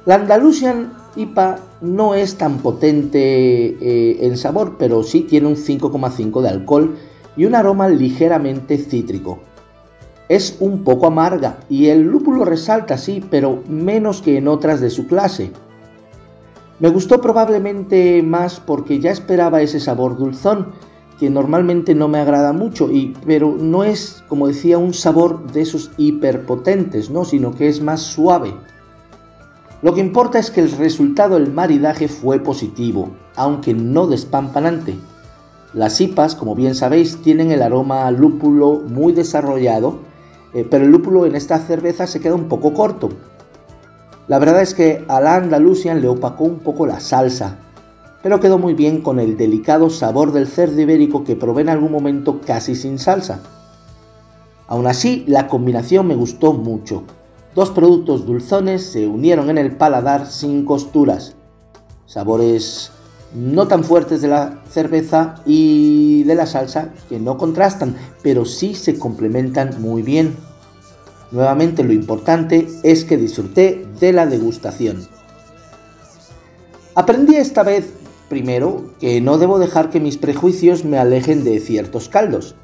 La 0.06 0.16
Andalusian 0.16 0.92
IPA 1.16 1.58
no 1.80 2.14
es 2.14 2.36
tan 2.36 2.58
potente 2.58 3.18
eh, 3.20 4.26
en 4.26 4.36
sabor, 4.36 4.76
pero 4.78 5.02
sí 5.02 5.22
tiene 5.22 5.48
un 5.48 5.56
5,5 5.56 6.42
de 6.42 6.48
alcohol 6.48 6.96
y 7.36 7.44
un 7.44 7.54
aroma 7.54 7.88
ligeramente 7.88 8.78
cítrico. 8.78 9.38
Es 10.28 10.56
un 10.60 10.84
poco 10.84 11.06
amarga 11.06 11.58
y 11.68 11.86
el 11.86 12.02
lúpulo 12.02 12.44
resalta, 12.44 12.98
sí, 12.98 13.24
pero 13.30 13.62
menos 13.68 14.22
que 14.22 14.36
en 14.36 14.48
otras 14.48 14.80
de 14.80 14.90
su 14.90 15.06
clase. 15.06 15.52
Me 16.78 16.88
gustó 16.88 17.20
probablemente 17.20 18.22
más 18.22 18.60
porque 18.60 19.00
ya 19.00 19.10
esperaba 19.10 19.60
ese 19.60 19.80
sabor 19.80 20.16
dulzón, 20.16 20.68
que 21.18 21.28
normalmente 21.28 21.94
no 21.94 22.08
me 22.08 22.18
agrada 22.18 22.54
mucho, 22.54 22.90
y, 22.90 23.14
pero 23.26 23.54
no 23.58 23.84
es, 23.84 24.24
como 24.28 24.48
decía, 24.48 24.78
un 24.78 24.94
sabor 24.94 25.52
de 25.52 25.60
esos 25.60 25.90
hiperpotentes, 25.98 27.10
¿no? 27.10 27.26
sino 27.26 27.54
que 27.54 27.68
es 27.68 27.82
más 27.82 28.00
suave. 28.00 28.54
Lo 29.82 29.94
que 29.94 30.00
importa 30.00 30.38
es 30.38 30.50
que 30.50 30.60
el 30.60 30.72
resultado 30.72 31.36
del 31.36 31.52
maridaje 31.52 32.06
fue 32.06 32.38
positivo, 32.38 33.12
aunque 33.34 33.72
no 33.72 34.06
despampanante. 34.06 34.98
Las 35.72 35.98
IPAs, 36.02 36.34
como 36.34 36.54
bien 36.54 36.74
sabéis, 36.74 37.22
tienen 37.22 37.50
el 37.50 37.62
aroma 37.62 38.10
lúpulo 38.10 38.82
muy 38.86 39.14
desarrollado, 39.14 40.00
eh, 40.52 40.66
pero 40.70 40.84
el 40.84 40.90
lúpulo 40.90 41.24
en 41.24 41.34
esta 41.34 41.58
cerveza 41.58 42.06
se 42.06 42.20
queda 42.20 42.34
un 42.34 42.48
poco 42.48 42.74
corto. 42.74 43.08
La 44.28 44.38
verdad 44.38 44.60
es 44.60 44.74
que 44.74 45.02
a 45.08 45.18
la 45.20 45.36
Andalusian 45.36 46.02
le 46.02 46.08
opacó 46.08 46.44
un 46.44 46.58
poco 46.58 46.86
la 46.86 47.00
salsa, 47.00 47.56
pero 48.22 48.38
quedó 48.38 48.58
muy 48.58 48.74
bien 48.74 49.00
con 49.00 49.18
el 49.18 49.38
delicado 49.38 49.88
sabor 49.88 50.32
del 50.32 50.46
cerdo 50.46 50.78
ibérico 50.78 51.24
que 51.24 51.36
probé 51.36 51.62
en 51.62 51.70
algún 51.70 51.90
momento 51.90 52.42
casi 52.44 52.74
sin 52.74 52.98
salsa. 52.98 53.40
Aún 54.68 54.86
así, 54.86 55.24
la 55.26 55.48
combinación 55.48 56.06
me 56.06 56.16
gustó 56.16 56.52
mucho. 56.52 57.04
Dos 57.54 57.70
productos 57.70 58.26
dulzones 58.26 58.84
se 58.84 59.06
unieron 59.06 59.50
en 59.50 59.58
el 59.58 59.76
paladar 59.76 60.26
sin 60.26 60.64
costuras. 60.64 61.36
Sabores 62.06 62.92
no 63.34 63.68
tan 63.68 63.84
fuertes 63.84 64.22
de 64.22 64.28
la 64.28 64.62
cerveza 64.68 65.36
y 65.46 66.24
de 66.24 66.34
la 66.34 66.46
salsa 66.46 66.90
que 67.08 67.18
no 67.18 67.38
contrastan, 67.38 67.96
pero 68.22 68.44
sí 68.44 68.74
se 68.74 68.98
complementan 68.98 69.80
muy 69.80 70.02
bien. 70.02 70.36
Nuevamente 71.30 71.84
lo 71.84 71.92
importante 71.92 72.68
es 72.82 73.04
que 73.04 73.16
disfruté 73.16 73.86
de 74.00 74.12
la 74.12 74.26
degustación. 74.26 75.06
Aprendí 76.94 77.36
esta 77.36 77.62
vez 77.62 77.92
Primero, 78.30 78.94
que 79.00 79.20
no 79.20 79.38
debo 79.38 79.58
dejar 79.58 79.90
que 79.90 79.98
mis 79.98 80.16
prejuicios 80.16 80.84
me 80.84 80.98
alejen 80.98 81.42
de 81.42 81.58
ciertos 81.58 82.08
caldos. 82.08 82.54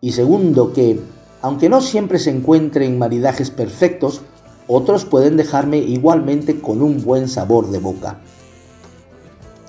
Y 0.00 0.12
segundo, 0.12 0.72
que, 0.72 1.00
aunque 1.42 1.68
no 1.68 1.80
siempre 1.80 2.18
se 2.18 2.30
encuentren 2.30 2.98
maridajes 2.98 3.50
perfectos, 3.50 4.22
otros 4.66 5.04
pueden 5.04 5.36
dejarme 5.36 5.78
igualmente 5.78 6.60
con 6.60 6.82
un 6.82 7.02
buen 7.02 7.28
sabor 7.28 7.70
de 7.70 7.78
boca. 7.78 8.18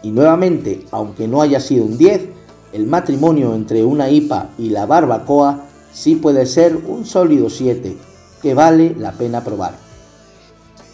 Y 0.04 0.12
nuevamente, 0.12 0.86
aunque 0.92 1.28
no 1.28 1.42
haya 1.42 1.60
sido 1.60 1.86
un 1.86 1.98
10, 1.98 2.30
el 2.74 2.88
matrimonio 2.88 3.54
entre 3.54 3.84
una 3.84 4.10
IPA 4.10 4.50
y 4.58 4.70
la 4.70 4.86
barbacoa 4.86 5.66
sí 5.92 6.16
puede 6.16 6.46
ser 6.46 6.76
un 6.76 7.06
sólido 7.06 7.50
7, 7.50 7.98
que 8.42 8.54
vale 8.54 8.96
la 8.98 9.12
pena 9.14 9.44
probar. 9.44 9.76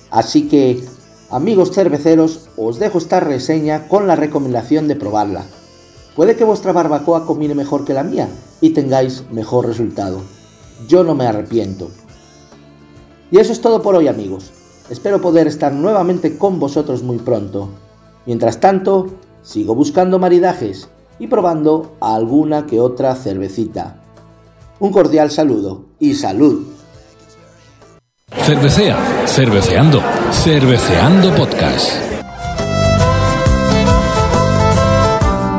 Así 0.09 0.47
que 0.47 0.83
Amigos 1.29 1.71
cerveceros, 1.73 2.47
os 2.55 2.79
dejo 2.79 2.97
esta 2.99 3.19
reseña 3.19 3.89
con 3.89 4.07
la 4.07 4.15
recomendación 4.15 4.87
de 4.87 4.95
probarla. 4.95 5.43
Puede 6.15 6.37
que 6.37 6.45
vuestra 6.45 6.71
barbacoa 6.71 7.25
combine 7.25 7.53
mejor 7.53 7.83
que 7.83 7.93
la 7.93 8.03
mía 8.03 8.29
y 8.61 8.69
tengáis 8.69 9.25
mejor 9.29 9.67
resultado. 9.67 10.21
Yo 10.87 11.03
no 11.03 11.15
me 11.15 11.25
arrepiento. 11.25 11.89
Y 13.31 13.39
eso 13.39 13.51
es 13.51 13.61
todo 13.61 13.81
por 13.81 13.95
hoy 13.95 14.07
amigos. 14.07 14.51
Espero 14.89 15.21
poder 15.21 15.47
estar 15.47 15.73
nuevamente 15.73 16.37
con 16.37 16.59
vosotros 16.59 17.03
muy 17.03 17.17
pronto. 17.17 17.69
Mientras 18.25 18.59
tanto, 18.59 19.07
sigo 19.41 19.75
buscando 19.75 20.19
maridajes 20.19 20.89
y 21.19 21.27
probando 21.27 21.95
alguna 21.99 22.65
que 22.65 22.79
otra 22.79 23.15
cervecita. 23.15 24.01
Un 24.79 24.91
cordial 24.91 25.31
saludo 25.31 25.85
y 25.99 26.13
salud. 26.13 26.67
Cervecea, 28.43 29.25
cerveceando, 29.25 30.01
cerveceando 30.31 31.33
podcast. 31.35 32.16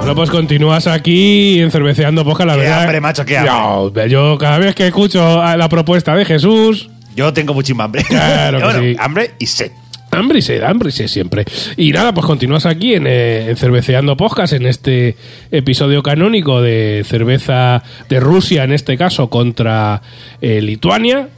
Bueno, 0.08 0.22
pues 0.22 0.30
continúas 0.30 0.86
aquí 0.86 1.60
en 1.60 1.70
Cerveceando 1.70 2.24
Podcast, 2.24 2.46
la 2.46 2.54
Qué 2.54 2.60
verdad. 2.60 2.80
hambre, 2.84 3.00
macho, 3.02 3.26
qué 3.26 3.36
hambre. 3.36 4.08
Yo, 4.08 4.32
yo 4.32 4.38
cada 4.38 4.56
vez 4.58 4.74
que 4.74 4.86
escucho 4.86 5.20
la 5.54 5.68
propuesta 5.68 6.16
de 6.16 6.24
Jesús, 6.24 6.88
Yo 7.14 7.30
tengo 7.34 7.52
muchísima 7.52 7.84
hambre. 7.84 8.04
Claro 8.04 8.56
que 8.58 8.64
Bueno, 8.64 8.80
sí. 8.80 8.96
Hambre 8.98 9.32
y 9.38 9.44
sed. 9.44 9.70
Hambre 10.10 10.38
y 10.38 10.42
sed, 10.42 10.62
hambre 10.62 10.88
y 10.88 10.92
sed 10.92 11.08
siempre. 11.08 11.44
Y 11.76 11.92
nada, 11.92 12.14
pues 12.14 12.24
continúas 12.24 12.64
aquí 12.64 12.94
en, 12.94 13.06
eh, 13.06 13.50
en 13.50 13.56
Cerveceando 13.58 14.16
Podcast, 14.16 14.54
en 14.54 14.64
este 14.64 15.14
episodio 15.50 16.02
canónico 16.02 16.62
de 16.62 17.04
cerveza 17.06 17.82
de 18.08 18.18
Rusia, 18.18 18.64
en 18.64 18.72
este 18.72 18.96
caso, 18.96 19.28
contra 19.28 20.00
eh, 20.40 20.62
Lituania. 20.62 21.28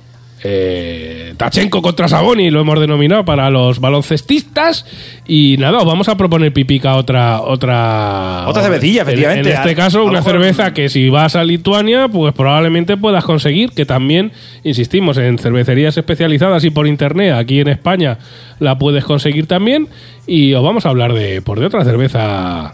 Eh, 0.43 1.35
Tachenko 1.37 1.83
contra 1.83 2.09
Saboni, 2.09 2.51
lo 2.51 2.61
hemos 2.63 2.81
denominado 2.81 3.25
para 3.25 3.51
los 3.51 3.79
baloncestistas. 3.81 4.87
Y 5.27 5.57
nada, 5.59 5.79
os 5.79 5.85
vamos 5.85 6.09
a 6.09 6.17
proponer 6.17 6.53
pipica 6.53 6.97
otra. 6.97 7.41
Otra, 7.43 8.45
Otra 8.49 8.63
cervecilla, 8.63 9.03
en- 9.03 9.09
efectivamente. 9.09 9.51
En, 9.51 9.57
este 9.57 9.75
caso, 9.75 10.03
una 10.05 10.21
mejor- 10.21 10.33
cerveza 10.33 10.73
que 10.75 10.89
si 10.89 11.09
vas 11.11 11.37
a 11.37 11.45
Lituania, 11.45 12.09
pues 12.09 12.33
probablemente 12.35 12.97
puedas 12.97 13.25
conseguir, 13.25 13.71
que 13.71 13.85
también, 13.87 14.33
insistimos, 14.65 15.19
en 15.19 15.39
cervecerías 15.39 15.97
especializadas 15.97 16.65
y 16.65 16.71
por 16.71 16.87
internet, 16.87 17.35
aquí 17.35 17.61
en 17.61 17.69
España 17.69 18.19
la 18.59 18.79
puedes 18.79 19.05
conseguir 19.05 19.47
también. 19.47 19.89
Y 20.27 20.55
os 20.55 20.63
vamos 20.63 20.87
a 20.87 20.91
hablar 20.91 21.13
de, 21.13 21.43
por 21.43 21.61
de 21.61 21.67
otra 21.67 21.85
cerveza 21.85 22.73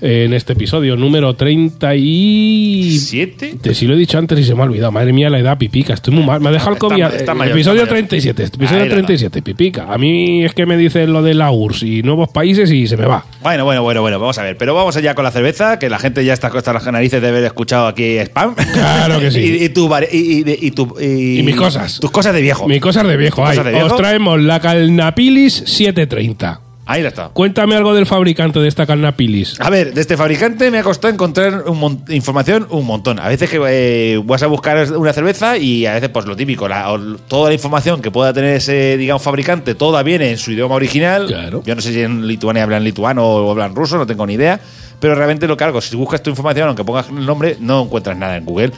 en 0.00 0.32
este 0.34 0.52
episodio, 0.52 0.96
número 0.96 1.34
30 1.34 1.94
y... 1.96 2.98
¿Siete? 3.00 3.54
Te, 3.60 3.74
si 3.74 3.86
lo 3.86 3.94
he 3.94 3.96
dicho 3.96 4.18
antes 4.18 4.38
y 4.38 4.44
se 4.44 4.54
me 4.54 4.60
ha 4.62 4.64
olvidado. 4.64 4.92
Madre 4.92 5.12
mía, 5.12 5.30
la 5.30 5.38
edad 5.38 5.56
pipica. 5.58 5.94
Estoy 5.94 6.14
muy 6.14 6.24
mal. 6.24 6.40
Me 6.40 6.48
ha 6.48 6.52
dejado 6.52 6.72
el 6.72 6.76
Está 6.76 6.88
COVID. 6.88 7.02
ma- 7.02 7.08
está 7.08 7.34
mayor, 7.34 7.54
episodio 7.56 7.82
está 7.82 7.94
mayor. 7.94 8.08
37. 8.08 8.42
Episodio 8.44 8.82
Ahí 8.82 8.88
la 8.88 8.94
37, 8.94 9.42
pipica. 9.42 9.92
A 9.92 9.98
mí 9.98 10.44
es 10.44 10.52
que 10.54 10.66
me 10.66 10.76
dicen 10.76 11.12
lo 11.12 11.22
de 11.22 11.34
la 11.34 11.50
URSS 11.50 11.82
y 11.84 12.02
nuevos 12.02 12.28
países 12.28 12.70
y 12.70 12.86
se 12.86 12.96
me 12.96 13.06
va. 13.06 13.24
Bueno, 13.42 13.64
bueno, 13.64 13.82
bueno, 13.82 14.00
bueno, 14.02 14.18
vamos 14.18 14.38
a 14.38 14.42
ver. 14.42 14.56
Pero 14.56 14.74
vamos 14.74 14.96
allá 14.96 15.14
con 15.14 15.24
la 15.24 15.30
cerveza, 15.30 15.78
que 15.78 15.88
la 15.88 15.98
gente 15.98 16.24
ya 16.24 16.32
está 16.34 16.48
hasta 16.48 16.72
las 16.72 16.84
narices 16.86 17.22
de 17.22 17.28
haber 17.28 17.44
escuchado 17.44 17.86
aquí 17.86 18.18
spam. 18.18 18.54
Claro 18.54 19.18
que 19.20 19.30
sí. 19.30 19.40
y, 19.60 19.64
y 19.64 19.68
tu 19.70 19.90
y, 20.12 20.70
tu- 20.72 20.96
y- 21.00 21.42
mis 21.42 21.56
cosas. 21.56 22.00
Tus 22.00 22.10
cosas 22.10 22.34
de 22.34 22.42
viejo. 22.42 22.68
Mi 22.68 22.80
cosas 22.80 23.06
de 23.06 23.16
viejo. 23.16 23.36
Cosas 23.42 23.58
ahí. 23.58 23.64
de 23.64 23.70
viejo. 23.72 23.86
Os 23.86 23.96
traemos 23.96 24.40
la 24.40 24.60
Calnapilis 24.60 25.62
730. 25.66 26.60
Ahí 26.88 27.02
la 27.02 27.08
está. 27.08 27.30
Cuéntame 27.32 27.74
algo 27.74 27.92
del 27.94 28.06
fabricante 28.06 28.60
de 28.60 28.68
esta 28.68 28.86
Calnapilis. 28.86 29.60
A 29.60 29.70
ver, 29.70 29.92
de 29.92 30.00
este 30.00 30.16
fabricante 30.16 30.70
me 30.70 30.78
ha 30.78 30.82
costado 30.84 31.12
encontrar 31.12 31.64
un 31.66 32.04
información 32.10 32.68
un 32.70 32.86
montón. 32.86 33.18
A 33.18 33.26
veces 33.28 33.50
que 33.50 33.60
eh, 33.68 34.22
vas 34.24 34.44
a 34.44 34.46
buscar 34.46 34.92
una 34.92 35.12
cerveza 35.12 35.58
y 35.58 35.84
a 35.84 35.94
veces 35.94 36.10
pues 36.10 36.26
lo 36.26 36.36
típico, 36.36 36.68
la- 36.68 36.96
toda 37.26 37.48
la 37.48 37.54
información 37.54 38.00
que 38.00 38.12
pueda 38.12 38.32
tener 38.32 38.54
ese, 38.54 38.96
digamos, 38.96 39.20
fabricante, 39.22 39.74
toda 39.74 40.02
viene 40.04 40.30
en 40.30 40.38
su 40.38 40.52
idioma 40.52 40.76
original. 40.76 41.26
Claro. 41.26 41.62
Yo 41.66 41.74
no 41.74 41.82
sé 41.82 41.92
si 41.92 42.02
en 42.02 42.24
Lituania 42.26 42.62
hablan 42.62 42.84
lituano 42.84 43.26
o 43.26 43.50
hablan 43.50 43.74
ruso, 43.74 43.98
no 43.98 44.06
tengo 44.06 44.24
ni 44.24 44.34
idea. 44.34 44.60
Pero 45.00 45.14
realmente 45.14 45.46
lo 45.46 45.56
que 45.58 45.64
hago, 45.64 45.80
si 45.82 45.94
buscas 45.94 46.22
tu 46.22 46.30
información, 46.30 46.68
aunque 46.68 46.82
pongas 46.84 47.08
el 47.10 47.26
nombre, 47.26 47.56
no 47.60 47.82
encuentras 47.82 48.16
nada 48.16 48.36
en 48.36 48.46
Google. 48.46 48.70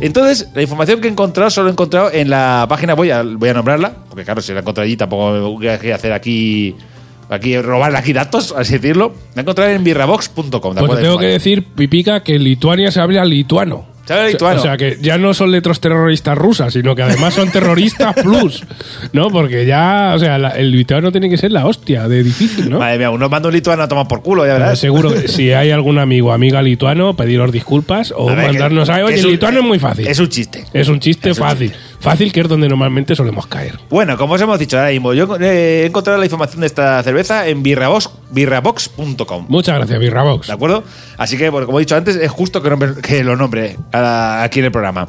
Entonces, 0.00 0.48
la 0.54 0.62
información 0.62 1.00
que 1.02 1.08
he 1.08 1.10
encontrado, 1.10 1.50
solo 1.50 1.68
he 1.68 1.72
encontrado 1.72 2.10
en 2.12 2.30
la 2.30 2.64
página, 2.68 2.94
voy 2.94 3.10
a, 3.10 3.22
voy 3.22 3.48
a 3.50 3.54
nombrarla, 3.54 3.92
porque 4.08 4.24
claro, 4.24 4.40
si 4.40 4.52
la 4.54 4.60
encontré 4.60 4.84
allí 4.84 4.96
tampoco 4.96 5.52
voy 5.58 5.68
a 5.68 5.74
hacer 5.74 6.12
aquí, 6.14 6.74
aquí 7.30 7.58
robarle 7.60 7.98
aquí 7.98 8.12
datos, 8.12 8.54
así 8.56 8.74
decirlo. 8.74 9.14
La 9.34 9.40
he 9.40 9.42
encontrado 9.42 9.70
en 9.70 9.82
birrabox.com. 9.84 10.74
¿de 10.74 10.80
Pues 10.82 10.96
te 10.98 11.02
tengo 11.02 11.18
que 11.18 11.26
decir, 11.26 11.64
Pipica, 11.64 12.22
que 12.22 12.36
en 12.36 12.44
Lituania 12.44 12.90
se 12.90 13.00
habla 13.00 13.24
lituano. 13.24 13.86
Se 14.06 14.12
habla 14.12 14.22
O 14.26 14.28
sea- 14.28 14.32
lituano. 14.34 14.60
O 14.60 14.62
sea, 14.62 14.76
que 14.76 14.98
ya 15.02 15.18
no 15.18 15.34
son 15.34 15.50
letras 15.50 15.80
terroristas 15.80 16.38
rusas, 16.38 16.72
sino 16.72 16.94
que 16.94 17.02
además 17.02 17.34
son 17.34 17.50
terroristas 17.50 18.14
plus. 18.22 18.62
¿No? 19.12 19.30
Porque 19.30 19.66
ya, 19.66 20.12
o 20.14 20.18
sea, 20.20 20.38
la- 20.38 20.50
el 20.50 20.70
lituano 20.70 21.10
tiene 21.10 21.28
que 21.28 21.36
ser 21.36 21.50
la 21.50 21.66
hostia 21.66 22.06
de 22.06 22.22
difícil, 22.22 22.70
¿no? 22.70 22.78
Madre 22.78 22.98
mía, 22.98 23.10
uno 23.10 23.28
manda 23.28 23.48
un 23.48 23.54
lituano 23.54 23.82
a 23.82 23.88
tomar 23.88 24.06
por 24.06 24.22
culo, 24.22 24.44
ya 24.46 24.52
Pero 24.52 24.64
verás. 24.66 24.78
seguro 24.78 25.12
que 25.12 25.26
si 25.26 25.50
hay 25.52 25.72
algún 25.72 25.98
amigo 25.98 26.28
o 26.28 26.32
amiga 26.32 26.62
lituano, 26.62 27.16
pediros 27.16 27.50
disculpas 27.50 28.14
o 28.16 28.30
A 28.30 28.34
ver, 28.36 28.46
mandarnos 28.46 28.88
que- 28.88 28.94
a. 28.94 28.96
que 28.98 29.02
Oye, 29.02 29.14
es 29.16 29.20
el 29.22 29.26
un- 29.26 29.32
lituano 29.32 29.58
es 29.58 29.64
muy 29.64 29.78
fácil. 29.80 30.06
Es 30.06 30.20
un 30.20 30.28
chiste. 30.28 30.64
Es 30.72 30.86
un 30.88 31.00
chiste 31.00 31.30
Es 31.30 31.38
un 31.40 31.44
fácil. 31.44 31.72
Fácil 32.10 32.32
que 32.32 32.40
es 32.40 32.48
donde 32.48 32.68
normalmente 32.68 33.14
solemos 33.16 33.46
caer. 33.46 33.78
Bueno, 33.90 34.16
como 34.16 34.34
os 34.34 34.40
hemos 34.40 34.58
dicho 34.58 34.78
ahora 34.78 34.90
mismo, 34.90 35.12
yo 35.12 35.36
eh, 35.40 35.82
he 35.82 35.86
encontrado 35.86 36.18
la 36.18 36.24
información 36.24 36.60
de 36.60 36.66
esta 36.68 37.02
cerveza 37.02 37.48
en 37.48 37.62
birrabox- 37.64 38.10
birrabox.com. 38.30 39.46
Muchas 39.48 39.74
gracias, 39.76 39.98
Birrabox. 39.98 40.46
¿De 40.46 40.52
acuerdo? 40.52 40.84
Así 41.18 41.36
que, 41.36 41.48
bueno, 41.48 41.66
como 41.66 41.78
he 41.78 41.82
dicho 41.82 41.96
antes, 41.96 42.14
es 42.16 42.30
justo 42.30 42.62
que, 42.62 42.70
nombre- 42.70 42.94
que 43.02 43.24
lo 43.24 43.36
nombre 43.36 43.76
aquí 43.92 44.60
en 44.60 44.66
el 44.66 44.72
programa. 44.72 45.08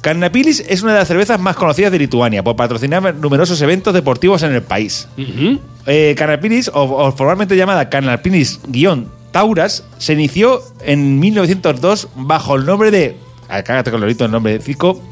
Carnapilis 0.00 0.64
es 0.66 0.82
una 0.82 0.92
de 0.94 0.98
las 1.00 1.08
cervezas 1.08 1.38
más 1.38 1.56
conocidas 1.56 1.92
de 1.92 1.98
Lituania 1.98 2.42
por 2.42 2.56
patrocinar 2.56 3.14
numerosos 3.16 3.60
eventos 3.60 3.92
deportivos 3.92 4.42
en 4.42 4.52
el 4.54 4.62
país. 4.62 5.08
Ujú. 5.18 5.60
Eh, 5.86 6.14
Carnapilis, 6.16 6.70
o, 6.72 6.84
o 6.84 7.12
formalmente 7.12 7.54
llamada 7.54 7.90
Carnapilis-Tauras, 7.90 9.84
se 9.98 10.12
inició 10.14 10.62
en 10.84 11.18
1902 11.20 12.08
bajo 12.16 12.56
el 12.56 12.64
nombre 12.64 12.90
de. 12.90 13.16
cágate 13.48 13.90
con 13.90 14.02
el 14.02 14.30
nombre 14.30 14.54
de 14.54 14.60
Zico. 14.64 15.02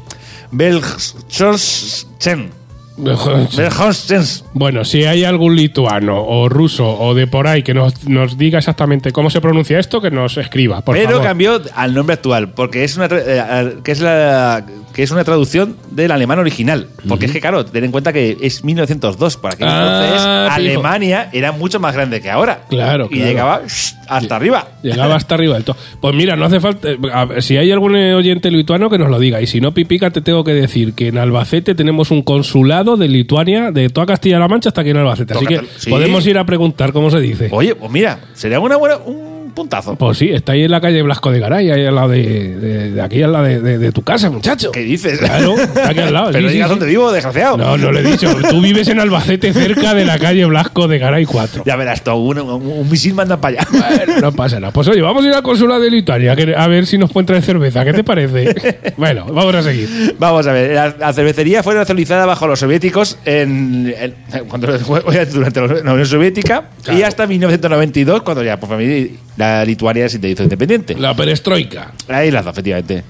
Belchorschen. 0.51 2.51
Belchorschen. 2.97 4.23
Bueno, 4.53 4.83
si 4.83 5.05
hay 5.05 5.23
algún 5.23 5.55
lituano 5.55 6.21
o 6.21 6.49
ruso 6.49 6.87
o 6.87 7.13
de 7.13 7.27
por 7.27 7.47
ahí 7.47 7.63
que 7.63 7.73
nos, 7.73 8.07
nos 8.07 8.37
diga 8.37 8.59
exactamente 8.59 9.11
cómo 9.11 9.29
se 9.29 9.41
pronuncia 9.41 9.79
esto, 9.79 10.01
que 10.01 10.11
nos 10.11 10.37
escriba, 10.37 10.81
por 10.81 10.95
Pero 10.95 11.11
favor. 11.11 11.23
cambió 11.23 11.61
al 11.75 11.93
nombre 11.93 12.15
actual, 12.15 12.51
porque 12.51 12.83
es 12.83 12.97
una 12.97 13.07
eh, 13.11 13.75
que 13.83 13.91
es 13.91 14.01
la 14.01 14.65
que 14.99 15.03
es 15.03 15.11
una 15.11 15.23
traducción 15.23 15.77
del 15.91 16.11
alemán 16.11 16.39
original. 16.39 16.89
Porque 17.07 17.27
es 17.27 17.31
que, 17.31 17.39
claro, 17.39 17.63
ten 17.63 17.85
en 17.85 17.91
cuenta 17.91 18.11
que 18.11 18.35
es 18.41 18.65
1902, 18.65 19.37
para 19.37 19.55
que 19.55 19.63
Ah, 19.65 20.03
entonces 20.03 20.21
fijo. 20.21 20.55
Alemania 20.55 21.29
era 21.31 21.53
mucho 21.53 21.79
más 21.79 21.93
grande 21.93 22.19
que 22.19 22.29
ahora. 22.29 22.63
Claro, 22.69 23.05
Y 23.09 23.15
claro. 23.15 23.25
llegaba 23.29 23.61
shh, 23.65 23.93
hasta 24.09 24.35
arriba. 24.35 24.67
Llegaba 24.83 25.15
hasta 25.15 25.35
arriba 25.35 25.53
del 25.53 25.63
todo. 25.63 25.77
Pues 26.01 26.13
mira, 26.13 26.35
no 26.35 26.43
hace 26.43 26.59
falta. 26.59 26.89
a 27.13 27.23
ver, 27.23 27.41
si 27.41 27.55
hay 27.55 27.71
algún 27.71 27.95
eh, 27.95 28.13
oyente 28.13 28.51
lituano 28.51 28.89
que 28.89 28.97
nos 28.97 29.09
lo 29.09 29.19
diga. 29.19 29.41
Y 29.41 29.47
si 29.47 29.61
no, 29.61 29.73
Pipica, 29.73 30.09
te 30.11 30.19
tengo 30.19 30.43
que 30.43 30.51
decir 30.53 30.91
que 30.95 31.07
en 31.07 31.17
Albacete 31.17 31.75
tenemos 31.75 32.11
un 32.11 32.21
consulado 32.21 32.97
de 32.97 33.07
Lituania, 33.07 33.71
de 33.71 33.87
toda 33.87 34.05
Castilla-La 34.05 34.49
Mancha 34.49 34.67
hasta 34.67 34.81
aquí 34.81 34.89
en 34.89 34.97
Albacete. 34.97 35.33
Así 35.33 35.45
que. 35.45 35.61
Sí. 35.77 35.89
podemos 35.89 36.27
ir 36.27 36.37
a 36.37 36.43
preguntar 36.43 36.91
cómo 36.91 37.09
se 37.09 37.21
dice. 37.21 37.47
Oye, 37.53 37.73
pues 37.73 37.89
mira, 37.89 38.19
sería 38.33 38.59
una 38.59 38.75
buena, 38.75 38.97
un 38.97 39.28
puntazo. 39.51 39.95
Pues 39.95 40.17
sí, 40.17 40.29
está 40.29 40.53
ahí 40.53 40.63
en 40.63 40.71
la 40.71 40.81
calle 40.81 41.01
Blasco 41.01 41.31
de 41.31 41.39
Garay, 41.39 41.69
ahí 41.71 41.85
al 41.85 41.95
lado 41.95 42.09
de, 42.09 42.55
de- 42.57 42.91
de 42.91 43.01
aquí 43.01 43.21
al 43.23 43.31
lado 43.31 43.45
de, 43.45 43.91
tu 43.91 44.01
casa, 44.03 44.29
muchacho. 44.29 44.71
¿Qué 44.71 44.81
dices? 44.81 45.19
Claro, 45.19 45.55
está 45.57 45.89
aquí 45.89 45.99
al 45.99 46.13
lado. 46.13 46.29
Pero 46.31 46.47
sí, 46.47 46.53
digas 46.55 46.67
sí. 46.67 46.71
dónde 46.71 46.85
vivo, 46.85 47.11
desgraciado. 47.11 47.57
No, 47.57 47.77
no 47.77 47.91
le 47.91 47.99
he 48.01 48.03
dicho. 48.03 48.33
Tú 48.49 48.61
vives 48.61 48.87
en 48.87 48.99
Albacete, 48.99 49.51
cerca 49.53 49.93
de 49.93 50.05
la 50.05 50.17
calle 50.19 50.45
Blasco 50.45 50.87
de 50.87 50.99
Garay 50.99 51.25
4. 51.25 51.63
Ya 51.65 51.75
verás, 51.75 52.03
tú, 52.03 52.11
un, 52.13 52.39
un- 52.39 52.65
un 52.67 52.89
misil 52.89 53.13
manda 53.13 53.39
para 53.39 53.61
allá. 53.61 53.67
Bueno, 53.71 54.21
no 54.21 54.31
pasa 54.31 54.59
nada. 54.59 54.73
Pues 54.73 54.87
oye, 54.87 55.01
vamos 55.01 55.23
a 55.25 55.27
ir 55.27 55.33
al 55.33 55.43
consulado 55.43 55.81
de 55.81 55.89
Lituania 55.91 56.35
a 56.57 56.67
ver 56.67 56.85
si 56.85 56.97
nos 56.97 57.11
pueden 57.11 57.25
traer 57.27 57.43
cerveza. 57.43 57.83
¿Qué 57.85 57.93
te 57.93 58.03
parece? 58.03 58.93
bueno, 58.97 59.25
vamos 59.25 59.55
a 59.55 59.63
seguir. 59.63 60.15
Vamos 60.19 60.45
a 60.47 60.51
ver, 60.53 60.73
la, 60.75 60.95
la 60.99 61.13
cervecería 61.13 61.63
fue 61.63 61.75
nacionalizada 61.75 62.25
bajo 62.25 62.47
los 62.47 62.59
soviéticos 62.59 63.17
en, 63.25 63.93
en- 63.97 64.45
cuando, 64.47 64.67
durante 65.31 65.61
la 65.83 65.91
Unión 65.93 66.05
Soviética 66.05 66.69
y 66.95 67.01
hasta 67.01 67.25
1992, 67.27 68.21
cuando 68.23 68.43
ya 68.43 68.59
por 68.59 68.69
familia, 68.69 69.07
la 69.39 69.63
Lituania 69.63 70.09
se 70.09 70.19
hizo 70.27 70.43
independiente. 70.43 70.95
La 70.95 71.15
perestroika. 71.15 71.93
Ahí 72.09 72.29
las 72.29 72.43
dos, 72.43 72.51
efectivamente. 72.53 73.03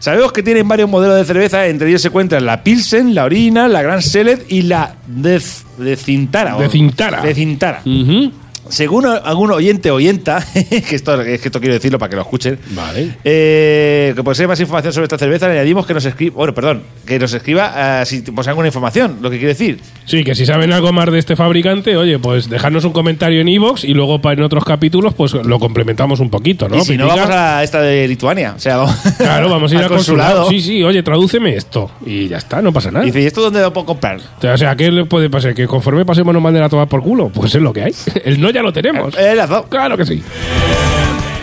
Sabemos 0.00 0.32
que 0.32 0.42
tienen 0.42 0.66
varios 0.66 0.90
modelos 0.90 1.16
de 1.16 1.24
cerveza, 1.24 1.66
entre 1.66 1.88
ellos 1.88 2.02
se 2.02 2.08
encuentran 2.08 2.44
la 2.44 2.62
Pilsen, 2.62 3.14
la 3.14 3.24
Orina, 3.24 3.68
la 3.68 3.82
Gran 3.82 4.02
Select 4.02 4.50
y 4.50 4.62
la 4.62 4.96
de, 5.06 5.40
de 5.78 5.96
Cintara. 5.96 6.56
De 6.56 6.68
Cintara. 6.68 7.22
De 7.22 7.34
Cintara. 7.34 7.82
Ujú. 7.86 8.32
Según 8.68 9.06
algún 9.06 9.50
oyente 9.52 9.90
oyenta, 9.90 10.44
que 10.54 10.94
esto, 10.96 11.20
es 11.22 11.40
que 11.40 11.48
esto 11.48 11.60
quiero 11.60 11.74
decirlo 11.74 11.98
para 11.98 12.10
que 12.10 12.16
lo 12.16 12.22
escuchen, 12.22 12.58
Vale. 12.70 13.16
eh, 13.24 14.12
que 14.16 14.22
posee 14.22 14.46
más 14.46 14.58
información 14.60 14.92
sobre 14.92 15.04
esta 15.04 15.18
cerveza, 15.18 15.46
le 15.48 15.54
añadimos 15.54 15.86
que 15.86 15.94
nos 15.94 16.04
escriba, 16.04 16.34
bueno, 16.36 16.54
perdón, 16.54 16.82
que 17.06 17.18
nos 17.18 17.32
escriba 17.32 18.00
eh, 18.02 18.06
si 18.06 18.20
posee 18.22 18.50
alguna 18.50 18.68
información, 18.68 19.18
lo 19.22 19.30
que 19.30 19.36
quiere 19.38 19.52
decir. 19.54 19.80
Sí, 20.04 20.24
que 20.24 20.34
si 20.34 20.46
saben 20.46 20.72
algo 20.72 20.92
más 20.92 21.10
de 21.10 21.18
este 21.18 21.36
fabricante, 21.36 21.96
oye, 21.96 22.18
pues 22.18 22.48
dejadnos 22.48 22.84
un 22.84 22.92
comentario 22.92 23.40
en 23.40 23.48
iVoox 23.48 23.84
y 23.84 23.94
luego 23.94 24.20
pa- 24.20 24.32
en 24.32 24.42
otros 24.42 24.64
capítulos 24.64 25.14
pues 25.14 25.32
lo 25.34 25.58
complementamos 25.58 26.20
un 26.20 26.30
poquito, 26.30 26.68
¿no? 26.68 26.76
y 26.78 26.80
si 26.82 26.96
no, 26.96 27.06
vamos 27.06 27.30
a 27.30 27.62
esta 27.62 27.80
de 27.82 28.06
Lituania. 28.08 28.54
O 28.56 28.60
sea, 28.60 28.76
vamos, 28.78 28.96
Claro, 29.18 29.48
vamos 29.48 29.70
a 29.72 29.74
ir 29.74 29.78
al 29.78 29.84
al 29.84 29.90
consulado. 29.90 30.48
Sí, 30.48 30.60
sí, 30.60 30.82
oye, 30.82 31.02
tradúceme 31.02 31.54
esto. 31.56 31.90
Y 32.04 32.28
ya 32.28 32.38
está, 32.38 32.60
no 32.62 32.72
pasa 32.72 32.90
nada. 32.90 33.04
Y 33.04 33.08
dice, 33.08 33.22
¿y 33.22 33.26
esto 33.26 33.40
dónde 33.42 33.60
lo 33.60 33.72
puedo 33.72 33.86
comprar? 33.86 34.20
O 34.42 34.56
sea, 34.58 34.74
¿qué 34.76 34.90
le 34.90 35.04
puede 35.04 35.30
pasar? 35.30 35.54
¿Que 35.54 35.66
conforme 35.66 36.04
pasemos 36.04 36.32
nos 36.34 36.42
manden 36.42 36.62
a 36.62 36.68
tomar 36.68 36.88
por 36.88 37.02
culo? 37.02 37.28
Pues 37.30 37.54
es 37.54 37.62
lo 37.62 37.72
que 37.72 37.82
hay. 37.84 37.94
El 38.24 38.40
no 38.40 38.50
ya 38.56 38.62
lo 38.62 38.72
tenemos. 38.72 39.14
Eh. 39.18 39.36
Claro 39.68 39.96
que 39.98 40.06
sí. 40.06 40.22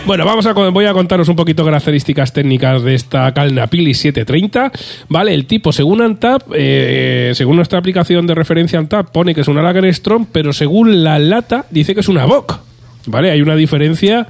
Bueno, 0.04 0.24
vamos 0.24 0.44
a, 0.46 0.52
voy 0.52 0.84
a 0.84 0.92
contaros 0.92 1.28
un 1.28 1.36
poquito 1.36 1.64
características 1.64 2.32
técnicas 2.32 2.82
de 2.82 2.94
esta 2.94 3.32
Calnapili 3.32 3.94
730. 3.94 4.72
Vale, 5.08 5.32
el 5.32 5.46
tipo, 5.46 5.72
según 5.72 6.02
Antap, 6.02 6.42
eh, 6.52 7.30
según 7.34 7.56
nuestra 7.56 7.78
aplicación 7.78 8.26
de 8.26 8.34
referencia 8.34 8.80
Antap, 8.80 9.10
pone 9.12 9.34
que 9.34 9.42
es 9.42 9.48
una 9.48 9.62
Lager 9.62 9.94
Strong, 9.94 10.26
pero 10.32 10.52
según 10.52 11.04
la 11.04 11.18
lata, 11.20 11.66
dice 11.70 11.94
que 11.94 12.00
es 12.00 12.08
una 12.08 12.26
Bock. 12.26 12.58
Vale, 13.06 13.30
hay 13.30 13.40
una 13.40 13.54
diferencia 13.54 14.26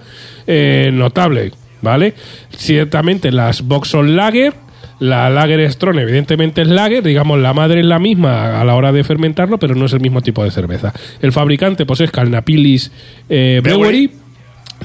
eh, 0.46 0.90
notable. 0.92 1.52
Vale, 1.80 2.14
ciertamente 2.56 3.32
las 3.32 3.62
Bock 3.62 3.86
son 3.86 4.14
Lager. 4.14 4.52
La 5.00 5.28
Lager 5.30 5.70
Strong, 5.70 5.98
evidentemente, 5.98 6.62
es 6.62 6.68
Lager. 6.68 7.02
Digamos, 7.02 7.38
la 7.38 7.52
madre 7.52 7.80
es 7.80 7.86
la 7.86 7.98
misma 7.98 8.60
a 8.60 8.64
la 8.64 8.74
hora 8.74 8.92
de 8.92 9.04
fermentarlo, 9.04 9.58
pero 9.58 9.74
no 9.74 9.86
es 9.86 9.92
el 9.92 10.00
mismo 10.00 10.22
tipo 10.22 10.44
de 10.44 10.50
cerveza. 10.50 10.92
El 11.20 11.32
fabricante, 11.32 11.86
pues 11.86 12.00
es 12.00 12.10
Calnapilis 12.10 12.90
eh, 13.28 13.60
Brewery. 13.62 14.10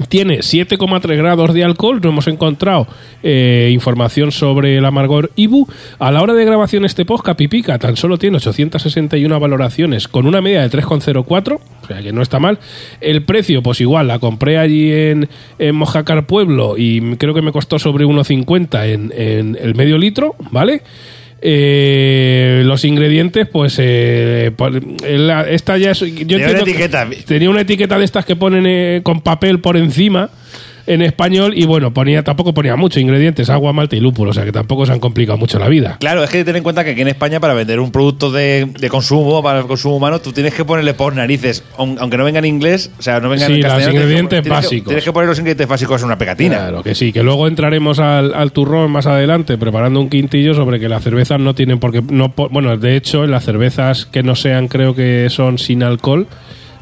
Tiene 0.08 0.38
7,3 0.38 1.16
grados 1.16 1.52
de 1.52 1.64
alcohol, 1.64 2.00
no 2.02 2.10
hemos 2.10 2.26
encontrado 2.26 2.86
eh, 3.22 3.70
información 3.72 4.32
sobre 4.32 4.78
el 4.78 4.84
amargor 4.84 5.30
Ibu. 5.36 5.66
A 5.98 6.10
la 6.10 6.22
hora 6.22 6.34
de 6.34 6.44
grabación 6.44 6.84
este 6.84 7.04
podcast, 7.04 7.38
Pipica 7.38 7.78
tan 7.78 7.96
solo 7.96 8.18
tiene 8.18 8.38
861 8.38 9.38
valoraciones 9.38 10.08
con 10.08 10.26
una 10.26 10.40
media 10.40 10.66
de 10.66 10.70
3,04, 10.70 11.58
o 11.82 11.86
sea 11.86 12.02
que 12.02 12.12
no 12.12 12.22
está 12.22 12.38
mal. 12.38 12.58
El 13.00 13.24
precio, 13.24 13.62
pues 13.62 13.80
igual, 13.80 14.08
la 14.08 14.18
compré 14.18 14.58
allí 14.58 14.90
en, 14.90 15.28
en 15.58 15.74
Mojácar 15.74 16.26
Pueblo 16.26 16.76
y 16.78 17.16
creo 17.16 17.34
que 17.34 17.42
me 17.42 17.52
costó 17.52 17.78
sobre 17.78 18.06
1,50 18.06 18.86
en, 18.86 19.12
en 19.14 19.58
el 19.60 19.74
medio 19.74 19.98
litro, 19.98 20.34
¿vale? 20.50 20.82
Eh, 21.42 22.62
los 22.66 22.84
ingredientes, 22.84 23.46
pues 23.48 23.76
eh, 23.78 24.50
pon- 24.56 24.96
la- 25.02 25.48
esta 25.48 25.78
ya 25.78 25.92
es, 25.92 26.00
yo 26.00 26.06
Tiene 26.06 26.34
una 26.36 26.44
entiendo 26.44 26.64
que- 26.64 26.70
etiqueta. 26.72 27.08
tenía 27.26 27.48
una 27.50 27.62
etiqueta 27.62 27.98
de 27.98 28.04
estas 28.04 28.24
que 28.26 28.36
ponen 28.36 28.64
eh, 28.66 29.00
con 29.02 29.22
papel 29.22 29.60
por 29.60 29.76
encima 29.78 30.30
en 30.92 31.02
español 31.02 31.52
y 31.56 31.66
bueno, 31.66 31.92
ponía 31.92 32.22
tampoco 32.24 32.52
ponía 32.52 32.74
mucho 32.76 32.98
ingredientes, 33.00 33.48
agua, 33.50 33.72
malta 33.72 33.94
y 33.96 34.00
lúpulo, 34.00 34.30
o 34.30 34.34
sea 34.34 34.44
que 34.44 34.52
tampoco 34.52 34.84
se 34.86 34.92
han 34.92 35.00
complicado 35.00 35.38
mucho 35.38 35.58
la 35.58 35.68
vida. 35.68 35.96
Claro, 36.00 36.24
es 36.24 36.30
que 36.30 36.44
ten 36.44 36.56
en 36.56 36.62
cuenta 36.62 36.82
que 36.84 36.90
aquí 36.90 37.00
en 37.00 37.08
España 37.08 37.38
para 37.40 37.54
vender 37.54 37.78
un 37.80 37.92
producto 37.92 38.30
de, 38.30 38.66
de 38.78 38.88
consumo, 38.88 39.42
para 39.42 39.60
el 39.60 39.66
consumo 39.66 39.96
humano, 39.96 40.20
tú 40.20 40.32
tienes 40.32 40.52
que 40.54 40.64
ponerle 40.64 40.94
por 40.94 41.14
narices, 41.14 41.62
aun- 41.78 41.96
aunque 42.00 42.16
no 42.16 42.24
venga 42.24 42.38
en 42.40 42.44
inglés, 42.46 42.90
o 42.98 43.02
sea, 43.02 43.20
no 43.20 43.28
venga 43.28 43.46
Sí, 43.46 43.52
en 43.52 43.58
los 43.60 43.66
castellano. 43.66 43.92
que- 43.92 43.96
ingredientes 44.00 44.42
tienes 44.42 44.44
que- 44.44 44.50
básicos. 44.66 44.86
Tienes 44.88 45.04
que 45.04 45.12
poner 45.12 45.28
los 45.28 45.38
ingredientes 45.38 45.68
básicos 45.68 46.00
en 46.00 46.06
una 46.06 46.18
pegatina. 46.18 46.56
Claro 46.56 46.82
que 46.82 46.94
sí, 46.94 47.12
que 47.12 47.22
luego 47.22 47.46
entraremos 47.46 47.98
al, 47.98 48.34
al 48.34 48.52
turrón 48.52 48.90
más 48.90 49.06
adelante 49.06 49.56
preparando 49.58 50.00
un 50.00 50.08
quintillo 50.10 50.54
sobre 50.54 50.80
que 50.80 50.88
las 50.88 51.02
cervezas 51.04 51.38
no 51.40 51.54
tienen 51.54 51.78
por 51.78 51.92
qué. 51.92 52.02
No, 52.02 52.34
bueno, 52.50 52.76
de 52.76 52.96
hecho, 52.96 53.24
en 53.24 53.30
las 53.30 53.44
cervezas 53.44 54.06
que 54.06 54.22
no 54.22 54.34
sean, 54.34 54.66
creo 54.68 54.94
que 54.94 55.28
son 55.30 55.58
sin 55.58 55.82
alcohol, 55.82 56.26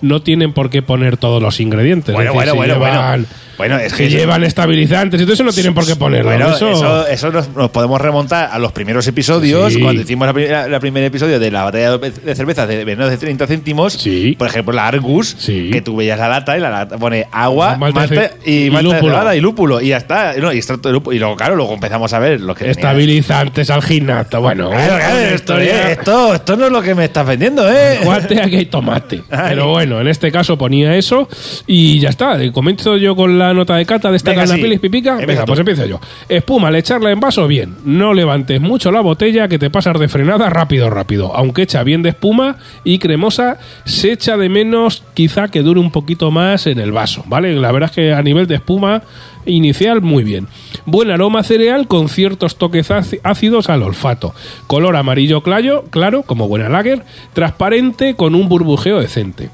no 0.00 0.22
tienen 0.22 0.52
por 0.52 0.70
qué 0.70 0.80
poner 0.80 1.16
todos 1.16 1.42
los 1.42 1.61
ingredientes. 1.61 2.14
Bueno, 2.14 2.32
decir, 2.32 2.34
bueno, 2.36 2.52
si 2.52 2.56
bueno, 2.56 2.74
llevan- 2.74 3.09
bueno. 3.22 3.26
Bueno, 3.59 3.76
es 3.78 3.92
que 3.92 4.06
eso- 4.06 4.16
llevan 4.16 4.44
estabilizantes 4.44 5.20
y 5.20 5.24
todo 5.24 5.34
eso 5.34 5.44
no 5.44 5.52
tienen 5.52 5.74
por 5.74 5.84
qué 5.86 5.96
ponerlo. 5.96 6.30
Bueno, 6.30 6.50
eso, 6.54 6.70
eso, 6.72 7.06
eso 7.09 7.30
nos, 7.32 7.48
nos 7.54 7.70
podemos 7.70 8.00
remontar 8.00 8.48
a 8.52 8.59
los 8.59 8.72
primeros 8.72 9.06
episodios, 9.06 9.72
Sí. 9.74 9.80
cuando 9.80 10.00
hicimos 10.02 10.26
la, 10.28 10.80
primer 10.80 11.04
episodio 11.04 11.38
de 11.38 11.50
la 11.50 11.64
batalla 11.64 11.98
de 11.98 12.34
cervezas 12.34 12.66
de 12.68 12.84
menos 12.84 13.11
de 13.11 13.16
30 13.18 13.46
céntimos. 13.46 13.92
Sí. 13.94 14.36
Por 14.38 14.48
ejemplo, 14.48 14.72
la 14.72 14.86
Argus, 14.86 15.34
Sí. 15.38 15.70
que 15.72 15.82
tú 15.82 15.96
veías 15.96 16.18
la 16.18 16.28
lata 16.28 16.56
y 16.56 16.61
la 16.61 16.70
lata 16.70 16.96
pone 16.98 17.26
agua, 17.32 17.76
Malta 17.76 18.06
y, 18.44 18.66
y 18.66 18.70
malta 18.70 18.94
lúpulo. 18.94 19.34
y 19.34 19.40
lúpulo. 19.40 19.80
Y 19.80 19.88
ya 19.88 19.96
está. 19.98 20.34
No, 20.34 20.52
y, 20.52 20.59
y 20.61 21.18
luego, 21.18 21.36
claro, 21.36 21.56
luego 21.56 21.74
empezamos 21.74 22.12
a 22.12 22.18
ver 22.18 22.40
los 22.40 22.56
que 22.56 22.70
estabilizantes 22.70 23.70
al 23.70 23.82
gimnasio. 23.82 24.40
Bueno, 24.40 24.70
Claro, 24.70 24.96
claro, 24.96 25.16
esto, 25.18 25.34
historia- 25.54 25.90
esto, 25.92 26.34
esto 26.34 26.56
no 26.56 26.66
es 26.66 26.72
lo 26.72 26.82
que 26.82 26.94
me 26.94 27.04
estás 27.06 27.26
vendiendo, 27.26 27.68
¿eh? 27.70 27.98
Guante, 28.04 28.40
aquí 28.40 28.56
hay 28.56 28.66
tomate. 28.66 29.22
Ay. 29.30 29.46
Pero 29.50 29.68
bueno, 29.70 30.00
en 30.00 30.09
este 30.09 30.30
caso 30.30 30.56
ponía 30.56 30.94
eso 30.96 31.28
y 31.66 31.98
ya 32.00 32.11
está. 32.11 32.38
Comienzo 32.52 32.96
yo 32.96 33.16
con 33.16 33.38
la 33.38 33.47
nota 33.55 33.76
de 33.76 33.86
cata 33.86 34.11
de 34.11 34.16
esta 34.16 34.30
Venga, 34.30 34.46
sí. 34.46 34.78
pipica. 34.78 35.11
Empieza 35.12 35.26
Venga, 35.26 35.40
tú. 35.44 35.46
pues 35.51 35.59
empiezo 35.61 35.86
yo. 35.86 36.01
Espuma, 36.28 36.68
al 36.68 36.76
echarla 36.76 37.11
en 37.11 37.20
vaso, 37.20 37.46
bien. 37.46 37.74
No 37.84 38.14
levantes 38.14 38.61
mucho 38.61 38.90
la 38.90 39.01
botella 39.01 39.49
que 39.49 39.59
te 39.59 39.70
pasas 39.70 39.99
de 39.99 40.09
frenada 40.09 40.51
rápido, 40.51 40.90
rápido. 40.90 41.34
Aunque 41.36 41.62
echa 41.62 41.82
bien 41.82 42.03
de 42.03 42.11
espuma 42.11 42.57
y 42.84 42.99
cremosa, 42.99 43.59
se 43.84 44.12
echa 44.12 44.36
de 44.36 44.49
menos 44.49 45.03
quizá 45.14 45.49
que 45.49 45.62
dure 45.62 45.80
un 45.80 45.90
poquito 45.90 46.30
más 46.30 46.66
en 46.66 46.78
el 46.78 46.92
vaso, 46.92 47.24
¿vale? 47.26 47.55
La 47.55 47.72
verdad 47.72 47.90
es 47.90 47.94
que 47.96 48.12
a 48.12 48.22
nivel 48.22 48.46
de 48.46 48.57
espuma 48.57 49.03
inicial, 49.46 50.03
muy 50.03 50.24
bien. 50.24 50.46
Buen 50.84 51.11
aroma 51.11 51.42
cereal 51.42 51.88
con 51.88 52.09
ciertos 52.11 52.57
toques 52.57 52.90
áci- 52.90 53.20
ácidos 53.22 53.70
al 53.70 53.82
olfato. 53.82 54.34
Color 54.66 54.96
amarillo 54.96 55.42
claro, 55.42 55.84
claro, 55.90 56.22
como 56.22 56.49
buena 56.49 56.68
lager. 56.68 57.03
Transparente 57.32 58.14
con 58.14 58.34
un 58.34 58.49
burbujeo 58.49 59.01
decente. 59.01 59.49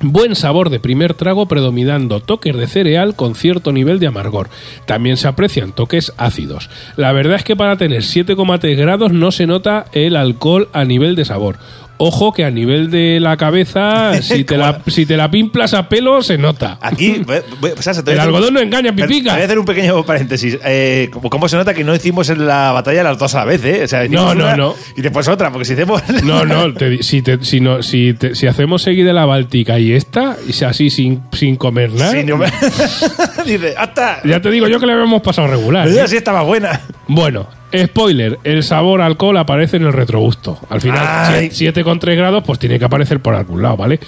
Buen 0.00 0.34
sabor 0.34 0.70
de 0.70 0.80
primer 0.80 1.14
trago 1.14 1.46
predominando 1.46 2.20
toques 2.20 2.56
de 2.56 2.66
cereal 2.66 3.14
con 3.14 3.34
cierto 3.34 3.72
nivel 3.72 4.00
de 4.00 4.08
amargor. 4.08 4.48
También 4.86 5.16
se 5.16 5.28
aprecian 5.28 5.72
toques 5.72 6.12
ácidos. 6.16 6.68
La 6.96 7.12
verdad 7.12 7.36
es 7.36 7.44
que 7.44 7.56
para 7.56 7.76
tener 7.76 8.02
7,3 8.02 8.76
grados 8.76 9.12
no 9.12 9.30
se 9.30 9.46
nota 9.46 9.86
el 9.92 10.16
alcohol 10.16 10.68
a 10.72 10.84
nivel 10.84 11.14
de 11.14 11.24
sabor. 11.24 11.58
Ojo 11.96 12.32
que 12.32 12.44
a 12.44 12.50
nivel 12.50 12.90
de 12.90 13.20
la 13.20 13.36
cabeza, 13.36 14.14
si 14.22 14.44
te 14.44 14.56
la, 14.56 14.80
si 14.86 15.06
te 15.06 15.16
la 15.16 15.30
pimplas 15.30 15.74
a 15.74 15.88
pelo, 15.88 16.22
se 16.22 16.36
nota. 16.38 16.78
Aquí, 16.80 17.12
te 17.26 17.42
voy 17.60 17.72
El 18.06 18.20
algodón 18.20 18.54
no 18.54 18.60
engaña, 18.60 18.94
pipica. 18.94 19.32
Voy 19.34 19.42
a 19.42 19.44
hacer 19.44 19.58
un 19.58 19.64
pequeño 19.64 20.04
paréntesis. 20.04 20.58
Eh, 20.64 21.08
como- 21.12 21.30
¿Cómo 21.30 21.48
se 21.48 21.56
nota 21.56 21.72
que 21.74 21.84
no 21.84 21.94
hicimos 21.94 22.28
en 22.30 22.46
la 22.46 22.72
batalla 22.72 23.02
las 23.02 23.18
dos 23.18 23.34
a 23.34 23.38
la 23.40 23.44
vez, 23.44 23.64
eh? 23.64 23.82
O 23.84 23.88
sea, 23.88 24.08
No, 24.08 24.34
no, 24.34 24.56
no. 24.56 24.74
Y 24.96 25.02
después 25.02 25.26
otra, 25.28 25.50
porque 25.50 25.64
si 25.64 25.74
hacemos. 25.74 26.02
No, 26.24 26.44
no, 26.44 26.72
te 26.74 27.02
si, 27.02 27.22
te- 27.22 27.44
si, 27.44 27.60
no 27.60 27.82
si, 27.82 28.14
te- 28.14 28.34
si 28.34 28.46
hacemos 28.46 28.82
seguida 28.82 29.12
la 29.12 29.24
Báltica 29.26 29.78
y 29.78 29.92
esta, 29.92 30.36
y 30.46 30.64
así 30.64 30.90
sin, 30.90 31.22
sin 31.32 31.56
comer 31.56 31.92
nada, 31.92 32.12
Sí, 32.12 32.24
no 32.24 32.36
me- 32.36 32.46
Dice, 33.44 33.74
hasta. 33.76 34.20
ya 34.24 34.40
te 34.40 34.50
digo 34.50 34.66
yo 34.68 34.80
que 34.80 34.86
le 34.86 34.92
habíamos 34.92 35.22
pasado 35.22 35.48
regular. 35.48 35.86
¿eh? 35.88 36.00
Así 36.00 36.16
estaba 36.16 36.42
buena. 36.42 36.80
Bueno, 37.08 37.46
spoiler, 37.76 38.38
el 38.44 38.62
sabor 38.62 39.00
alcohol 39.00 39.36
aparece 39.36 39.76
en 39.76 39.84
el 39.84 39.92
retrogusto. 39.92 40.58
Al 40.68 40.80
final, 40.80 41.06
Ay. 41.06 41.48
7,3 41.48 42.16
grados, 42.16 42.44
pues 42.44 42.58
tiene 42.58 42.78
que 42.78 42.84
aparecer 42.84 43.20
por 43.20 43.34
algún 43.34 43.62
lado, 43.62 43.76
¿vale? 43.76 44.00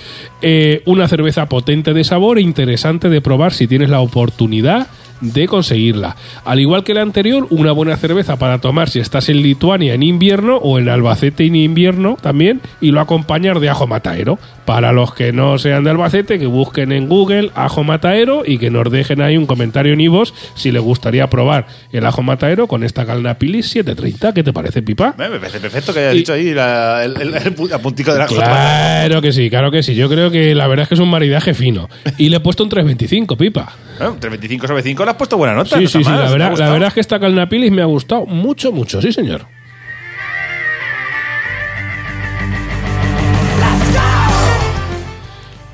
Eh, 0.43 0.83
una 0.87 1.09
cerveza 1.09 1.47
potente 1.47 1.93
de 1.93 2.05
sabor 2.05 2.39
e 2.39 2.43
interesante 2.43 3.09
de 3.09 3.21
probar 3.21 3.53
si 3.53 3.67
tienes 3.67 3.91
la 3.91 4.01
oportunidad 4.01 4.89
de 5.21 5.49
conseguirla. 5.49 6.17
Al 6.45 6.61
igual 6.61 6.85
que 6.85 6.95
la 6.95 7.03
anterior, 7.03 7.47
una 7.51 7.73
buena 7.73 7.97
cerveza 7.97 8.37
para 8.37 8.59
tomar 8.59 8.89
si 8.89 9.01
estás 9.01 9.29
en 9.29 9.43
Lituania 9.43 9.95
en 9.95 10.03
invierno 10.03 10.57
o 10.57 10.79
en 10.79 10.89
Albacete 10.89 11.47
en 11.47 11.57
invierno 11.57 12.17
también 12.21 12.61
y 12.81 12.91
lo 12.91 13.01
acompañar 13.01 13.61
de 13.61 13.71
ajo 13.71 13.87
mataero. 13.87 14.39
Para 14.67 14.93
los 14.93 15.15
que 15.15 15.33
no 15.33 15.59
sean 15.59 15.85
de 15.85 15.91
Albacete, 15.91 16.39
que 16.41 16.47
busquen 16.47 16.91
en 16.93 17.09
Google 17.09 17.51
ajo 17.55 17.85
mataero 17.85 18.43
y 18.45 18.59
que 18.59 18.69
nos 18.71 18.91
dejen 18.91 19.23
ahí 19.23 19.37
un 19.37 19.47
comentario 19.47 19.93
en 19.93 20.01
iVoox 20.01 20.33
si 20.57 20.73
les 20.73 20.83
gustaría 20.83 21.31
probar 21.31 21.67
el 21.93 22.05
ajo 22.05 22.23
mataero 22.23 22.67
con 22.67 22.83
esta 22.83 23.07
Calnapilis 23.07 23.69
730. 23.71 24.35
¿Qué 24.35 24.43
te 24.43 24.53
parece, 24.53 24.83
Pipa? 24.83 25.15
Me 25.17 25.29
parece 25.39 25.61
perfecto 25.61 25.95
que 25.95 26.01
hayas 26.01 26.15
Y- 26.15 26.19
dicho 26.19 26.33
ahí 26.33 26.53
la- 26.53 27.05
el, 27.05 27.21
el, 27.21 27.35
el 27.35 27.57
pu- 27.57 27.73
apuntico 27.73 28.13
de 28.13 28.19
la 28.19 28.27
Claro 28.27 29.23
que 29.23 29.33
sí, 29.33 29.49
claro 29.51 29.71
que 29.71 29.83
sí. 29.83 29.95
Yo 29.95 30.09
creo 30.09 30.31
que 30.31 30.55
la 30.55 30.67
verdad 30.67 30.83
es 30.83 30.89
que 30.89 30.95
es 30.95 31.01
un 31.01 31.11
maridaje 31.11 31.55
fino. 31.55 31.89
Y 32.19 32.29
le 32.29 32.39
he 32.39 32.41
puesto 32.41 32.63
un 32.65 32.69
325, 32.69 33.37
Pipa. 33.37 33.73
Bueno, 33.99 34.17
325 34.21 34.67
sobre 34.67 34.83
5 34.83 35.05
le 35.05 35.11
has 35.13 35.17
puesto 35.17 35.37
buena 35.37 35.55
nota. 35.55 35.77
Sí, 35.77 35.85
no 35.85 35.89
sí, 35.89 35.99
sí. 36.03 36.11
mal, 36.11 36.17
La 36.25 36.31
verdad, 36.31 36.39
la 36.39 36.51
gustado. 36.51 36.73
verdad 36.73 36.89
es 36.89 36.95
que 36.95 37.01
esta 37.01 37.21
Calnapilis 37.21 37.71
me 37.71 37.83
ha 37.83 37.87
gustado 37.87 38.27
mucho, 38.27 38.73
mucho. 38.73 39.01
Sí, 39.01 39.13
señor. 39.13 39.47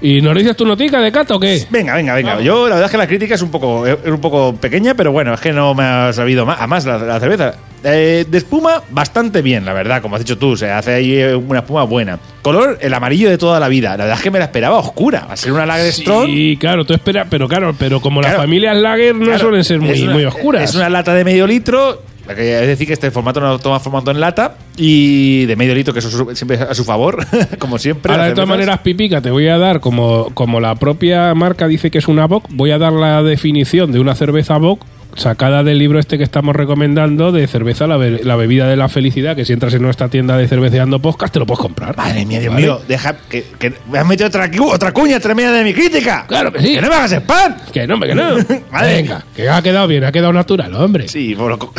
¿Y 0.04 0.20
nos 0.20 0.36
dices 0.36 0.56
tu 0.56 0.66
notica 0.66 1.00
de 1.00 1.12
Cata 1.12 1.36
o 1.36 1.40
qué? 1.40 1.64
Venga, 1.70 1.94
venga, 1.94 2.14
venga. 2.14 2.40
Yo 2.40 2.64
la 2.68 2.74
verdad 2.74 2.86
es 2.86 2.90
que 2.90 2.98
la 2.98 3.06
crítica 3.06 3.36
es 3.36 3.42
un 3.42 3.50
poco, 3.52 3.86
es 3.86 3.96
un 4.04 4.20
poco 4.20 4.54
pequeña, 4.56 4.94
pero 4.94 5.12
bueno, 5.12 5.32
es 5.32 5.40
que 5.40 5.52
no 5.52 5.74
me 5.74 5.84
ha 5.84 6.12
sabido 6.12 6.44
más. 6.44 6.58
Además, 6.58 6.84
la, 6.84 6.98
la 6.98 7.20
cerveza 7.20 7.54
eh, 7.84 8.24
de 8.28 8.38
espuma, 8.38 8.82
bastante 8.90 9.42
bien, 9.42 9.64
la 9.64 9.72
verdad, 9.72 10.02
como 10.02 10.16
has 10.16 10.22
dicho 10.22 10.36
tú. 10.38 10.56
Se 10.56 10.68
hace 10.70 10.94
ahí 10.94 11.14
eh, 11.14 11.34
una 11.36 11.60
espuma 11.60 11.84
buena. 11.84 12.18
Color, 12.42 12.78
el 12.80 12.92
amarillo 12.94 13.30
de 13.30 13.38
toda 13.38 13.60
la 13.60 13.68
vida. 13.68 13.90
La 13.90 14.04
verdad 14.04 14.16
es 14.16 14.22
que 14.24 14.30
me 14.32 14.40
la 14.40 14.46
esperaba 14.46 14.78
oscura. 14.78 15.24
Va 15.28 15.34
a 15.34 15.36
ser 15.36 15.52
una 15.52 15.66
Lager 15.66 15.92
Strong. 15.92 16.26
Sí, 16.26 16.56
claro, 16.58 16.84
tú 16.84 16.94
esperas, 16.94 17.28
pero 17.30 17.46
claro, 17.46 17.72
pero 17.78 18.00
como 18.00 18.20
las 18.20 18.32
Claro. 18.32 18.42
familias 18.42 18.76
Lager 18.76 19.14
no 19.14 19.24
Claro, 19.26 19.38
suelen 19.38 19.62
ser 19.62 19.78
muy, 19.78 20.02
una- 20.02 20.12
muy 20.14 20.24
oscuras. 20.24 20.64
Es 20.70 20.74
una 20.74 20.88
lata 20.88 21.14
de 21.14 21.22
medio 21.24 21.46
litro. 21.46 22.02
Es 22.28 22.66
decir, 22.66 22.86
que 22.86 22.92
este 22.92 23.10
formato 23.10 23.40
no 23.40 23.48
lo 23.48 23.58
toma 23.58 23.80
formato 23.80 24.10
en 24.10 24.20
lata 24.20 24.56
y 24.76 25.44
de 25.46 25.56
medio 25.56 25.74
litro, 25.74 25.92
que 25.92 25.98
eso 25.98 26.34
siempre 26.34 26.56
a 26.56 26.74
su 26.74 26.84
favor, 26.84 27.26
como 27.58 27.78
siempre. 27.78 28.12
Ahora, 28.12 28.26
de 28.26 28.34
todas 28.34 28.48
maneras, 28.48 28.78
Pipica, 28.78 29.20
te 29.20 29.30
voy 29.30 29.48
a 29.48 29.58
dar, 29.58 29.80
como, 29.80 30.30
como 30.34 30.60
la 30.60 30.74
propia 30.76 31.34
marca 31.34 31.66
dice 31.66 31.90
que 31.90 31.98
es 31.98 32.08
una 32.08 32.26
Bock, 32.26 32.46
voy 32.50 32.70
a 32.70 32.78
dar 32.78 32.92
la 32.92 33.22
definición 33.22 33.92
de 33.92 34.00
una 34.00 34.14
cerveza 34.14 34.56
Bock 34.58 34.84
sacada 35.14 35.62
del 35.62 35.78
libro 35.78 35.98
este 35.98 36.16
que 36.18 36.24
estamos 36.24 36.56
recomendando 36.56 37.32
de 37.32 37.46
cerveza, 37.46 37.86
la, 37.86 37.96
be- 37.96 38.20
la 38.24 38.36
bebida 38.36 38.66
de 38.66 38.76
la 38.76 38.88
felicidad, 38.88 39.36
que 39.36 39.44
si 39.44 39.52
entras 39.52 39.74
en 39.74 39.82
nuestra 39.82 40.08
tienda 40.08 40.36
de 40.36 40.48
cerveceando 40.48 41.00
podcast 41.00 41.32
te 41.32 41.38
lo 41.38 41.46
puedes 41.46 41.60
comprar. 41.60 41.96
Madre 41.96 42.24
mía, 42.24 42.40
Dios 42.40 42.52
¿Vale? 42.54 42.66
mío, 42.66 42.80
deja 42.88 43.16
que, 43.28 43.44
que 43.58 43.72
me 43.90 43.98
has 43.98 44.06
metido 44.06 44.28
otra, 44.28 44.50
otra 44.70 44.92
cuña 44.92 45.20
tremenda 45.20 45.52
de 45.52 45.64
mi 45.64 45.74
crítica. 45.74 46.24
Claro 46.26 46.52
que 46.52 46.60
sí. 46.60 46.74
Que 46.74 46.80
no 46.80 46.88
me 46.88 46.94
hagas 46.94 47.12
spam. 47.12 47.56
Que 47.72 47.86
no, 47.86 48.00
que 48.00 48.14
no. 48.14 48.36
Madre 48.72 48.94
Venga, 48.96 49.24
que 49.36 49.48
ha 49.50 49.60
quedado 49.62 49.86
bien, 49.86 50.04
ha 50.04 50.12
quedado 50.12 50.32
natural, 50.32 50.74
hombre. 50.74 51.08
Sí, 51.08 51.34
por 51.34 51.50
lo 51.50 51.72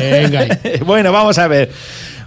Venga. 0.00 0.46
bueno, 0.86 1.12
vamos 1.12 1.38
a 1.38 1.48
ver. 1.48 1.70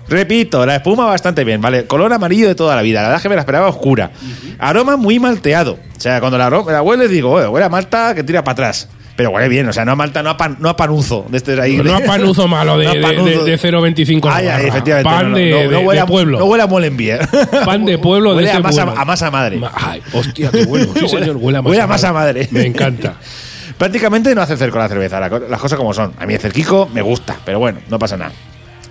Repito, 0.09 0.65
la 0.65 0.77
espuma 0.77 1.05
bastante 1.05 1.43
bien, 1.43 1.59
¿vale? 1.59 1.85
Color 1.85 2.13
amarillo 2.13 2.47
de 2.47 2.55
toda 2.55 2.75
la 2.77 2.81
vida. 2.81 2.99
La 3.01 3.07
verdad 3.09 3.17
es 3.17 3.23
que 3.23 3.29
me 3.29 3.35
la 3.35 3.41
esperaba 3.41 3.67
oscura. 3.67 4.11
Aroma 4.57 4.95
muy 4.95 5.19
malteado. 5.19 5.73
O 5.73 5.99
sea, 5.99 6.19
cuando 6.21 6.37
la, 6.37 6.49
la 6.49 6.81
hueles 6.81 7.09
digo, 7.11 7.31
"Oye, 7.31 7.47
huele 7.47 7.65
a 7.65 7.69
malta 7.69 8.15
que 8.15 8.23
tira 8.23 8.41
para 8.41 8.53
atrás. 8.53 8.87
Pero 9.17 9.31
huele 9.31 9.49
bien, 9.49 9.67
o 9.67 9.73
sea, 9.73 9.83
no 9.83 9.91
a 9.91 9.95
malta, 9.95 10.21
no 10.23 10.29
a, 10.29 10.37
pan, 10.37 10.55
no 10.59 10.69
a 10.69 10.77
panuzo. 10.77 11.25
De 11.27 11.37
este 11.37 11.59
ahí. 11.59 11.75
No 11.77 11.93
a 11.97 11.99
panuzo 11.99 12.47
malo 12.47 12.77
de, 12.77 12.85
No 12.85 13.25
de, 13.25 13.35
de- 13.35 13.43
de 13.43 13.59
0,25 13.59 14.29
Ay, 14.31 14.45
la 14.45 14.55
ay, 14.55 14.63
barra. 14.63 14.67
efectivamente. 14.69 15.09
Pan 15.09 15.33
de, 15.33 15.49
no, 15.51 15.57
de- 15.57 15.77
huele 15.77 15.91
de 15.93 15.99
a, 15.99 16.05
pueblo. 16.05 16.37
No 16.39 16.45
huele 16.45 16.63
a 16.63 16.67
Molenbier. 16.67 17.27
Pan 17.65 17.83
de 17.83 17.97
pueblo 17.97 18.29
de 18.29 18.35
huele 18.37 18.47
ese 18.49 18.57
a 18.57 18.61
masa, 18.61 18.85
bueno. 18.85 19.01
a 19.01 19.05
masa 19.05 19.31
madre. 19.31 19.57
Ma- 19.57 19.71
Ay, 19.73 20.01
hostia, 20.13 20.51
qué 20.51 20.65
bueno. 20.65 20.93
Sí, 20.97 21.07
señor, 21.09 21.35
huele 21.37 21.57
a 21.57 21.61
masa, 21.63 21.69
Huele 21.71 21.81
a 21.81 21.87
masa 21.87 22.13
madre. 22.13 22.47
Me 22.51 22.65
encanta. 22.65 23.15
Prácticamente 23.77 24.33
no 24.35 24.41
hace 24.41 24.55
cerco 24.55 24.77
la 24.77 24.87
cerveza, 24.87 25.19
las 25.19 25.59
cosas 25.59 25.77
como 25.77 25.93
son. 25.93 26.13
A 26.19 26.25
mí 26.25 26.33
el 26.35 26.39
cerquico 26.39 26.87
me 26.93 27.01
gusta, 27.01 27.37
pero 27.43 27.59
bueno, 27.59 27.79
no 27.89 27.99
pasa 27.99 28.17
nada. 28.17 28.31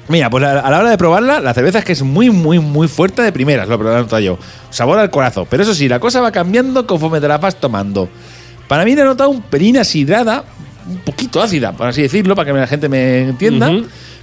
Mira, 0.09 0.29
pues 0.31 0.45
a 0.45 0.70
la 0.70 0.79
hora 0.79 0.91
de 0.91 0.99
probarla, 0.99 1.41
la 1.41 1.53
cerveza 1.55 1.81
es 1.81 1.85
que 1.85 1.93
es 1.93 2.03
muy, 2.03 2.31
muy, 2.31 2.61
muy 2.61 2.87
fuerte 2.87 3.22
de 3.22 3.33
primeras, 3.33 3.66
lo 3.68 3.74
he 3.74 3.79
notado 3.97 4.20
yo. 4.20 4.39
Sabor 4.70 4.99
al 5.01 5.11
corazón. 5.11 5.47
Pero 5.51 5.64
eso 5.64 5.74
sí, 5.74 5.89
la 5.89 5.99
cosa 5.99 6.20
va 6.20 6.31
cambiando 6.31 6.87
conforme 6.87 7.20
te 7.20 7.27
la 7.27 7.39
vas 7.39 7.57
tomando. 7.57 8.09
Para 8.69 8.85
mí 8.85 8.95
le 8.95 9.03
he 9.03 9.05
notado 9.05 9.31
un 9.31 9.43
pelín 9.43 9.77
asidrada, 9.79 10.45
un 10.89 10.99
poquito 10.99 11.41
ácida, 11.43 11.73
por 11.73 11.87
así 11.89 12.03
decirlo, 12.03 12.35
para 12.35 12.53
que 12.53 12.59
la 12.59 12.67
gente 12.67 12.89
me 12.89 13.21
entienda. 13.29 13.71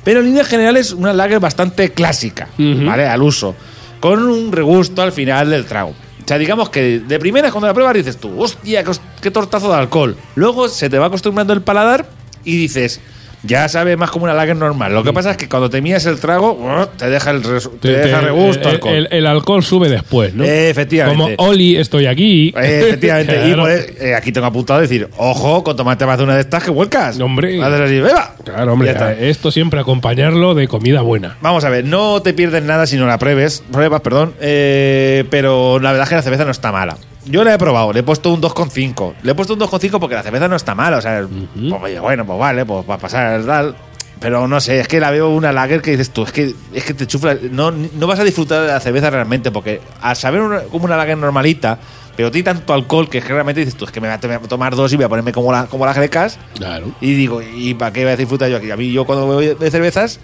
Pero 0.04 0.20
en 0.20 0.26
líneas 0.26 0.48
generales, 0.48 0.92
una 0.92 1.14
lager 1.14 1.40
bastante 1.40 1.92
clásica. 1.92 2.50
¿vale? 2.86 3.08
Al 3.08 3.22
uso. 3.22 3.56
Con 4.00 4.22
un 4.28 4.52
regusto 4.52 5.02
al 5.02 5.14
final 5.14 5.50
del 5.50 5.66
trago. 5.66 5.92
O 5.92 6.28
sea, 6.28 6.38
digamos 6.38 6.70
que 6.70 7.00
de 7.00 7.20
primeras 7.20 7.52
cuando 7.52 7.68
la 7.68 7.74
pruebas 7.74 7.96
dices 7.96 8.18
tú, 8.18 8.38
hostia, 8.42 8.84
qué, 8.84 8.90
hos- 8.92 9.02
qué 9.22 9.32
tortazo 9.32 9.70
de 9.70 9.76
alcohol. 9.78 10.16
Luego 10.36 10.68
se 10.70 10.90
te 10.90 10.98
va 11.00 11.08
acostumbrando 11.08 11.54
el 11.54 11.62
paladar 11.62 12.06
y 12.46 12.56
dices, 12.58 13.00
ya 13.44 13.68
sabe 13.70 13.98
más 13.98 14.10
como 14.12 14.26
una 14.26 14.34
lager 14.34 14.56
normal. 14.56 14.94
Lo 14.94 15.04
que 15.04 15.14
pasa 15.14 15.32
es 15.32 15.38
que 15.38 15.48
cuando 15.50 15.70
te 15.70 15.82
mías 15.82 16.06
el 16.06 16.20
trago, 16.20 16.58
¡oh! 16.62 16.88
te 16.88 17.10
deja 17.10 17.32
el, 17.32 17.44
resu- 17.44 17.72
te 17.80 17.90
deja 17.92 18.22
regusto 18.22 18.70
el, 18.70 18.76
alcohol. 18.76 18.94
el- 18.96 19.08
el 19.12 19.26
alcohol 19.28 19.64
sube 19.64 19.90
después, 19.90 20.34
¿no? 20.34 20.44
Eh, 20.44 20.70
efectivamente. 20.70 21.36
Como 21.36 21.50
Oli, 21.50 21.76
estoy 21.78 22.06
aquí. 22.06 22.54
Eh, 22.58 22.86
efectivamente. 22.88 23.36
Y 23.48 23.54
Claro. 23.54 23.68
e- 23.70 23.96
eh, 24.00 24.16
aquí 24.16 24.32
tengo 24.32 24.48
apuntado 24.48 24.80
decir, 24.80 25.08
ojo, 25.18 25.64
con 25.64 25.76
tomarte 25.76 26.06
más 26.06 26.18
de 26.18 26.24
una 26.24 26.36
de 26.36 26.42
estas 26.42 26.64
que 26.64 26.72
vuelcas. 26.72 27.20
Hombre. 27.20 27.62
Así, 27.64 28.00
beba. 28.00 28.36
Claro, 28.44 28.74
hombre, 28.74 28.94
Ya 28.94 29.12
esto 29.14 29.52
siempre 29.52 29.80
acompañarlo 29.80 30.56
de 30.56 30.68
comida 30.68 31.02
buena. 31.02 31.38
Vamos 31.42 31.64
a 31.66 31.70
ver, 31.70 31.86
no 31.86 32.22
te 32.22 32.34
pierdes 32.34 32.64
nada 32.64 32.88
si 32.88 32.98
no 32.98 33.06
la 33.08 33.18
pruebes, 33.20 33.64
pruebas, 33.72 34.02
perdón, 34.02 34.34
eh, 34.42 35.26
pero 35.30 35.80
la 35.80 35.92
verdad 35.92 36.04
es 36.06 36.10
que 36.10 36.16
la 36.16 36.22
cerveza 36.22 36.46
no 36.46 36.52
está 36.52 36.72
mala. 36.72 36.98
Yo 37.26 37.44
la 37.44 37.54
he 37.54 37.58
probado, 37.58 37.94
le 37.94 38.02
he 38.02 38.04
puesto 38.04 38.32
un 38.34 38.42
2,5. 38.42 39.14
Le 39.24 39.32
he 39.32 39.36
puesto 39.36 39.54
un 39.54 39.60
2,5 39.60 40.00
porque 40.00 40.16
la 40.16 40.24
cerveza 40.24 40.48
no 40.48 40.56
está 40.56 40.76
mala, 40.76 40.98
o 40.98 41.02
sea, 41.02 41.26
pues, 41.28 41.82
oye, 41.82 42.00
bueno, 42.00 42.26
pues 42.26 42.38
vale, 42.40 42.66
pues 42.66 42.86
para 42.86 43.00
pasar 43.00 43.40
el 43.40 43.46
tal. 43.46 43.76
Pero 44.20 44.48
no 44.48 44.60
sé, 44.62 44.80
es 44.80 44.88
que 44.88 45.00
la 45.02 45.12
veo 45.12 45.30
una 45.30 45.52
lager 45.52 45.82
que 45.82 45.92
dices 45.92 46.10
tú, 46.12 46.24
es 46.24 46.32
que, 46.32 46.54
es 46.74 46.84
que 46.86 46.94
te 46.94 47.06
chufla, 47.08 47.36
no, 47.52 47.72
no 47.72 48.08
vas 48.08 48.20
a 48.20 48.24
disfrutar 48.24 48.62
de 48.62 48.68
la 48.68 48.80
cerveza 48.80 49.10
realmente, 49.10 49.52
porque 49.52 49.82
al 50.02 50.16
saber 50.16 50.42
una- 50.42 50.62
como 50.64 50.86
una 50.86 50.96
lager 50.96 51.18
normalita, 51.18 51.78
pero 52.16 52.32
tiene 52.32 52.46
tanto 52.46 52.74
alcohol 52.74 53.10
que 53.10 53.18
es 53.18 53.26
que 53.26 53.34
realmente 53.34 53.60
dices 53.62 53.76
tú, 53.76 53.84
es 53.86 53.92
que 53.92 54.00
me 54.00 54.08
voy 54.08 54.16
a 54.16 54.20
to- 54.20 54.48
tomar 54.48 54.76
dos 54.76 54.94
y 54.94 54.96
voy 54.96 55.06
a 55.06 55.10
ponerme 55.10 55.34
como, 55.34 55.52
la, 55.52 55.66
como 55.66 55.86
las 55.86 55.98
grecas. 55.98 56.38
Claro. 56.56 56.88
Y 57.02 57.16
digo, 57.16 57.42
¿y 57.42 57.74
para 57.74 57.92
qué 57.92 58.04
voy 58.04 58.14
a 58.14 58.16
disfrutar 58.18 58.50
yo 58.50 58.58
aquí? 58.58 58.72
A 58.72 58.78
mí, 58.78 58.92
yo 58.94 59.04
cuando 59.06 59.26
voy 59.26 59.56
de 59.56 59.72
cervezas, 59.72 60.20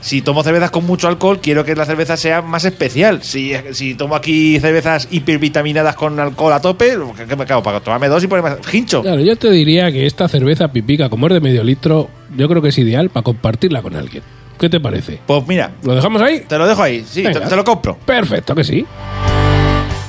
si 0.00 0.22
tomo 0.22 0.42
cervezas 0.42 0.70
con 0.70 0.84
mucho 0.86 1.08
alcohol, 1.08 1.40
quiero 1.42 1.64
que 1.64 1.74
la 1.74 1.84
cerveza 1.84 2.16
sea 2.16 2.42
más 2.42 2.64
especial. 2.64 3.22
Si, 3.22 3.52
si 3.72 3.94
tomo 3.94 4.14
aquí 4.14 4.60
cervezas 4.60 5.08
hipervitaminadas 5.10 5.96
con 5.96 6.18
alcohol 6.20 6.52
a 6.52 6.60
tope, 6.60 6.96
¿qué 7.28 7.36
me 7.36 7.46
cago? 7.46 7.62
Para 7.62 7.80
tomarme 7.80 8.08
dos 8.08 8.22
y 8.22 8.26
ponerme 8.26 8.50
más 8.50 8.74
hincho. 8.74 9.02
Claro, 9.02 9.20
yo 9.20 9.36
te 9.36 9.50
diría 9.50 9.90
que 9.90 10.06
esta 10.06 10.28
cerveza 10.28 10.68
pipica, 10.68 11.08
como 11.08 11.26
es 11.26 11.32
de 11.34 11.40
medio 11.40 11.64
litro, 11.64 12.08
yo 12.36 12.48
creo 12.48 12.62
que 12.62 12.68
es 12.68 12.78
ideal 12.78 13.10
para 13.10 13.24
compartirla 13.24 13.82
con 13.82 13.96
alguien. 13.96 14.22
¿Qué 14.58 14.70
te 14.70 14.80
parece? 14.80 15.20
Pues 15.26 15.46
mira, 15.46 15.72
¿Lo 15.82 15.94
dejamos 15.94 16.22
ahí? 16.22 16.44
te 16.48 16.56
lo 16.56 16.66
dejo 16.66 16.82
ahí, 16.82 17.04
sí, 17.06 17.22
te, 17.22 17.40
te 17.40 17.56
lo 17.56 17.64
compro. 17.64 17.98
Perfecto, 18.06 18.54
que 18.54 18.64
sí. 18.64 18.86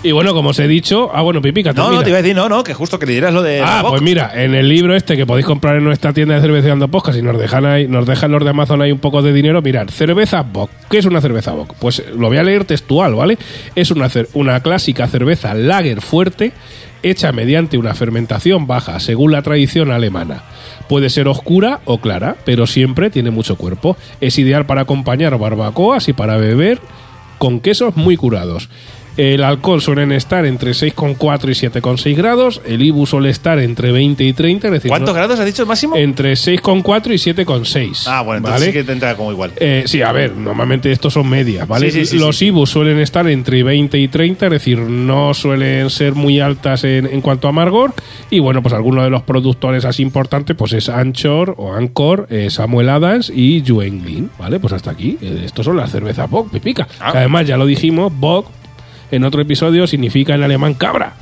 Y 0.04 0.12
bueno, 0.12 0.34
como 0.34 0.50
os 0.50 0.60
he 0.60 0.68
dicho, 0.68 1.10
ah, 1.14 1.22
bueno, 1.22 1.42
pipica, 1.42 1.74
No, 1.74 1.92
no, 1.92 2.04
te 2.04 2.10
iba 2.10 2.20
a 2.20 2.22
decir, 2.22 2.36
no, 2.36 2.48
no, 2.48 2.64
que 2.64 2.74
justo 2.74 3.00
que 3.00 3.08
le 3.08 3.14
dieras 3.14 3.34
lo 3.34 3.42
de. 3.42 3.62
Ah, 3.62 3.84
pues 3.88 4.02
mira, 4.02 4.32
en 4.36 4.54
el 4.54 4.70
libro 4.70 4.96
este 4.96 5.18
que 5.18 5.26
podéis 5.26 5.46
comprar 5.46 5.76
en 5.76 5.84
nuestra 5.84 6.14
tienda 6.14 6.36
de 6.36 6.42
cerveceando 6.42 6.88
podcast 6.88 7.18
y 7.18 7.22
nos 7.24 7.38
dejan 7.38 7.66
ahí, 7.66 7.88
nos 7.88 8.06
dejan 8.06 8.32
los 8.32 8.44
de 8.44 8.52
Amazon 8.52 8.82
ahí 8.82 8.92
un 8.92 9.00
poco 9.00 9.22
de 9.22 9.34
dinero, 9.34 9.62
mirad, 9.62 9.88
cerveza 9.90 10.44
Bock. 10.44 10.70
¿Qué 10.90 11.00
es 11.00 11.06
una 11.06 11.20
cerveza 11.20 11.52
Bock? 11.52 11.74
Pues 11.80 12.00
eh, 12.00 12.06
lo 12.16 12.28
voy 12.28 12.38
a 12.38 12.44
leer 12.44 12.66
textual, 12.66 13.16
¿vale? 13.16 13.38
Es 13.76 13.90
una, 13.90 14.08
una 14.34 14.60
clásica 14.62 15.08
cerveza 15.08 15.56
lager 15.56 16.02
fuerte 16.02 16.54
hecha 17.04 17.32
mediante 17.32 17.78
una 17.78 17.94
fermentación 17.96 18.68
baja, 18.68 19.00
según 19.00 19.32
la 19.32 19.42
tradición 19.42 19.92
alemana. 19.92 20.44
Puede 20.88 21.10
ser 21.10 21.28
oscura 21.28 21.82
o 21.86 22.00
clara, 22.00 22.36
pero 22.46 22.68
siempre 22.68 23.10
tiene 23.10 23.32
mucho 23.32 23.56
cuerpo. 23.56 23.98
Es 24.22 24.38
ideal 24.38 24.66
para 24.66 24.82
acompañar 24.82 25.38
barbacoas 25.38 26.08
y 26.08 26.14
para 26.14 26.38
beber 26.38 26.80
con 27.38 27.60
quesos 27.60 27.96
muy 27.96 28.18
curados. 28.18 28.70
El 29.18 29.44
alcohol 29.44 29.82
suelen 29.82 30.12
estar 30.12 30.46
entre 30.46 30.72
6,4 30.72 31.50
y 31.50 31.54
7,6 31.54 32.16
grados. 32.16 32.62
El 32.66 32.82
IBU 32.84 33.06
suele 33.08 33.30
estar 33.32 33.58
entre 33.60 33.92
20 33.92 34.24
y 34.24 34.34
30. 34.34 34.68
Es 34.68 34.74
decir, 34.74 34.90
¿Cuántos 34.90 35.10
no- 35.10 35.16
grados 35.16 35.40
has 35.40 35.46
dicho 35.46 35.64
el 35.64 35.68
máximo? 35.68 35.96
Entre 35.96 36.34
6,4 36.36 37.14
y 37.14 37.18
7,6. 37.18 38.06
ah, 38.08 38.22
bueno, 38.22 38.38
entonces 38.38 38.62
¿vale? 38.62 38.66
sí 38.68 38.72
que 38.74 38.84
te 38.84 38.92
entra 38.92 39.16
como 39.16 39.32
igual. 39.32 39.52
Eh, 39.58 39.84
sí, 39.88 40.02
a 40.04 40.12
ver, 40.12 40.34
normalmente 40.36 40.92
estos 40.92 41.14
son 41.14 41.28
medias, 41.28 41.68
¿vale? 41.68 41.90
Sí, 41.92 42.02
sí, 42.02 42.06
sí, 42.06 42.18
Los. 42.20 42.42
IBUs 42.42 42.70
suelen 42.70 43.00
estar 43.00 43.28
entre 43.28 43.64
20 43.64 43.98
y 43.98 44.08
30, 44.08 44.46
es 44.46 44.52
decir, 44.52 44.78
no 44.80 45.34
suelen 45.34 45.90
ser 45.90 46.14
muy 46.14 46.40
altas 46.40 46.84
en, 46.84 47.08
en 47.08 47.22
cuanto 47.22 47.48
a 47.48 47.50
amargor. 47.50 47.94
Y 48.30 48.38
bueno, 48.40 48.62
pues 48.62 48.74
algunos 48.76 49.04
de 49.04 49.10
los 49.10 49.24
productores 49.24 49.84
así 49.86 50.04
importantes, 50.04 50.56
pues 50.56 50.74
es 50.74 50.90
Anchor 50.90 51.56
o 51.58 51.74
Anchor, 51.74 52.28
eh, 52.30 52.50
Samuel 52.52 52.90
Adams 52.90 53.32
y 53.34 53.64
Juenglin, 53.68 54.30
¿vale? 54.38 54.60
Pues 54.60 54.74
hasta 54.74 54.92
aquí. 54.92 55.18
Eh, 55.22 55.42
estos 55.46 55.66
son 55.66 55.78
las 55.78 55.92
cervezas 55.92 56.30
Bock, 56.30 56.52
pipica. 56.52 56.88
Ah. 57.00 57.12
Que 57.12 57.18
además, 57.18 57.48
ya 57.48 57.58
lo 57.58 57.66
dijimos, 57.66 58.14
Bock 58.16 58.48
en 59.12 59.24
otro 59.24 59.42
episodio 59.42 59.88
significa 59.88 60.36
en 60.36 60.44
alemán 60.44 60.74
cabra. 60.74 61.14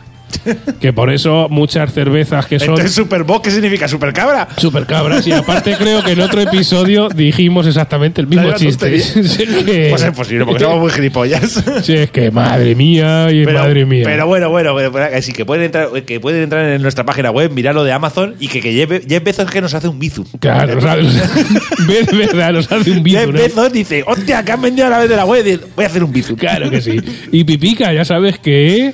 Que 0.80 0.94
por 0.94 1.12
eso 1.12 1.48
muchas 1.50 1.94
cervezas 1.94 2.46
que 2.46 2.60
son... 2.60 2.70
Entonces, 2.70 2.94
Super 2.94 3.24
Bock, 3.24 3.44
¿qué 3.44 3.52
significa? 3.52 3.88
¿Super 3.88 4.14
cabra? 4.14 4.48
Super 4.58 4.86
cabras 4.86 5.26
y 5.28 5.32
aparte 5.32 5.76
creo 5.78 6.04
que 6.04 6.12
en 6.12 6.22
otro 6.22 6.42
episodio 6.42 7.10
dijimos 7.10 7.68
exactamente 7.68 8.22
el 8.22 8.28
mismo 8.28 8.52
chiste. 8.54 8.96
es 8.96 9.14
que- 9.14 9.88
Pues 9.90 10.04
es 10.04 10.12
posible, 10.12 10.46
porque 10.46 10.64
somos 10.64 10.80
muy 10.80 10.92
gilipollas. 10.92 11.64
Sí, 11.84 11.94
es 11.94 12.12
que 12.12 12.32
madre 12.32 12.76
mía 12.76 13.32
y 13.32 13.46
madre 13.46 13.86
mía. 13.86 14.04
Pero 14.06 14.28
bueno, 14.28 14.50
bueno, 14.50 14.74
bueno, 14.74 14.92
pero 14.92 15.10
que 15.10 15.22
sí, 15.22 15.34
que 15.34 15.46
pueden 15.46 15.66
entrar, 15.66 15.90
que 16.04 16.20
pueden 16.20 16.44
entrar 16.44 16.66
en 16.66 16.82
nuestra 16.82 17.06
página 17.06 17.32
web, 17.32 17.52
mirar 17.52 17.76
lo 17.76 17.84
de 17.84 17.92
Amazon 17.92 18.36
y 18.40 18.48
que, 18.48 18.62
que 18.62 18.74
Jeff, 18.74 19.06
Jeff 19.08 19.24
Bezos 19.24 19.50
que 19.50 19.62
nos 19.62 19.74
hace 19.74 19.88
un 19.88 20.00
bizu. 20.00 20.26
claro, 20.40 20.76
de 21.88 22.18
verdad, 22.18 22.54
nos 22.54 22.72
hace 22.72 22.92
un 22.92 23.04
bizu, 23.04 23.20
Jeff 23.20 23.28
¿no? 23.32 23.40
Bezos 23.40 23.72
dice, 23.74 24.04
hostia, 24.06 24.44
que 24.44 24.52
han 24.52 24.62
vendido 24.62 24.88
a 24.88 24.90
la 24.90 25.00
vez 25.00 25.10
de 25.10 25.16
la 25.16 25.26
web, 25.26 25.62
voy 25.76 25.86
a 25.86 25.88
hacer 25.88 26.04
un 26.04 26.12
bizu. 26.12 26.36
Claro 26.36 26.70
que 26.70 26.82
sí. 26.82 27.00
Y 27.32 27.44
Pipica, 27.44 27.94
ya 27.94 28.06
sabes 28.06 28.40
que. 28.40 28.94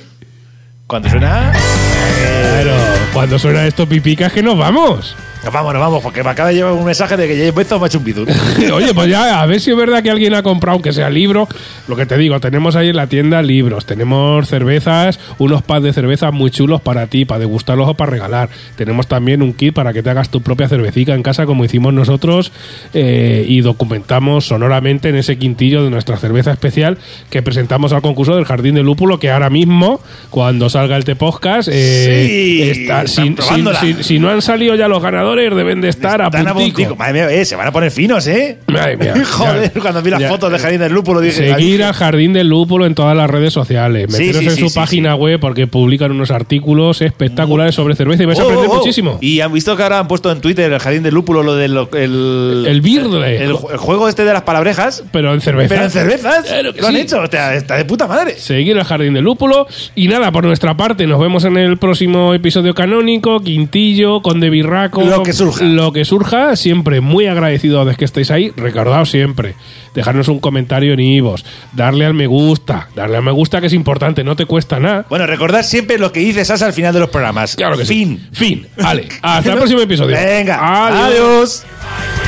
Cuando 0.86 1.08
suena, 1.08 1.52
Claro, 1.52 2.74
cuando 3.12 3.38
suena 3.38 3.66
esto 3.66 3.88
Pipica 3.88 4.26
es 4.26 4.32
que 4.32 4.42
nos 4.42 4.58
vamos. 4.58 5.16
Nos 5.44 5.52
vamos, 5.52 5.72
nos 5.72 5.80
vamos, 5.80 6.02
porque 6.02 6.22
me 6.22 6.30
acaba 6.30 6.50
de 6.50 6.54
llevar 6.56 6.72
un 6.72 6.84
mensaje 6.84 7.16
de 7.16 7.26
que 7.26 7.36
Jeff 7.36 7.54
Bezos 7.54 7.80
me 7.80 7.84
ha 7.84 7.88
hecho 7.88 7.98
un 7.98 8.04
bizu. 8.04 8.24
Oye, 8.72 8.94
pues 8.94 9.08
ya, 9.08 9.40
a 9.42 9.46
ver 9.46 9.60
si 9.60 9.70
es 9.72 9.76
verdad 9.76 10.02
que 10.02 10.10
alguien 10.10 10.34
ha 10.34 10.42
comprado, 10.42 10.74
aunque 10.74 10.92
sea 10.92 11.10
libro. 11.10 11.48
Lo 11.88 11.96
que 11.96 12.06
te 12.06 12.16
digo, 12.16 12.38
tenemos 12.40 12.76
ahí 12.76 12.88
en 12.90 12.96
la 12.96 13.08
tienda 13.08 13.42
libros, 13.42 13.84
tenemos 13.84 14.48
cervezas, 14.48 15.18
unos 15.38 15.62
pads 15.62 15.82
de 15.82 15.92
cerveza 15.92 16.30
muy 16.30 16.50
chulos 16.50 16.80
para 16.80 17.06
ti, 17.08 17.24
para 17.24 17.40
degustarlos 17.40 17.88
o 17.88 17.94
para 17.94 18.10
regalar. 18.12 18.48
Tenemos 18.76 19.08
también 19.08 19.42
un 19.42 19.52
kit 19.52 19.74
para 19.74 19.92
que 19.92 20.02
te 20.02 20.10
hagas 20.10 20.28
tu 20.30 20.42
propia 20.42 20.68
cervecita 20.68 21.14
en 21.14 21.22
casa, 21.24 21.44
como 21.44 21.64
hicimos 21.64 21.92
nosotros, 21.92 22.52
eh, 22.94 23.44
y 23.48 23.62
documentamos 23.62 24.46
sonoramente 24.46 25.08
en 25.08 25.16
ese 25.16 25.38
quintillo 25.38 25.82
de 25.82 25.90
nuestra 25.90 26.16
cerveza 26.18 26.52
especial 26.52 26.98
que 27.30 27.42
presentamos 27.42 27.92
al 27.92 28.00
concurso 28.02 28.36
del 28.36 28.44
Jardín 28.44 28.74
de 28.76 28.82
Lúpulo, 28.84 29.18
que 29.18 29.30
ahora 29.30 29.50
mismo, 29.50 30.00
cuando 30.30 30.70
salga 30.70 30.96
el 30.96 31.04
T-Podcast, 31.04 31.68
eh, 31.72 32.26
Sí, 32.28 32.62
está- 32.62 33.02
están 33.02 33.08
si, 33.08 33.22
si- 33.24 33.30
probándola. 33.34 33.80
si- 33.80 34.02
si 34.04 34.18
no 34.20 34.30
han 34.30 34.40
salido 34.40 34.74
ya 34.76 34.86
los 34.86 35.02
ganadores, 35.02 35.31
deben 35.36 35.80
de 35.80 35.88
estar 35.88 36.20
a 36.22 36.26
a 36.26 36.30
puntico. 36.30 36.54
puntico. 36.54 36.96
Madre 36.96 37.12
mía, 37.12 37.30
eh, 37.30 37.44
se 37.44 37.56
van 37.56 37.66
a 37.68 37.72
poner 37.72 37.90
finos, 37.90 38.26
¿eh? 38.26 38.58
Madre 38.68 38.96
mía. 38.96 39.14
Joder, 39.30 39.72
cuando 39.80 40.02
vi 40.02 40.10
las 40.10 40.20
Ya. 40.20 40.28
fotos 40.28 40.52
de 40.52 40.58
Jardín 40.58 40.80
del 40.80 40.92
Lúpulo 40.92 41.20
dije... 41.20 41.54
Seguir 41.54 41.82
al 41.82 41.92
Jardín 41.94 42.32
del 42.32 42.48
Lúpulo 42.48 42.86
en 42.86 42.94
todas 42.94 43.16
las 43.16 43.28
redes 43.30 43.52
sociales. 43.52 44.10
Meteros 44.10 44.42
sí, 44.42 44.48
en 44.48 44.68
su 44.68 44.74
página 44.74 45.14
web 45.14 45.40
porque 45.40 45.66
publican 45.66 46.10
unos 46.12 46.30
artículos 46.30 47.02
espectaculares 47.02 47.74
sobre 47.74 47.94
cerveza 47.96 48.22
y 48.22 48.26
vais 48.26 48.38
a 48.38 48.42
Oh, 48.42 48.46
aprender 48.46 48.68
oh, 48.68 48.72
oh. 48.72 48.76
muchísimo. 48.78 49.18
Y 49.20 49.40
han 49.40 49.52
visto 49.52 49.76
que 49.76 49.82
ahora 49.82 49.98
han 50.00 50.08
puesto 50.08 50.30
en 50.30 50.40
Twitter 50.40 50.72
el 50.72 50.78
Jardín 50.78 51.02
del 51.02 51.14
Lúpulo 51.14 51.42
lo 51.42 51.54
del... 51.56 51.76
El, 51.94 52.64
El 52.68 52.80
Birdle. 52.80 53.36
El, 53.44 53.50
el 53.50 53.56
juego 53.78 54.08
este 54.08 54.24
de 54.24 54.32
las 54.32 54.42
palabrejas. 54.42 55.04
Pero 55.12 55.32
en 55.34 55.40
cerveza. 55.40 55.68
Pero 55.74 55.84
en 55.84 55.90
cervezas. 55.90 56.44
Claro 56.46 56.72
lo 56.78 56.86
han 56.88 56.96
hecho. 56.96 57.20
O 57.20 57.26
sea, 57.26 57.54
está 57.54 57.76
de 57.76 57.84
puta 57.84 58.06
madre. 58.06 58.36
Seguir 58.36 58.76
al 58.78 58.84
Jardín 58.84 59.14
del 59.14 59.24
Lúpulo. 59.24 59.66
Y 59.94 60.08
nada, 60.08 60.32
por 60.32 60.44
nuestra 60.44 60.76
parte, 60.76 61.06
nos 61.06 61.20
vemos 61.20 61.44
en 61.44 61.56
el 61.56 61.78
próximo 61.78 62.34
episodio 62.34 62.74
canónico. 62.74 63.40
Quintillo, 63.40 64.22
Conde 64.22 64.50
Birraco. 64.50 65.02
Lo 65.02 65.21
que 65.22 65.32
surja. 65.32 65.64
Lo 65.64 65.92
que 65.92 66.04
surja. 66.04 66.56
Siempre 66.56 67.00
muy 67.00 67.26
agradecido 67.26 67.84
de 67.84 67.94
que 67.96 68.04
estéis 68.04 68.30
ahí. 68.30 68.52
Recordaos 68.56 69.10
siempre, 69.10 69.54
dejarnos 69.94 70.28
un 70.28 70.40
comentario 70.40 70.92
en 70.92 71.00
Ivos. 71.00 71.44
Darle 71.72 72.06
al 72.06 72.14
me 72.14 72.26
gusta. 72.26 72.88
Darle 72.94 73.16
al 73.18 73.22
me 73.22 73.32
gusta 73.32 73.60
que 73.60 73.66
es 73.68 73.72
importante, 73.72 74.24
no 74.24 74.36
te 74.36 74.46
cuesta 74.46 74.80
nada. 74.80 75.06
Bueno, 75.08 75.26
recordad 75.26 75.62
siempre 75.62 75.98
lo 75.98 76.12
que 76.12 76.20
dice 76.20 76.44
Sasa 76.44 76.66
al 76.66 76.72
final 76.72 76.92
de 76.94 77.00
los 77.00 77.10
programas. 77.10 77.56
Claro 77.56 77.76
que 77.76 77.84
sí. 77.84 77.94
fin. 77.94 78.28
Fin. 78.32 78.66
Vale. 78.76 79.08
Hasta 79.22 79.52
el 79.52 79.58
próximo 79.58 79.80
episodio. 79.80 80.16
Venga. 80.16 80.86
Adiós. 80.86 81.64
Adiós. 81.66 82.21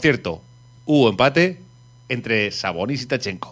Cierto, 0.00 0.40
hubo 0.86 1.10
empate 1.10 1.60
entre 2.08 2.50
Sabonis 2.52 3.02
y 3.02 3.06
Tachenko. 3.06 3.49